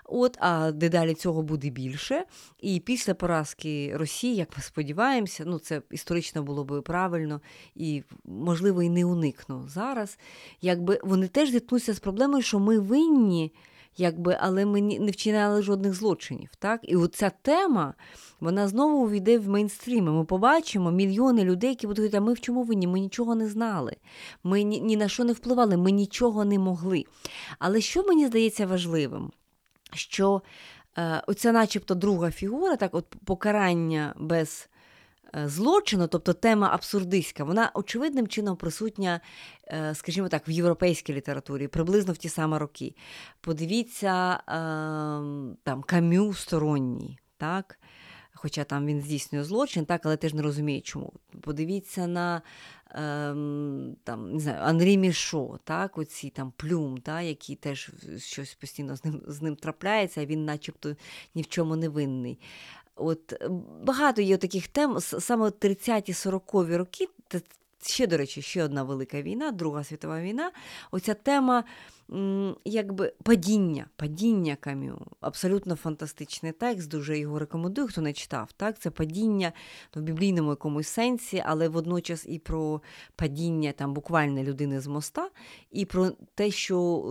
От, 0.05 0.38
а 0.39 0.71
дедалі 0.71 1.13
цього 1.13 1.41
буде 1.41 1.69
більше. 1.69 2.25
І 2.59 2.80
після 2.80 3.13
поразки 3.13 3.97
Росії, 3.97 4.36
як 4.36 4.57
ми 4.57 4.63
сподіваємося, 4.63 5.43
ну 5.47 5.59
це 5.59 5.82
історично 5.91 6.43
було 6.43 6.63
би 6.63 6.82
правильно 6.82 7.41
і, 7.75 8.03
можливо, 8.25 8.84
і 8.84 8.89
не 8.89 9.05
уникну 9.05 9.67
зараз. 9.67 10.17
Якби 10.61 10.99
вони 11.03 11.28
теж 11.28 11.49
зіткнуться 11.49 11.93
з 11.93 11.99
проблемою, 11.99 12.43
що 12.43 12.59
ми 12.59 12.80
винні 12.80 13.53
якби, 13.97 14.37
але 14.41 14.65
ми 14.65 14.81
не 14.81 15.11
вчиняли 15.11 15.61
жодних 15.61 15.93
злочинів. 15.93 16.49
Так? 16.59 16.79
І 16.83 16.95
оця 16.95 17.31
тема 17.41 17.93
вона 18.39 18.67
знову 18.67 19.03
увійде 19.03 19.39
в 19.39 19.49
мейнстрім. 19.49 20.17
Ми 20.17 20.25
побачимо 20.25 20.91
мільйони 20.91 21.43
людей, 21.43 21.69
які 21.69 21.87
будуть 21.87 21.99
говорити, 21.99 22.17
а 22.17 22.21
ми 22.21 22.33
в 22.33 22.39
чому 22.39 22.63
винні? 22.63 22.87
Ми 22.87 22.99
нічого 22.99 23.35
не 23.35 23.47
знали, 23.47 23.95
ми 24.43 24.63
ні, 24.63 24.81
ні 24.81 24.97
на 24.97 25.07
що 25.07 25.23
не 25.23 25.33
впливали, 25.33 25.77
ми 25.77 25.91
нічого 25.91 26.45
не 26.45 26.59
могли. 26.59 27.05
Але 27.59 27.81
що 27.81 28.03
мені 28.03 28.27
здається 28.27 28.65
важливим? 28.65 29.31
Що 29.93 30.41
е, 30.97 31.23
оця, 31.27 31.51
начебто, 31.51 31.95
друга 31.95 32.31
фігура, 32.31 32.75
так, 32.75 32.95
от 32.95 33.05
покарання 33.25 34.13
без 34.17 34.69
злочину, 35.34 36.07
тобто 36.07 36.34
тема 36.34 36.69
абсурдистська, 36.73 37.43
вона 37.43 37.71
очевидним 37.73 38.28
чином 38.28 38.55
присутня, 38.55 39.21
е, 39.67 39.95
скажімо 39.95 40.30
так, 40.30 40.47
в 40.47 40.49
європейській 40.49 41.13
літературі, 41.13 41.67
приблизно 41.67 42.13
в 42.13 42.17
ті 42.17 42.30
самі 42.30 42.57
роки. 42.57 42.95
Подивіться 43.41 44.34
е, 44.34 44.53
там 45.63 45.84
Кам'ю 45.86 46.34
сторонній, 46.34 47.19
так? 47.38 47.80
Хоча 48.39 48.63
там 48.63 48.86
він 48.86 49.01
здійснює 49.01 49.43
злочин, 49.43 49.86
так, 49.86 50.01
але 50.05 50.17
теж 50.17 50.34
не 50.34 50.41
розуміє, 50.41 50.82
чому. 50.82 51.13
Подивіться 51.41 52.07
на 52.07 52.41
ем, 52.91 53.95
там, 54.03 54.32
не 54.34 54.39
знаю, 54.39 54.61
Анрі 54.61 54.97
Мішо, 54.97 55.59
так, 55.63 55.97
оці 55.97 56.30
там 56.30 56.53
плюм, 56.57 56.97
так, 56.97 57.23
який 57.23 57.55
теж 57.55 57.91
щось 58.17 58.53
постійно 58.53 58.95
з 58.95 59.05
ним 59.05 59.21
з 59.28 59.41
ним 59.41 59.55
трапляється, 59.55 60.21
а 60.21 60.25
він 60.25 60.45
начебто 60.45 60.95
ні 61.36 61.41
в 61.41 61.47
чому 61.47 61.75
не 61.75 61.89
винний. 61.89 62.39
От 62.97 63.43
Багато 63.83 64.21
є 64.21 64.37
таких 64.37 64.67
тем, 64.67 64.99
саме 65.01 65.49
30-40-ві 65.49 66.77
роки, 66.77 67.07
ще, 67.85 68.07
до 68.07 68.17
речі, 68.17 68.41
ще 68.41 68.63
одна 68.63 68.83
велика 68.83 69.21
війна, 69.21 69.51
Друга 69.51 69.83
світова 69.83 70.21
війна. 70.21 70.51
Оця 70.91 71.13
тема 71.13 71.63
якби 72.66 73.14
падіння, 73.24 73.86
падіння 73.95 74.55
кам'ю. 74.55 74.97
Абсолютно 75.22 75.76
фантастичний 75.76 76.51
текст, 76.51 76.89
дуже 76.89 77.20
його 77.20 77.39
рекомендую, 77.39 77.88
хто 77.88 78.01
не 78.01 78.14
читав. 78.14 78.51
Так? 78.58 78.80
Це 78.80 78.89
падіння 78.89 79.53
ну, 79.95 80.01
в 80.01 80.05
біблійному 80.05 80.49
якомусь 80.49 80.88
сенсі, 80.88 81.43
але 81.45 81.68
водночас 81.68 82.26
і 82.30 82.39
про 82.39 82.82
падіння 83.16 83.72
там 83.72 83.93
буквально 83.93 84.43
людини 84.43 84.82
з 84.82 84.88
моста, 84.88 85.30
і 85.72 85.86
про 85.86 86.12
те, 86.36 86.51
що 86.51 87.01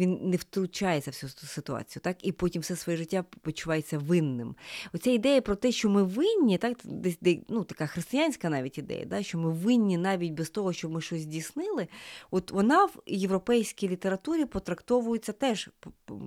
він 0.00 0.18
не 0.22 0.36
втручається 0.36 1.10
в 1.10 1.14
цю 1.14 1.28
ситуацію, 1.28 2.00
так? 2.04 2.16
і 2.26 2.32
потім 2.32 2.62
все 2.62 2.76
своє 2.76 2.96
життя 2.96 3.24
почувається 3.42 3.98
винним. 3.98 4.54
Оця 4.92 5.10
ідея 5.10 5.40
про 5.40 5.56
те, 5.56 5.72
що 5.72 5.88
ми 5.88 6.02
винні, 6.02 6.58
так, 6.58 6.78
десь 6.84 7.18
ну, 7.48 7.64
така 7.64 7.86
християнська 7.86 8.48
навіть 8.48 8.78
ідея, 8.78 9.04
да, 9.04 9.22
що 9.22 9.38
ми 9.38 9.50
винні 9.50 9.98
навіть 9.98 10.32
без 10.32 10.50
того, 10.50 10.72
щоб 10.72 10.92
ми 10.92 11.00
щось 11.00 11.22
здійснили, 11.22 11.88
от 12.30 12.50
вона 12.50 12.84
в 12.84 13.02
європейській 13.06 13.88
літературі 13.88 14.43
історії 14.44 14.52
потрактовуються 14.52 15.32
теж 15.32 15.70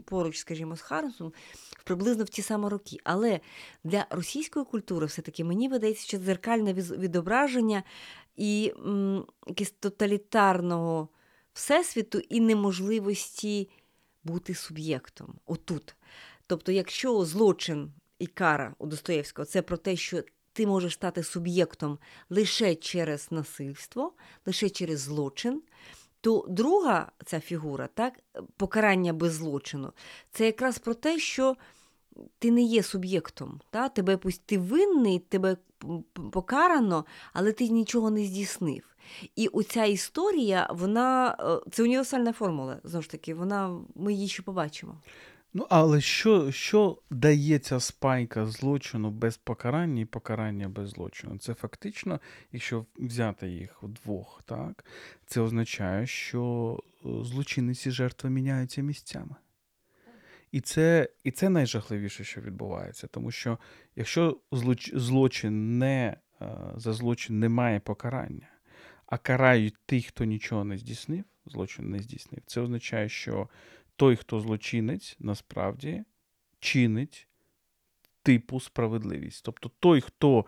поруч, 0.06 0.38
скажімо, 0.38 0.76
з 0.76 0.82
Хармсом, 0.82 1.34
приблизно 1.86 2.24
в 2.24 2.30
ті 2.30 2.42
самі 2.42 2.70
роки. 2.70 2.98
Але 3.04 3.40
для 3.84 4.06
російської 4.10 4.66
культури 4.66 5.06
все-таки 5.06 5.44
мені 5.44 5.70
видається, 5.70 6.08
що 6.08 6.18
дзеркальне 6.18 6.74
відображення 6.74 7.84
і 8.36 8.74
якесь 9.48 9.72
тоталітарного 9.80 11.10
всесвіту 11.54 12.20
і 12.30 12.40
неможливості 12.40 13.70
бути 14.24 14.54
суб'єктом. 14.54 15.40
Отут. 15.46 15.96
Тобто, 16.48 16.72
якщо 16.72 17.26
злочин 17.26 17.92
і 18.20 18.28
кара 18.28 18.76
у 18.80 18.88
Достоєвського 18.88 19.46
це 19.46 19.62
про 19.62 19.78
те, 19.78 19.96
що 19.96 20.24
ти 20.54 20.68
можеш 20.68 20.94
стати 20.94 21.24
суб'єктом 21.24 22.00
лише 22.30 22.76
через 22.76 23.32
насильство, 23.32 24.14
лише 24.46 24.70
через 24.70 25.00
злочин, 25.00 25.62
то 26.22 26.46
друга 26.50 27.12
ця 27.26 27.40
фігура, 27.40 27.90
так, 27.94 28.14
покарання 28.58 29.14
без 29.14 29.34
злочину, 29.34 29.92
це 30.32 30.46
якраз 30.46 30.80
про 30.80 30.94
те, 30.94 31.20
що 31.20 31.56
ти 32.40 32.52
не 32.52 32.62
є 32.62 32.84
суб'єктом. 32.84 33.62
Так? 33.70 33.94
Тебе 33.94 34.18
ти 34.46 34.58
винний, 34.58 35.20
тебе 35.20 35.58
покарано, 36.32 37.06
але 37.34 37.52
ти 37.52 37.70
нічого 37.70 38.10
не 38.10 38.24
здійснив. 38.24 38.84
І 39.36 39.48
оця 39.48 39.86
історія, 39.86 40.70
вона 40.72 41.38
е, 41.40 41.70
це 41.72 41.84
універсальна 41.84 42.34
формула. 42.34 42.80
Знову 42.84 43.04
ж 43.04 43.10
таки, 43.10 43.34
вона, 43.34 43.80
ми 43.96 44.14
її 44.14 44.28
ще 44.28 44.44
побачимо. 44.44 45.02
Ну, 45.54 45.68
але 45.70 46.02
що 46.02 46.52
що 46.52 46.98
дає 47.10 47.60
ця 47.60 47.80
спайка 47.80 48.46
злочину 48.46 49.12
без 49.12 49.38
покарання 49.38 50.02
і 50.02 50.06
покарання 50.06 50.70
без 50.70 50.90
злочину? 50.90 51.38
Це 51.38 51.54
фактично, 51.54 52.20
якщо 52.52 52.86
взяти 52.96 53.50
їх 53.50 53.84
вдвох, 53.84 54.44
так, 54.46 54.86
це 55.26 55.42
означає, 55.42 56.08
що 56.08 56.80
е, 57.06 57.10
злочинниці 57.24 57.92
жертви 57.92 58.30
міняються 58.30 58.82
місцями. 58.82 59.36
І 60.52 60.62
це 60.62 61.10
і 61.24 61.32
це 61.32 61.50
найжахливіше, 61.50 62.24
що 62.24 62.42
відбувається. 62.42 63.08
Тому 63.08 63.32
що 63.32 63.58
якщо 63.96 64.40
злочин 64.94 65.78
не 65.78 66.18
е, 66.42 66.48
за 66.76 66.94
злочин 66.94 67.40
немає 67.40 67.80
покарання, 67.80 68.50
а 69.06 69.18
карають 69.18 69.76
тих, 69.86 70.06
хто 70.06 70.24
нічого 70.24 70.64
не 70.64 70.78
здійснив, 70.78 71.24
злочин 71.46 71.90
не 71.90 72.00
здійснив, 72.00 72.42
це 72.46 72.62
означає, 72.62 73.10
що 73.10 73.50
той, 73.98 74.16
хто 74.16 74.40
злочинець, 74.40 75.16
насправді 75.20 76.04
чинить 76.60 77.28
типу 78.24 78.60
справедливість. 78.60 79.46
Тобто 79.46 79.72
той, 79.80 80.02
хто 80.02 80.46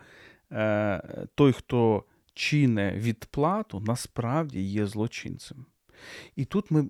е, 0.52 1.28
той, 1.36 1.54
хто 1.54 2.04
чине 2.34 2.92
відплату, 2.92 3.80
насправді 3.80 4.62
є 4.62 4.86
злочинцем. 4.86 5.66
І 6.36 6.46
тут 6.46 6.72
ми 6.72 6.90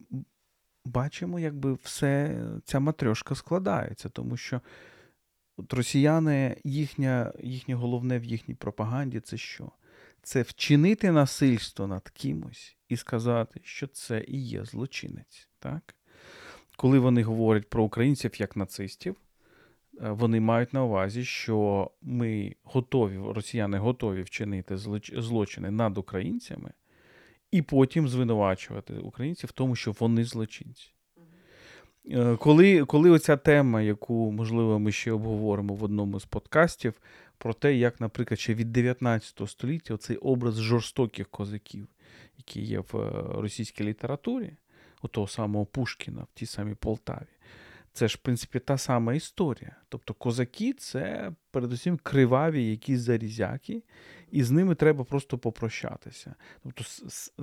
бачимо, 0.86 1.40
якби 1.40 1.74
все 1.74 2.44
ця 2.66 2.80
матрьошка 2.80 3.36
складається, 3.36 4.10
тому 4.10 4.38
що 4.38 4.62
от 5.58 5.74
росіяни, 5.74 6.58
їхня, 6.64 7.34
їхнє 7.40 7.76
головне 7.76 8.20
в 8.20 8.24
їхній 8.24 8.56
пропаганді 8.56 9.20
це 9.20 9.38
що? 9.38 9.72
Це 10.22 10.42
вчинити 10.42 11.12
насильство 11.12 11.88
над 11.88 12.10
кимось 12.10 12.78
і 12.88 12.98
сказати, 12.98 13.60
що 13.64 13.88
це 13.88 14.26
і 14.28 14.46
є 14.46 14.66
злочинець. 14.66 15.50
так? 15.60 15.96
Коли 16.80 17.00
вони 17.00 17.24
говорять 17.24 17.70
про 17.70 17.84
українців 17.84 18.42
як 18.42 18.56
нацистів, 18.56 19.16
е, 20.02 20.10
вони 20.12 20.40
мають 20.40 20.74
на 20.74 20.84
увазі, 20.84 21.24
що 21.24 21.92
ми 22.02 22.56
готові, 22.64 23.18
росіяни 23.34 23.78
готові 23.78 24.22
вчинити 24.22 24.78
злочини 25.14 25.72
над 25.72 25.98
українцями, 25.98 26.72
і 27.52 27.62
потім 27.62 28.08
звинувачувати 28.08 28.94
українців 28.94 29.50
в 29.50 29.52
тому, 29.52 29.76
що 29.76 29.92
вони 30.00 30.24
злочинці. 30.24 30.92
Е, 32.12 32.36
коли 32.36 32.86
коли 32.86 33.10
оця 33.10 33.38
тема, 33.38 33.82
яку, 33.82 34.32
можливо, 34.32 34.80
ми 34.80 34.92
ще 34.92 35.12
обговоримо 35.12 35.74
в 35.74 35.84
одному 35.84 36.20
з 36.20 36.26
подкастів, 36.26 36.94
про 37.38 37.54
те, 37.54 37.76
як, 37.76 38.02
наприклад, 38.02 38.40
ще 38.40 38.54
від 38.54 38.72
19 38.72 39.50
століття 39.50 39.98
цей 39.98 40.18
образ 40.18 40.62
жорстоких 40.62 41.28
козаків, 41.28 41.88
який 42.38 42.66
є 42.66 42.80
в 42.80 42.98
е, 42.98 43.42
російській 43.42 43.84
літературі, 43.84 44.52
у 45.02 45.08
того 45.08 45.28
самого 45.28 45.66
Пушкіна 45.66 46.22
в 46.22 46.34
тій 46.34 46.46
самій 46.46 46.76
Полтаві. 46.76 47.28
Це 47.94 48.08
ж, 48.08 48.16
в 48.16 48.18
принципі, 48.18 48.60
та 48.60 48.78
сама 48.78 49.14
історія. 49.14 49.76
Тобто 49.90 50.14
козаки 50.14 50.74
це 50.74 51.32
передусім 51.52 51.98
криваві 51.98 52.66
якісь 52.66 53.00
зарізяки, 53.00 53.84
і 54.32 54.44
з 54.44 54.52
ними 54.52 54.76
треба 54.76 55.04
просто 55.04 55.38
попрощатися. 55.38 56.36
Тобто, 56.64 56.84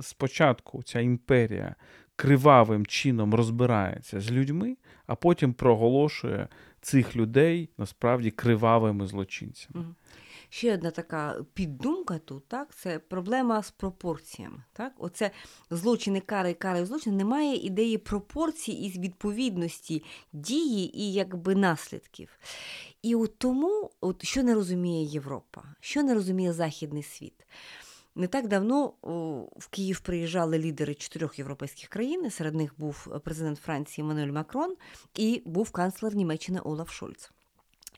спочатку 0.01 0.83
ця 0.83 0.99
імперія 0.99 1.75
кривавим 2.15 2.85
чином 2.85 3.33
розбирається 3.33 4.19
з 4.21 4.31
людьми, 4.31 4.77
а 5.07 5.15
потім 5.15 5.53
проголошує 5.53 6.47
цих 6.81 7.15
людей 7.15 7.69
насправді 7.77 8.31
кривавими 8.31 9.07
злочинцями. 9.07 9.85
Ще 10.49 10.73
одна 10.73 10.91
така 10.91 11.45
піддумка 11.53 12.17
тут, 12.17 12.47
так, 12.47 12.75
це 12.75 12.99
проблема 12.99 13.63
з 13.63 13.71
пропорціями. 13.71 14.63
Так? 14.73 14.93
Оце 14.97 15.31
злочини, 15.69 16.19
кари, 16.19 16.53
кари, 16.53 16.85
злочини, 16.85 17.15
немає 17.15 17.55
ідеї 17.55 17.97
пропорцій 17.97 18.71
і 18.71 18.99
відповідності 18.99 20.03
дії 20.33 20.99
і 20.99 21.13
якби 21.13 21.55
наслідків. 21.55 22.39
І 23.01 23.15
от 23.15 23.37
тому, 23.37 23.91
от 24.01 24.25
що 24.25 24.43
не 24.43 24.53
розуміє 24.53 25.03
Європа, 25.05 25.63
що 25.79 26.03
не 26.03 26.13
розуміє 26.13 26.53
Західний 26.53 27.03
світ. 27.03 27.47
Не 28.15 28.27
так 28.27 28.47
давно 28.47 28.93
в 29.57 29.67
Київ 29.69 29.99
приїжджали 29.99 30.59
лідери 30.59 30.93
чотирьох 30.95 31.39
європейських 31.39 31.89
країн. 31.89 32.31
Серед 32.31 32.55
них 32.55 32.73
був 32.77 33.21
президент 33.23 33.59
Франції 33.59 34.05
Мануель 34.05 34.31
Макрон 34.31 34.75
і 35.15 35.41
був 35.45 35.71
канцлер 35.71 36.15
Німеччини 36.15 36.59
Олаф 36.59 36.91
Шольц. 36.91 37.31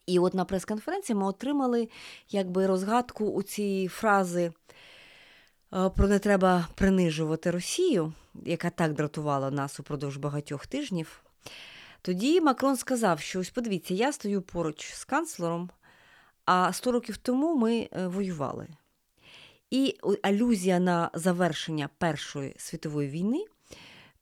І 0.10 0.20
от 0.20 0.34
на 0.34 0.45
прес-конференції 0.45 1.16
ми 1.16 1.26
отримали 1.26 1.89
якби 2.30 2.68
розгадку 2.68 3.26
у 3.26 3.43
цієї 3.43 3.88
фрази 3.88 4.51
е, 5.74 5.89
про 5.89 6.07
не 6.07 6.20
треба 6.20 6.68
принижувати 6.76 7.51
Росію, 7.51 8.14
яка 8.45 8.70
так 8.70 8.93
дратувала 8.93 9.51
нас 9.51 9.80
упродовж 9.80 10.18
багатьох 10.18 10.68
тижнів. 10.68 11.24
Тоді 12.01 12.41
Макрон 12.41 12.78
сказав, 12.78 13.20
що 13.20 13.39
ось 13.39 13.49
подивіться, 13.49 13.93
я 13.93 14.12
стою 14.12 14.41
поруч 14.41 14.93
з 14.93 15.05
канцлером, 15.05 15.70
а 16.45 16.74
100 16.74 16.91
років 16.91 17.18
тому 17.18 17.55
ми 17.55 17.89
е, 17.91 18.07
воювали. 18.07 18.68
І 19.72 19.95
алюзія 20.22 20.80
на 20.80 21.12
завершення 21.14 21.89
Першої 21.97 22.55
світової 22.57 23.10
війни, 23.10 23.45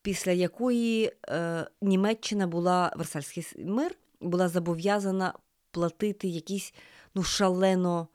після 0.01 0.31
якої 0.31 1.11
е, 1.29 1.67
Німеччина 1.81 2.47
була 2.47 2.93
Версальський 2.95 3.47
мир, 3.57 3.95
була 4.21 4.47
зобов'язана 4.49 5.33
платити 5.71 6.27
якісь 6.27 6.73
ну, 7.15 7.23
шалено 7.23 8.07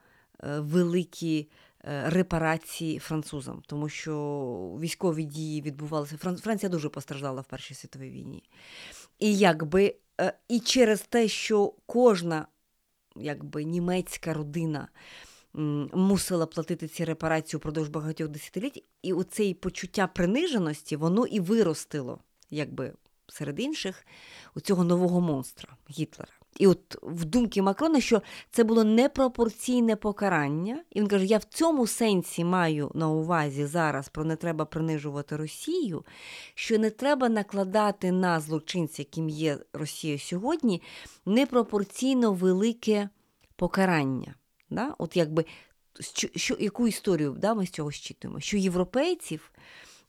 е, 0.45 0.61
великі 0.61 1.49
е, 1.85 2.11
репарації 2.11 2.99
французам, 2.99 3.63
тому 3.67 3.89
що 3.89 4.79
військові 4.81 5.25
дії 5.25 5.63
відбувалися. 5.63 6.17
Франція 6.17 6.71
дуже 6.71 6.89
постраждала 6.89 7.41
в 7.41 7.45
Першій 7.45 7.75
світовій 7.75 8.11
війні. 8.11 8.43
І 9.19 9.39
якби 9.39 9.95
е, 10.21 10.33
і 10.49 10.61
через 10.61 11.01
те, 11.01 11.29
що 11.29 11.75
кожна 11.87 12.47
якби, 13.17 13.65
німецька 13.65 14.35
родина 14.35 14.89
мусила 15.55 16.47
платити 16.47 16.89
ці 16.89 17.05
репарації 17.05 17.59
упродовж 17.59 17.89
багатьох 17.89 18.29
десятиліть, 18.29 18.85
і 19.03 19.13
оце 19.13 19.55
почуття 19.55 20.07
приниженості 20.07 20.97
воно 20.97 21.27
і 21.27 21.41
виростило, 21.41 22.21
якби 22.51 22.93
серед 23.29 23.61
інших, 23.61 24.07
у 24.55 24.61
цього 24.61 24.85
нового 24.85 25.21
монстра 25.21 25.77
Гітлера. 25.91 26.42
І 26.59 26.67
от 26.67 26.97
в 27.03 27.25
думки 27.25 27.63
Макрона, 27.63 28.01
що 28.01 28.23
це 28.51 28.65
було 28.65 28.85
непропорційне 28.85 29.97
покарання, 29.97 30.83
і 30.91 31.01
він 31.01 31.09
каже: 31.09 31.27
я 31.27 31.39
в 31.39 31.45
цьому 31.45 31.87
сенсі 31.87 32.45
маю 32.45 32.91
на 32.95 33.09
увазі 33.09 33.67
зараз 33.67 34.09
про 34.09 34.25
не 34.25 34.37
треба 34.37 34.65
принижувати 34.65 35.37
Росію, 35.37 36.05
що 36.55 36.79
не 36.79 36.91
треба 36.91 37.29
накладати 37.29 38.13
на 38.13 38.41
злочинця, 38.41 39.03
яким 39.03 39.29
є 39.29 39.59
Росія 39.73 40.19
сьогодні, 40.19 40.83
непропорційно 41.27 42.33
велике 42.33 43.09
покарання. 43.57 44.35
Да? 44.71 44.95
От 44.99 45.17
якби 45.17 45.45
що, 46.01 46.29
що, 46.37 46.57
Яку 46.61 46.89
історію 46.89 47.37
да, 47.39 47.55
ми 47.55 47.67
з 47.67 47.71
цього 47.71 47.91
щитуємо? 47.91 48.41
Що 48.41 48.57
європейців 48.57 49.53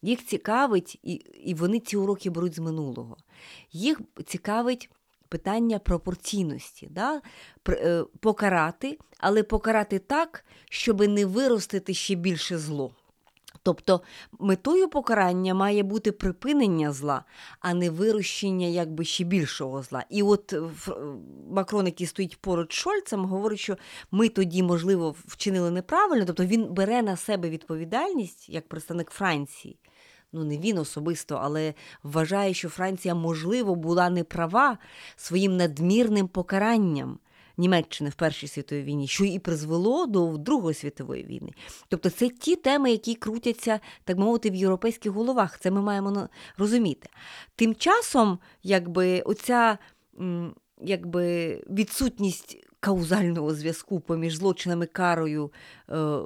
їх 0.01 0.25
цікавить, 0.25 0.99
і, 1.03 1.13
і 1.45 1.53
вони 1.53 1.79
ці 1.79 1.97
уроки 1.97 2.29
беруть 2.29 2.55
з 2.55 2.59
минулого. 2.59 3.17
Їх 3.71 4.01
цікавить 4.25 4.89
питання 5.34 5.79
пропорційності, 5.79 6.88
да? 6.91 7.21
Е, 7.69 8.03
покарати, 8.19 8.97
але 9.19 9.43
покарати 9.43 9.99
так, 9.99 10.45
щоб 10.69 11.01
не 11.07 11.25
виростити 11.25 11.93
ще 11.93 12.15
більше 12.15 12.57
зло. 12.57 12.91
Тобто 13.63 14.01
метою 14.39 14.88
покарання 14.88 15.53
має 15.53 15.84
бути 15.84 16.11
припинення 16.11 16.91
зла, 16.91 17.23
а 17.59 17.73
не 17.73 17.89
вирощення 17.89 18.67
якби 18.67 19.05
ще 19.05 19.23
більшого 19.23 19.84
зла. 19.84 20.05
І 20.09 20.23
от 20.23 20.55
Макрон, 21.49 21.86
який 21.86 22.07
стоїть 22.07 22.41
поруч 22.41 22.73
Шольцем, 22.73 23.25
говорить, 23.25 23.59
що 23.59 23.77
ми 24.11 24.29
тоді, 24.29 24.63
можливо, 24.63 25.15
вчинили 25.27 25.71
неправильно, 25.71 26.25
тобто 26.25 26.45
він 26.45 26.73
бере 26.73 27.01
на 27.01 27.17
себе 27.17 27.49
відповідальність 27.49 28.49
як 28.49 28.67
представник 28.67 29.09
Франції 29.09 29.77
ну 30.34 30.43
не 30.43 30.57
він 30.57 30.77
особисто, 30.77 31.39
але 31.43 31.73
вважає, 32.03 32.53
що 32.53 32.69
Франція, 32.69 33.15
можливо, 33.15 33.75
була 33.75 34.09
неправа 34.09 34.77
своїм 35.15 35.57
надмірним 35.57 36.27
покаранням. 36.27 37.19
Німеччини 37.57 38.09
в 38.09 38.13
Першій 38.13 38.47
світовій 38.47 38.84
війні, 38.84 39.07
що 39.07 39.25
і 39.25 39.39
призвело 39.39 40.05
до 40.05 40.38
Другої 40.38 40.73
світової 40.73 41.23
війни. 41.23 41.51
Тобто 41.88 42.09
це 42.09 42.29
ті 42.29 42.55
теми, 42.55 42.91
які 42.91 43.15
крутяться, 43.15 43.79
так 44.03 44.17
мовити, 44.17 44.49
в 44.49 44.55
європейських 44.55 45.11
головах. 45.11 45.59
Це 45.59 45.71
ми 45.71 45.81
маємо 45.81 46.29
розуміти. 46.57 47.09
Тим 47.55 47.75
часом, 47.75 48.39
якби 48.63 49.21
оця 49.21 49.77
якби, 50.84 51.55
відсутність 51.69 52.57
каузального 52.79 53.53
зв'язку 53.53 53.99
поміж 53.99 54.36
злочинами 54.36 54.86
карою 54.86 55.51
е, 55.89 56.19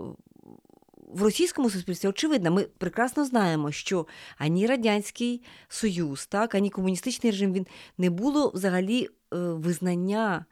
в 1.07 1.21
російському 1.23 1.69
суспільстві 1.69 2.09
очевидно, 2.09 2.51
ми 2.51 2.63
прекрасно 2.63 3.25
знаємо, 3.25 3.71
що 3.71 4.07
ані 4.37 4.67
Радянський 4.67 5.41
Союз, 5.69 6.25
так, 6.25 6.55
ані 6.55 6.69
комуністичний 6.69 7.31
режим 7.31 7.53
він 7.53 7.67
не 7.97 8.09
було 8.09 8.51
взагалі 8.55 9.03
е, 9.03 9.37
визнання 9.37 10.45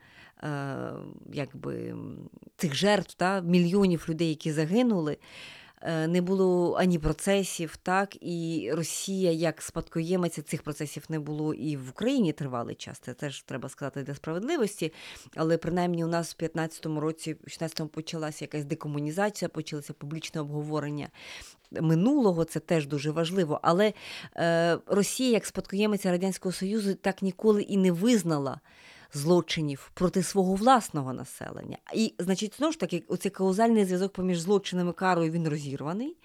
е, 0.43 0.47
якби, 1.33 1.95
цих 2.57 2.75
жертв, 2.75 3.13
так, 3.13 3.43
мільйонів 3.43 4.05
людей, 4.09 4.29
які 4.29 4.51
загинули. 4.51 5.17
Е, 5.87 6.07
не 6.07 6.21
було 6.21 6.75
ані 6.79 6.99
процесів, 6.99 7.77
так 7.83 8.23
і 8.23 8.69
Росія 8.73 9.31
як 9.31 9.61
спадкоємиця 9.61 10.41
цих 10.41 10.63
процесів 10.63 11.03
не 11.09 11.19
було 11.19 11.53
і 11.53 11.77
в 11.77 11.89
Україні 11.89 12.33
тривалий 12.33 12.75
час. 12.75 12.99
Це 12.99 13.13
теж 13.13 13.41
треба 13.41 13.69
сказати 13.69 14.03
для 14.03 14.15
справедливості. 14.15 14.93
Але 15.35 15.57
принаймні 15.57 16.03
у 16.05 16.07
нас 16.07 16.35
в 16.39 16.43
15-му 16.43 16.99
році, 16.99 17.33
в 17.33 17.47
16-му 17.47 17.87
почалася 17.87 18.45
якась 18.45 18.65
декомунізація, 18.65 19.49
почалося 19.49 19.93
публічне 19.93 20.41
обговорення. 20.41 21.09
Минулого 21.71 22.43
це 22.43 22.59
теж 22.59 22.87
дуже 22.87 23.11
важливо, 23.11 23.59
але 23.63 23.93
е, 24.37 24.77
Росія, 24.87 25.29
як 25.29 25.45
спадкоємиця 25.45 26.11
Радянського 26.11 26.53
Союзу, 26.53 26.95
так 26.95 27.21
ніколи 27.21 27.61
і 27.61 27.77
не 27.77 27.91
визнала 27.91 28.59
злочинів 29.15 29.91
проти 29.93 30.23
свого 30.23 30.55
власного 30.55 31.13
населення. 31.13 31.77
І, 31.93 32.13
значить, 32.19 32.53
знову 32.57 32.73
ж 32.73 32.79
таки, 32.79 33.03
оцей 33.07 33.31
каузальний 33.31 33.85
зв'язок 33.85 34.13
поміж 34.13 34.39
злочинами 34.39 34.93
карою 34.93 35.31
він 35.31 35.47
розірваний. 35.47 36.17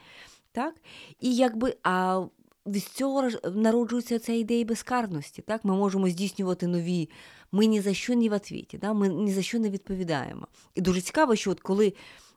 Так? 0.53 0.75
І 1.21 1.37
якби, 1.37 1.77
а 1.83 2.25
з 2.67 2.83
цього 2.83 3.29
народжується 3.55 4.19
ця 4.19 4.33
ідея 4.33 4.65
безкарності. 4.65 5.43
Так? 5.43 5.65
Ми 5.65 5.77
можемо 5.77 6.09
здійснювати 6.09 6.67
нові. 6.67 7.09
Ми 7.53 7.67
ні 7.67 7.81
за 7.81 7.95
що 7.95 8.15
не 8.15 8.29
в 8.29 8.33
отвіті, 8.33 8.79
да? 8.79 8.93
ми 8.93 9.09
ні 9.09 9.33
за 9.33 9.43
що 9.43 9.59
не 9.59 9.71
відповідаємо. 9.71 10.47
І 10.75 10.81
дуже 10.81 11.01
цікаво, 11.01 11.37
що 11.37 11.51
от 11.51 11.61
коли 11.61 11.93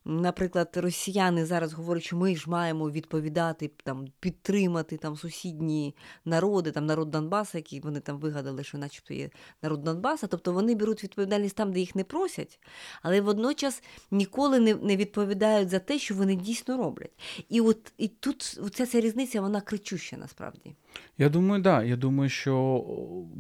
наприклад, 0.06 0.70
росіяни 0.76 1.46
зараз 1.46 1.74
говорять, 1.74 2.04
що 2.04 2.18
ми 2.18 2.36
ж 2.36 2.50
маємо 2.50 2.90
відповідати, 2.90 3.72
там, 3.84 4.08
підтримати 4.20 4.98
там 4.98 5.16
сусідні 5.16 5.96
народи, 6.26 6.72
там 6.72 6.86
народ 6.86 7.12
Донбаса, 7.12 7.58
який 7.58 7.80
вони 7.80 8.00
там 8.00 8.18
вигадали, 8.18 8.64
що 8.64 8.78
начебто 8.78 9.14
є 9.14 9.30
народ 9.62 9.84
Донбаса. 9.84 10.28
Тобто 10.28 10.54
вони 10.54 10.76
беруть 10.76 11.04
відповідальність 11.04 11.56
там, 11.56 11.74
де 11.74 11.80
їх 11.80 11.96
не 11.96 12.04
просять, 12.04 12.60
але 13.02 13.22
водночас 13.22 13.84
ніколи 14.12 14.60
не 14.60 14.76
не 14.76 14.96
відповідають 14.96 15.70
за 15.70 15.80
те, 15.80 16.00
що 16.00 16.16
вони 16.16 16.36
дійсно 16.36 16.78
роблять. 16.78 17.20
І 17.50 17.62
от 17.62 17.94
і 17.98 18.08
тут 18.08 18.60
ця 18.74 18.86
ця 18.86 19.02
різниця 19.02 19.42
вона 19.42 19.62
кричуща 19.62 20.18
насправді. 20.18 20.76
Я 21.18 21.30
думаю, 21.30 21.62
да. 21.62 21.84
Я 21.84 21.96
думаю, 21.96 22.30
що 22.30 22.86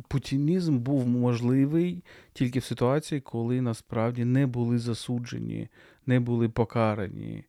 путінізм 0.07 0.79
був 0.79 1.07
можливий 1.07 2.03
тільки 2.33 2.59
в 2.59 2.63
ситуації, 2.63 3.21
коли 3.21 3.61
насправді 3.61 4.25
не 4.25 4.47
були 4.47 4.79
засуджені 4.79 5.69
не 6.05 6.19
були 6.19 6.49
покарані 6.49 7.45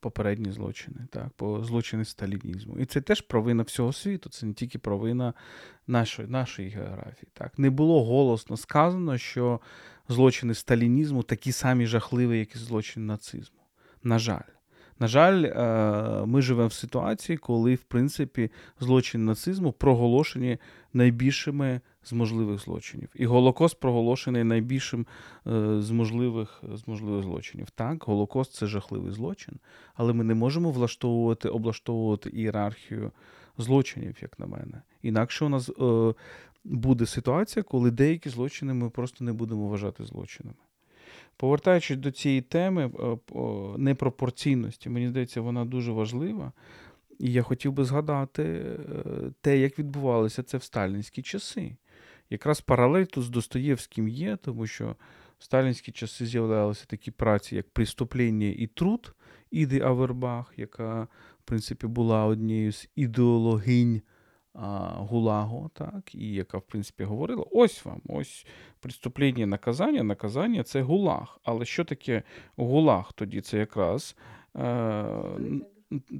попередні 0.00 0.52
злочини, 0.52 1.06
так, 1.10 1.28
по 1.36 1.64
злочини 1.64 2.04
сталінізму. 2.04 2.78
І 2.78 2.84
це 2.84 3.00
теж 3.00 3.20
провина 3.20 3.62
всього 3.62 3.92
світу, 3.92 4.30
це 4.30 4.46
не 4.46 4.52
тільки 4.52 4.78
провина 4.78 5.34
нашої 5.86 6.28
нашої 6.28 6.68
географії. 6.68 7.28
Так. 7.32 7.58
Не 7.58 7.70
було 7.70 8.04
голосно 8.04 8.56
сказано, 8.56 9.18
що 9.18 9.60
злочини 10.08 10.54
сталінізму 10.54 11.22
такі 11.22 11.52
самі 11.52 11.86
жахливі, 11.86 12.38
як 12.38 12.54
і 12.54 12.58
злочини 12.58 13.06
нацизму. 13.06 13.60
На 14.02 14.18
жаль. 14.18 14.55
На 14.98 15.08
жаль, 15.08 15.44
е, 15.44 16.26
ми 16.26 16.42
живемо 16.42 16.68
в 16.68 16.72
ситуації, 16.72 17.38
коли, 17.38 17.74
в 17.74 17.82
принципі, 17.82 18.50
злочини 18.80 19.24
нацизму 19.24 19.72
проголошені 19.72 20.58
найбільшими 20.92 21.80
з 22.04 22.12
можливих 22.12 22.60
злочинів. 22.60 23.08
І 23.14 23.26
Голокост 23.26 23.80
проголошений 23.80 24.44
найбільшим 24.44 25.06
е, 25.46 25.80
з 25.82 25.90
можливих 25.90 26.62
з 26.74 26.88
можливих 26.88 27.22
злочинів. 27.22 27.70
Так, 27.70 28.04
Голокост 28.04 28.52
це 28.52 28.66
жахливий 28.66 29.12
злочин, 29.12 29.54
але 29.94 30.12
ми 30.12 30.24
не 30.24 30.34
можемо 30.34 30.70
влаштовувати, 30.70 31.48
облаштовувати 31.48 32.30
ієрархію 32.30 33.12
злочинів, 33.58 34.16
як 34.22 34.38
на 34.38 34.46
мене. 34.46 34.82
Інакше 35.02 35.44
у 35.44 35.48
нас 35.48 35.70
е, 35.70 36.14
буде 36.64 37.06
ситуація, 37.06 37.62
коли 37.62 37.90
деякі 37.90 38.28
злочини 38.28 38.74
ми 38.74 38.90
просто 38.90 39.24
не 39.24 39.32
будемо 39.32 39.68
вважати 39.68 40.04
злочинами. 40.04 40.56
Повертаючись 41.36 41.96
до 41.96 42.10
цієї 42.10 42.40
теми 42.40 42.90
е, 43.00 43.16
непропорційності, 43.78 44.90
мені 44.90 45.08
здається, 45.08 45.40
вона 45.40 45.64
дуже 45.64 45.92
важлива. 45.92 46.52
І 47.18 47.32
я 47.32 47.42
хотів 47.42 47.72
би 47.72 47.84
згадати 47.84 48.42
е, 48.42 48.78
те, 49.40 49.58
як 49.58 49.78
відбувалося 49.78 50.42
це 50.42 50.58
в 50.58 50.62
сталінські 50.62 51.22
часи. 51.22 51.76
Якраз 52.30 52.60
паралель 52.60 53.04
тут 53.04 53.24
з 53.24 53.28
Достоєвським 53.28 54.08
є, 54.08 54.36
тому 54.36 54.66
що 54.66 54.96
в 55.38 55.44
сталінські 55.44 55.92
часи 55.92 56.26
з'являлися 56.26 56.84
такі 56.86 57.10
праці, 57.10 57.56
як 57.56 57.70
«Приступлення 57.70 58.46
і 58.46 58.66
труд 58.66 59.14
Іди 59.50 59.80
Авербах, 59.80 60.52
яка, 60.56 61.02
в 61.40 61.42
принципі, 61.44 61.86
була 61.86 62.24
однією 62.24 62.72
з 62.72 62.88
ідеологинь 62.96 64.02
Гулагу, 64.98 65.70
так, 65.74 66.14
і 66.14 66.32
яка, 66.32 66.58
в 66.58 66.62
принципі, 66.62 67.04
говорила: 67.04 67.44
ось 67.50 67.84
вам, 67.84 68.00
ось 68.08 68.46
приступлення 68.80 69.46
наказання, 69.46 70.02
наказання 70.02 70.62
це 70.62 70.82
гулаг. 70.82 71.40
Але 71.44 71.64
що 71.64 71.84
таке 71.84 72.22
гулаг 72.56 73.12
тоді? 73.12 73.40
Це 73.40 73.58
якраз. 73.58 74.16
Е, 74.56 75.04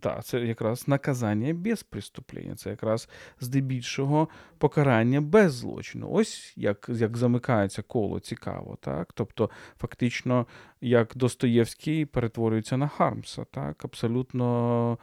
та, 0.02 0.22
це 0.22 0.40
якраз 0.40 0.88
наказання 0.88 1.54
без 1.54 1.82
преступлення, 1.82 2.54
це 2.54 2.70
якраз 2.70 3.08
здебільшого 3.40 4.28
покарання 4.58 5.20
без 5.20 5.54
злочину. 5.54 6.10
Ось 6.10 6.52
як 6.56 6.86
як 6.88 7.16
замикається 7.16 7.82
коло 7.82 8.20
цікаво. 8.20 8.78
так? 8.80 9.12
Тобто, 9.12 9.50
фактично, 9.78 10.46
як 10.80 11.12
Достоєвський 11.16 12.04
перетворюється 12.06 12.76
на 12.76 12.88
Хармса, 12.88 13.44
так? 13.44 13.84
абсолютно 13.84 14.98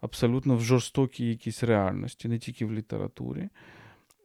абсолютно 0.00 0.56
в 0.56 0.60
жорстокій 0.60 1.28
якійсь 1.28 1.62
реальності, 1.62 2.28
не 2.28 2.38
тільки 2.38 2.66
в 2.66 2.72
літературі. 2.72 3.48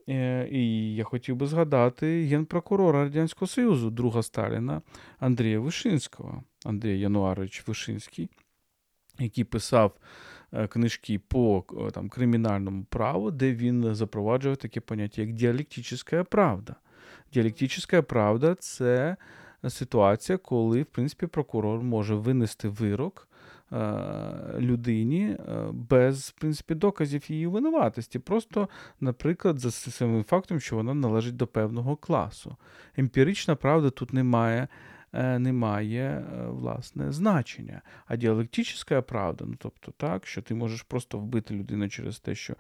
Е, 0.09 0.47
і 0.51 0.95
я 0.95 1.03
хотів 1.03 1.36
би 1.36 1.47
згадати 1.47 2.26
генпрокурора 2.26 3.03
Радянського 3.03 3.47
Союзу, 3.47 3.89
друга 3.89 4.24
Сталіна 4.24 4.82
Андрія 5.19 5.59
Вишинського, 5.59 6.43
Андрій 6.65 6.99
Януарович 6.99 7.67
Вишинський, 7.67 8.30
який 9.19 9.43
писав 9.43 9.97
е, 10.53 10.67
книжки 10.67 11.19
по 11.19 11.63
е, 11.88 11.91
там, 11.91 12.09
кримінальному 12.09 12.84
праву, 12.84 13.32
де 13.32 13.53
він 13.53 13.95
запроваджував 13.95 14.57
таке 14.57 14.80
поняття, 14.80 15.22
як 15.22 15.34
діалектична 15.34 16.24
правда. 16.24 16.76
Діалектична 17.34 18.01
правда 18.01 18.55
це 18.55 19.17
ситуація, 19.69 20.38
коли, 20.38 20.82
в 20.82 20.86
принципі, 20.86 21.28
прокурор 21.28 21.82
може 21.82 22.15
винести 22.15 22.67
вирок. 22.67 23.28
Людині 24.59 25.38
без 25.74 26.30
в 26.30 26.39
принципі, 26.39 26.76
доказів 26.76 27.32
її 27.32 27.47
винуватості. 27.47 28.19
Просто, 28.19 28.69
наприклад, 28.99 29.59
за 29.59 29.72
самим 29.72 30.24
фактом, 30.24 30.59
що 30.59 30.76
вона 30.76 30.93
належить 30.93 31.36
до 31.36 31.47
певного 31.47 31.95
класу. 31.95 32.55
Емпірична 32.97 33.55
правда 33.55 33.89
тут 33.89 34.13
немає 34.13 34.61
Е, 34.61 34.67
не 35.14 35.53
має 35.53 36.01
е, 36.01 36.47
власне 36.47 37.12
значення. 37.12 37.82
А 38.05 38.16
діалектична 38.16 39.01
правда, 39.01 39.45
ну 39.47 39.55
тобто 39.57 39.91
так, 39.97 40.28
що 40.28 40.41
ти 40.41 40.55
можеш 40.55 40.82
просто 40.82 41.18
вбити 41.18 41.53
людину 41.53 41.89
через 41.89 42.20
те, 42.20 42.36
що 42.36 42.53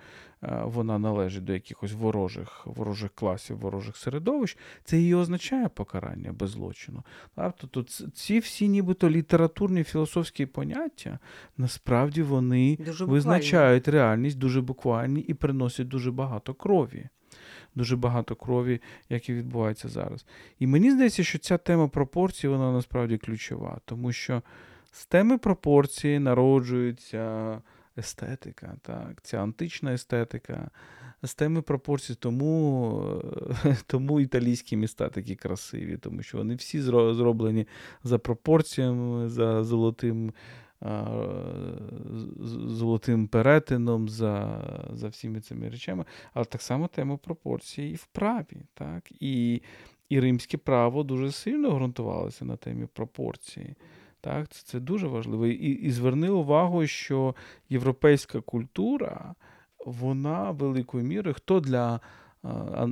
е, 0.43 0.61
вона 0.65 0.99
належить 0.99 1.43
до 1.43 1.53
якихось 1.53 1.93
ворожих 1.93 2.61
ворожих 2.65 3.11
класів, 3.11 3.57
ворожих 3.57 3.97
середовищ, 3.97 4.57
це 4.83 5.01
і 5.01 5.15
означає 5.15 5.69
покарання 5.69 6.31
без 6.31 6.49
злочину. 6.49 7.03
Тобто 7.35 7.83
ці 8.13 8.39
всі 8.39 8.67
нібито 8.67 9.09
літературні 9.09 9.83
філософські 9.83 10.45
поняття, 10.45 11.19
насправді 11.57 12.21
вони 12.21 12.77
дуже 12.85 13.05
визначають 13.05 13.87
реальність 13.87 14.37
дуже 14.37 14.61
буквальні 14.61 15.21
і 15.21 15.33
приносять 15.33 15.87
дуже 15.87 16.11
багато 16.11 16.53
крові 16.53 17.09
дуже 17.75 17.95
багато 17.95 18.35
крові, 18.35 18.81
як 19.09 19.29
і 19.29 19.33
відбувається 19.33 19.87
зараз. 19.89 20.25
І 20.59 20.67
мені 20.67 20.91
здається, 20.91 21.23
що 21.23 21.39
ця 21.39 21.57
тема 21.57 21.87
пропорцій, 21.87 22.47
вона 22.47 22.71
насправді 22.71 23.17
ключова, 23.17 23.79
тому 23.85 24.11
що 24.11 24.41
з 24.91 25.05
теми 25.05 25.37
пропорції 25.37 26.19
народжується 26.19 27.57
естетика, 27.97 28.75
так, 28.81 29.21
ця 29.21 29.43
антична 29.43 29.93
естетика. 29.93 30.69
З 31.23 31.35
теми 31.35 31.61
пропорцій, 31.61 32.15
тому 32.15 33.21
тому 33.87 34.19
італійські 34.19 34.77
міста 34.77 35.09
такі 35.09 35.35
красиві, 35.35 35.97
тому 35.97 36.23
що 36.23 36.37
вони 36.37 36.55
всі 36.55 36.81
зроблені 36.81 37.67
за 38.03 38.17
пропорціями, 38.17 39.29
за 39.29 39.63
золотим 39.63 40.33
золотим 42.67 43.27
перетином, 43.27 44.09
за 44.09 44.61
за 44.93 45.07
всіми 45.07 45.41
цими 45.41 45.69
речами, 45.69 46.05
але 46.33 46.45
так 46.45 46.61
само 46.61 46.87
тема 46.87 47.17
пропорції 47.17 47.91
і 47.91 47.95
в 47.95 48.05
праві. 48.05 48.65
Так? 48.73 49.11
І 49.19 49.61
і 50.09 50.19
римське 50.19 50.57
право 50.57 51.03
дуже 51.03 51.31
сильно 51.31 51.71
ґрунтувалося 51.71 52.45
на 52.45 52.55
темі 52.55 52.87
пропорції. 52.93 53.75
Так? 54.21 54.49
Це 54.49 54.63
це 54.65 54.79
дуже 54.79 55.07
важливо. 55.07 55.47
І, 55.47 55.71
і 55.71 55.91
зверни 55.91 56.29
увагу, 56.29 56.87
що 56.87 57.35
європейська 57.69 58.41
культура, 58.41 59.35
вона 59.85 60.51
великою 60.51 61.03
мірою, 61.03 61.33
хто 61.33 61.59
для 61.59 61.99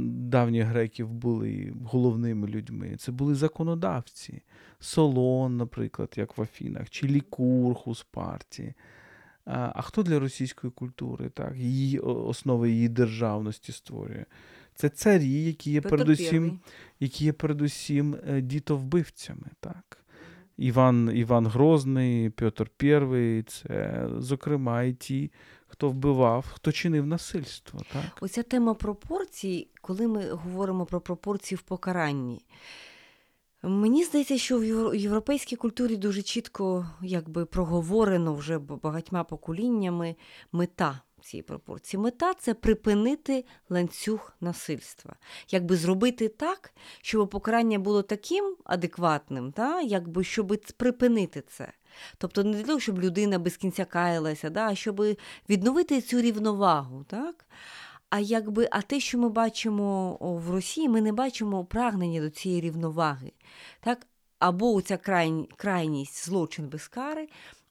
давніх 0.06 0.66
греків 0.66 1.14
були 1.14 1.74
головними 1.86 2.48
людьми. 2.48 2.96
Це 2.98 3.12
були 3.12 3.36
законодавці. 3.36 4.42
Солон, 4.80 5.58
наприклад, 5.58 6.14
як 6.16 6.38
в 6.38 6.42
Афінах, 6.42 6.90
чи 6.90 7.08
Лікург 7.08 7.84
у 7.86 7.96
Спарті. 7.96 8.74
А 9.46 9.82
хто 9.82 10.04
для 10.04 10.20
російської 10.20 10.72
культури? 10.72 11.30
так? 11.30 11.56
Її 11.56 12.00
основи 12.00 12.72
її 12.72 12.90
державності 12.90 13.72
створює? 13.72 14.26
Це 14.76 14.90
царі, 14.90 15.44
які 15.44 15.72
є 15.72 15.82
передусім 15.82 16.60
які 17.00 17.26
є 17.26 17.34
передусім 17.34 18.16
е, 18.28 18.42
дітовбивцями. 18.42 19.48
так? 19.60 20.00
Іван 20.58 21.12
Іван 21.14 21.48
Грозний, 21.48 22.30
Петр 22.30 22.70
І, 22.84 23.44
це, 23.48 24.06
зокрема, 24.18 24.84
і 24.84 24.94
ті, 24.94 25.32
хто 25.80 25.90
вбивав, 25.90 26.46
хто 26.54 26.72
чинив 26.72 27.06
насильство. 27.06 27.82
Так? 27.94 28.04
Оця 28.22 28.44
тема 28.44 28.74
пропорцій, 28.74 29.68
коли 29.82 30.08
ми 30.08 30.32
говоримо 30.32 30.86
про 30.86 31.02
пропорції 31.02 31.58
в 31.58 31.62
покаранні. 31.62 32.46
Мені 33.64 34.04
здається, 34.04 34.38
що 34.38 34.60
в 34.60 34.96
європейській 34.96 35.56
культурі 35.56 35.96
дуже 35.96 36.22
чітко 36.22 36.88
якби 37.02 37.46
проговорено 37.46 38.34
вже 38.34 38.58
багатьма 38.60 39.24
поколіннями 39.24 40.16
мета 40.52 41.02
цієї 41.22 41.44
пропорції. 41.44 42.02
Мета 42.02 42.34
це 42.34 42.54
припинити 42.54 43.46
ланцюг 43.70 44.34
насильства, 44.42 45.16
якби 45.50 45.76
зробити 45.76 46.28
так, 46.28 46.74
щоб 47.02 47.30
покарання 47.30 47.80
було 47.80 48.02
таким 48.02 48.56
адекватним, 48.64 49.52
та? 49.52 49.82
якби 49.82 50.24
щоб 50.24 50.58
припинити 50.78 51.44
це. 51.48 51.74
Тобто 52.18 52.44
не 52.44 52.58
для 52.58 52.64
того, 52.64 52.80
щоб 52.80 53.00
людина 53.00 53.40
без 53.40 53.58
кінця 53.58 53.86
каялася, 53.86 54.50
да? 54.50 54.68
а 54.68 54.76
щоб 54.76 55.06
відновити 55.50 56.02
цю 56.02 56.22
рівновагу. 56.22 57.04
так? 57.04 57.46
А 58.10 58.20
якби, 58.20 58.68
а 58.72 58.82
те, 58.82 59.00
що 59.00 59.18
ми 59.18 59.30
бачимо 59.30 60.18
в 60.22 60.52
Росії, 60.52 60.90
ми 60.90 61.02
не 61.02 61.14
бачимо 61.14 61.66
прагнення 61.66 62.22
до 62.22 62.30
цієї 62.30 62.62
рівноваги. 62.62 63.32
Так? 63.82 64.08
Або 64.40 64.82
ця 64.82 64.98
крайні, 64.98 65.50
крайність 65.58 66.26
злочин 66.26 66.68
без 66.70 66.88
кари, 66.88 67.28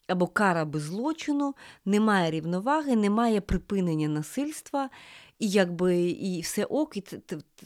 або 0.06 0.26
кара 0.26 0.64
без 0.64 0.82
злочину, 0.82 1.54
немає 1.84 2.30
рівноваги, 2.30 2.96
немає 2.96 3.40
припинення 3.40 4.08
насильства, 4.08 4.90
і 5.38 5.48
якби 5.48 5.96
і 6.00 6.40
все 6.40 6.64
ок, 6.64 6.96
і 6.96 7.00
це, 7.00 7.18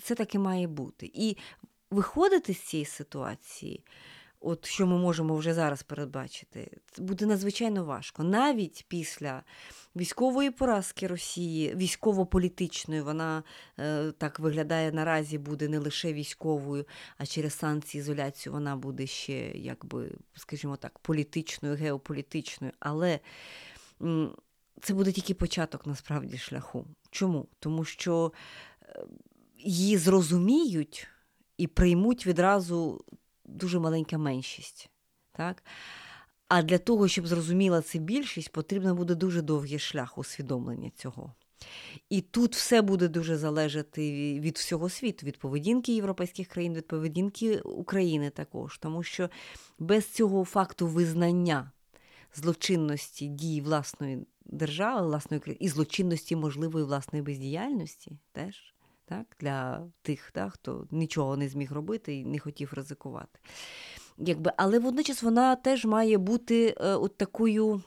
це 0.02 0.14
таки 0.14 0.38
має 0.38 0.66
бути. 0.66 1.10
І 1.14 1.36
виходити 1.90 2.54
з 2.54 2.60
цієї 2.60 2.86
ситуації 2.86 3.84
от 4.42 4.66
що 4.66 4.86
ми 4.86 4.98
можемо 4.98 5.36
вже 5.36 5.54
зараз 5.54 5.82
передбачити, 5.82 6.70
це 6.92 7.02
буде 7.02 7.26
надзвичайно 7.26 7.84
важко. 7.84 8.22
Навіть 8.22 8.84
після 8.88 9.42
військової 9.96 10.50
поразки 10.50 11.06
Росії, 11.06 11.74
військово-політичної, 11.74 13.00
вона 13.00 13.42
е, 13.78 14.12
так 14.12 14.38
виглядає 14.40 14.92
наразі, 14.92 15.38
буде 15.38 15.68
не 15.68 15.78
лише 15.78 16.12
військовою, 16.12 16.84
а 17.18 17.26
через 17.26 17.54
санкції 17.54 18.00
ізоляцію 18.00 18.52
вона 18.52 18.76
буде 18.76 19.06
ще, 19.06 19.50
якби, 19.50 20.10
скажімо 20.34 20.76
так, 20.76 20.98
політичною, 20.98 21.76
геополітичною. 21.76 22.72
Але 22.80 23.20
м, 24.02 24.36
це 24.80 24.94
буде 24.94 25.12
тільки 25.12 25.34
початок 25.34 25.86
насправді 25.86 26.38
шляху. 26.38 26.86
Чому? 27.10 27.48
Тому 27.58 27.84
що 27.84 28.32
е, 28.82 29.04
її 29.58 29.98
зрозуміють 29.98 31.08
і 31.58 31.66
приймуть 31.66 32.26
відразу 32.26 33.04
дуже 33.52 33.78
маленька 33.78 34.18
меншість. 34.18 34.90
Так? 35.32 35.64
А 36.48 36.62
для 36.62 36.78
того, 36.78 37.08
щоб 37.08 37.26
зрозуміла 37.26 37.82
це 37.82 37.98
більшість, 37.98 38.52
потрібно 38.52 38.94
буде 38.94 39.14
дуже 39.14 39.42
довгий 39.42 39.78
шлях 39.78 40.18
усвідомлення 40.18 40.90
цього. 40.96 41.34
І 42.08 42.20
тут 42.20 42.56
все 42.56 42.82
буде 42.82 43.08
дуже 43.08 43.36
залежати 43.36 44.02
від 44.40 44.56
всього 44.56 44.88
світу, 44.88 45.26
від 45.26 45.38
поведінки 45.38 45.94
європейських 45.94 46.48
країн, 46.48 46.74
від 46.74 46.86
поведінки 46.86 47.60
України 47.60 48.30
також. 48.30 48.78
Тому 48.78 49.02
що 49.02 49.30
без 49.78 50.08
цього 50.08 50.44
факту 50.44 50.86
визнання 50.86 51.72
злочинності 52.34 53.28
дії 53.28 53.60
власної 53.60 54.26
держави, 54.44 55.06
власної 55.06 55.42
і 55.60 55.68
злочинності 55.68 56.36
можливої 56.36 56.84
власної 56.84 57.22
бездіяльності 57.22 58.18
теж 58.32 58.71
так, 59.12 59.26
для 59.40 59.88
тих, 60.02 60.30
так, 60.30 60.52
хто 60.52 60.86
нічого 60.90 61.36
не 61.36 61.48
зміг 61.48 61.72
робити 61.72 62.14
і 62.14 62.24
не 62.24 62.38
хотів 62.38 62.72
ризикувати. 62.72 63.38
Якби, 64.18 64.52
Але 64.56 64.78
водночас 64.78 65.22
вона 65.22 65.56
теж 65.56 65.84
має 65.84 66.18
бути 66.18 66.74
е, 66.80 66.94
от 66.94 67.16
такою 67.16 67.82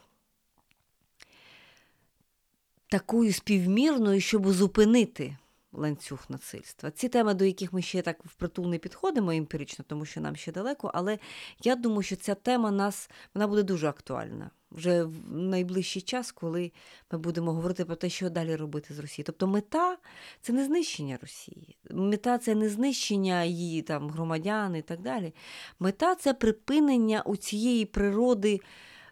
такою 2.88 3.32
співмірною, 3.32 4.20
щоб 4.20 4.52
зупинити 4.52 5.36
ланцюг 5.72 6.24
насильства. 6.28 6.90
Ці 6.90 7.08
теми, 7.08 7.34
до 7.34 7.44
яких 7.44 7.72
ми 7.72 7.82
ще 7.82 8.02
так 8.02 8.24
впритул 8.24 8.70
не 8.70 8.78
підходимо 8.78 9.30
емпірично, 9.30 9.84
тому 9.88 10.04
що 10.04 10.20
нам 10.20 10.36
ще 10.36 10.52
далеко, 10.52 10.90
але 10.94 11.18
я 11.62 11.76
думаю, 11.76 12.02
що 12.02 12.16
ця 12.16 12.34
тема 12.34 12.70
нас 12.70 13.10
вона 13.34 13.46
буде 13.46 13.62
дуже 13.62 13.88
актуальна 13.88 14.50
вже 14.70 15.04
в 15.04 15.32
найближчий 15.32 16.02
час, 16.02 16.32
коли 16.32 16.72
ми 17.12 17.18
будемо 17.18 17.52
говорити 17.52 17.84
про 17.84 17.96
те, 17.96 18.08
що 18.08 18.30
далі 18.30 18.56
робити 18.56 18.94
з 18.94 18.98
Росією. 18.98 19.24
Тобто 19.26 19.46
мета 19.46 19.96
це 20.40 20.52
не 20.52 20.64
знищення 20.64 21.18
Росії, 21.22 21.76
мета 21.90 22.38
це 22.38 22.54
не 22.54 22.68
знищення 22.68 23.44
її 23.44 23.82
там 23.82 24.10
громадян 24.10 24.76
і 24.76 24.82
так 24.82 25.00
далі. 25.00 25.34
Мета 25.78 26.14
це 26.14 26.34
припинення 26.34 27.22
у 27.22 27.36
цієї 27.36 27.84
природи 27.84 28.60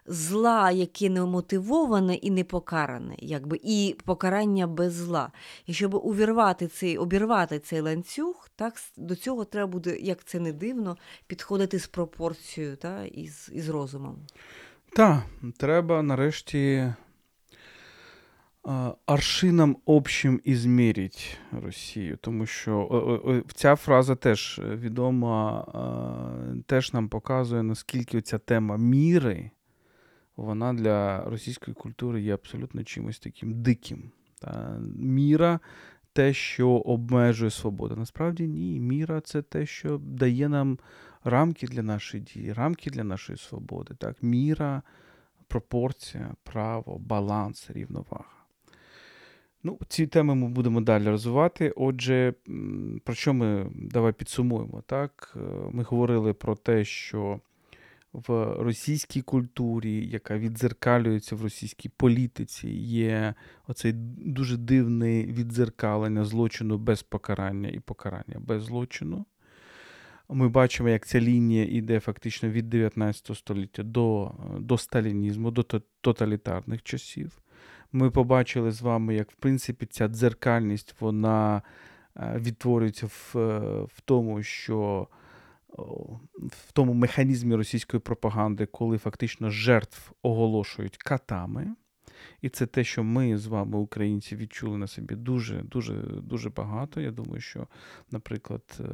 зла, 0.05 0.71
яке 0.71 1.09
не 1.09 1.21
мотивоване 1.21 2.15
і 2.15 2.31
не 2.31 2.43
покаране, 2.43 3.15
якби, 3.19 3.59
і 3.63 3.95
покарання 4.05 4.67
без 4.67 4.93
зла. 4.93 5.31
І 5.65 5.73
щоб 5.73 5.95
увірвати 5.95 6.67
цей, 6.67 6.97
обірвати 6.97 7.59
цей 7.59 7.79
ланцюг, 7.79 8.49
так, 8.55 8.73
до 8.97 9.15
цього 9.15 9.45
треба 9.45 9.67
буде, 9.67 9.97
як 9.97 10.23
це 10.23 10.39
не 10.39 10.53
дивно, 10.53 10.97
підходити 11.27 11.79
з 11.79 11.87
пропорцією 11.87 12.75
та, 12.75 13.05
і, 13.05 13.27
з, 13.27 13.49
і 13.53 13.61
з 13.61 13.69
розумом. 13.69 14.17
Так, 14.95 15.23
треба 15.57 16.01
нарешті 16.01 16.93
аршином 19.05 19.77
общим 19.85 20.41
ізмірить 20.43 21.37
Росію, 21.51 22.17
тому 22.21 22.45
що 22.45 23.43
ця 23.55 23.75
фраза 23.75 24.15
теж 24.15 24.61
відома, 24.63 25.65
теж 26.65 26.93
нам 26.93 27.09
показує, 27.09 27.63
наскільки 27.63 28.21
ця 28.21 28.37
тема 28.37 28.77
міри, 28.77 29.51
вона 30.35 30.73
для 30.73 31.23
російської 31.23 31.75
культури 31.75 32.21
є 32.21 32.33
абсолютно 32.33 32.83
чимось 32.83 33.19
таким 33.19 33.61
диким. 33.61 34.11
Міра 34.97 35.59
те, 36.13 36.33
що 36.33 36.69
обмежує 36.69 37.51
свободу. 37.51 37.95
Насправді 37.95 38.47
ні. 38.47 38.79
Міра 38.79 39.21
це 39.21 39.41
те, 39.41 39.65
що 39.65 39.97
дає 39.97 40.49
нам 40.49 40.77
рамки 41.25 41.67
для 41.67 41.83
нашої 41.83 42.23
дії, 42.23 42.53
рамки 42.53 42.89
для 42.89 43.03
нашої 43.03 43.37
свободи. 43.37 43.93
Так? 43.97 44.23
Міра, 44.23 44.81
пропорція, 45.47 46.35
право, 46.43 46.97
баланс, 46.97 47.69
рівновага. 47.69 48.25
Ну, 49.63 49.79
Ці 49.87 50.07
теми 50.07 50.35
ми 50.35 50.49
будемо 50.49 50.81
далі 50.81 51.09
розвивати. 51.09 51.73
Отже, 51.75 52.33
про 53.03 53.15
що 53.15 53.33
ми 53.33 53.71
давай 53.75 54.13
підсумуємо? 54.13 54.83
Так? 54.85 55.33
Е, 55.35 55.39
ми 55.71 55.83
говорили 55.83 56.33
про 56.33 56.55
те, 56.55 56.85
що 56.85 57.39
в 58.13 58.55
російській 58.59 59.21
культурі, 59.21 60.07
яка 60.07 60.37
відзеркалюється 60.37 61.35
в 61.35 61.43
російській 61.43 61.89
політиці, 61.89 62.69
є 62.69 63.33
оцей 63.67 63.93
дуже 64.17 64.57
дивне 64.57 65.23
відзеркалення 65.23 66.25
злочину 66.25 66.77
без 66.77 67.03
покарання 67.03 67.69
і 67.69 67.79
покарання 67.79 68.39
без 68.39 68.63
злочину. 68.63 69.25
Ми 70.29 70.49
бачимо, 70.49 70.89
як 70.89 71.05
ця 71.05 71.21
лінія 71.21 71.65
йде 71.65 71.99
фактично 71.99 72.49
від 72.49 72.69
19 72.69 73.37
століття 73.37 73.83
до 73.83 74.31
до 74.59 74.77
сталінізму, 74.77 75.51
до 75.51 75.63
тоталітарних 76.01 76.83
часів. 76.83 77.41
Ми 77.91 78.11
побачили 78.11 78.71
з 78.71 78.81
вами, 78.81 79.15
як 79.15 79.31
в 79.31 79.35
принципі 79.35 79.85
ця 79.85 80.07
дзеркальність 80.07 80.95
вона 80.99 81.61
е, 82.17 82.35
відтворюється 82.39 83.05
в, 83.07 83.35
в 83.83 84.01
тому, 84.05 84.43
що 84.43 85.07
в 86.47 86.71
тому 86.73 86.93
механізмі 86.93 87.55
російської 87.55 88.01
пропаганди, 88.01 88.65
коли 88.65 88.97
фактично 88.97 89.49
жертв 89.49 90.11
оголошують 90.21 90.97
катами. 90.97 91.75
І 92.41 92.49
це 92.49 92.65
те, 92.65 92.83
що 92.83 93.03
ми 93.03 93.37
з 93.37 93.47
вами, 93.47 93.77
українці, 93.77 94.35
відчули 94.35 94.77
на 94.77 94.87
собі 94.87 95.15
дуже 95.15 95.61
дуже 95.61 95.93
дуже 96.23 96.49
багато. 96.49 97.01
Я 97.01 97.11
думаю, 97.11 97.41
що, 97.41 97.67
наприклад, 98.11 98.79
е, 98.79 98.85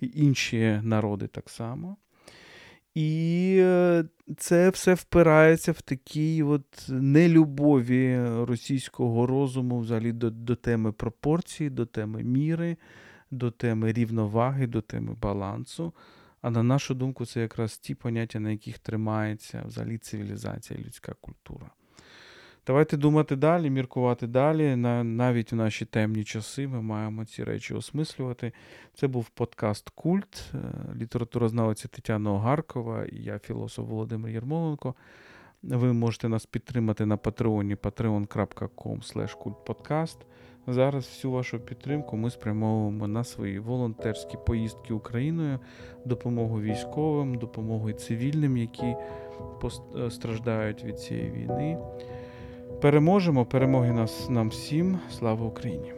і 0.00 0.10
інші 0.14 0.80
народи 0.82 1.26
так 1.26 1.50
само. 1.50 1.96
І 2.94 3.56
е, 3.60 4.04
це 4.36 4.70
все 4.70 4.94
впирається 4.94 5.72
в 5.72 5.82
такій 5.82 6.42
от 6.42 6.86
нелюбові 6.88 8.18
російського 8.24 9.26
розуму 9.26 9.78
взагалі 9.78 10.12
до, 10.12 10.30
до 10.30 10.56
теми 10.56 10.92
пропорції, 10.92 11.70
до 11.70 11.86
теми 11.86 12.22
міри, 12.22 12.76
до 13.30 13.50
теми 13.50 13.92
рівноваги, 13.92 14.66
до 14.66 14.80
теми 14.80 15.14
балансу. 15.14 15.92
А 16.42 16.50
на 16.50 16.62
нашу 16.62 16.94
думку, 16.94 17.26
це 17.26 17.40
якраз 17.40 17.78
ті 17.78 17.94
поняття, 17.94 18.40
на 18.40 18.50
яких 18.50 18.78
тримається 18.78 19.64
взагалі 19.66 19.98
цивілізація 19.98 20.80
людська 20.80 21.14
культура. 21.20 21.70
Давайте 22.68 22.96
думати 22.96 23.36
далі, 23.36 23.70
міркувати 23.70 24.26
далі. 24.26 24.76
Навіть 24.76 25.52
в 25.52 25.56
наші 25.56 25.84
темні 25.84 26.24
часи 26.24 26.68
ми 26.68 26.82
маємо 26.82 27.24
ці 27.24 27.44
речі 27.44 27.74
осмислювати. 27.74 28.52
Це 28.94 29.06
був 29.06 29.28
подкаст 29.28 29.90
Культ, 29.90 30.44
е, 30.54 30.58
літературознавиця 30.96 31.88
Тетяна 31.88 32.32
Огаркова 32.32 33.04
і 33.04 33.16
я, 33.16 33.38
філософ 33.38 33.88
Володимир 33.88 34.32
Єрмоленко. 34.32 34.94
Ви 35.62 35.92
можете 35.92 36.28
нас 36.28 36.46
підтримати 36.46 37.06
на 37.06 37.16
патреоні 37.16 37.74
patreon.com. 37.74 40.16
Зараз 40.66 41.04
всю 41.04 41.32
вашу 41.32 41.60
підтримку 41.60 42.16
ми 42.16 42.30
спрямовуємо 42.30 43.08
на 43.08 43.24
свої 43.24 43.58
волонтерські 43.58 44.36
поїздки 44.46 44.94
Україною, 44.94 45.58
допомогу 46.04 46.60
військовим, 46.60 47.34
допомогу 47.34 47.92
цивільним, 47.92 48.56
які 48.56 48.96
постраждають 49.60 50.84
від 50.84 51.00
цієї 51.00 51.30
війни. 51.30 51.78
Переможемо, 52.80 53.44
перемоги 53.44 53.92
нас 53.92 54.28
нам 54.30 54.48
всім. 54.48 54.98
Слава 55.18 55.46
Україні! 55.46 55.92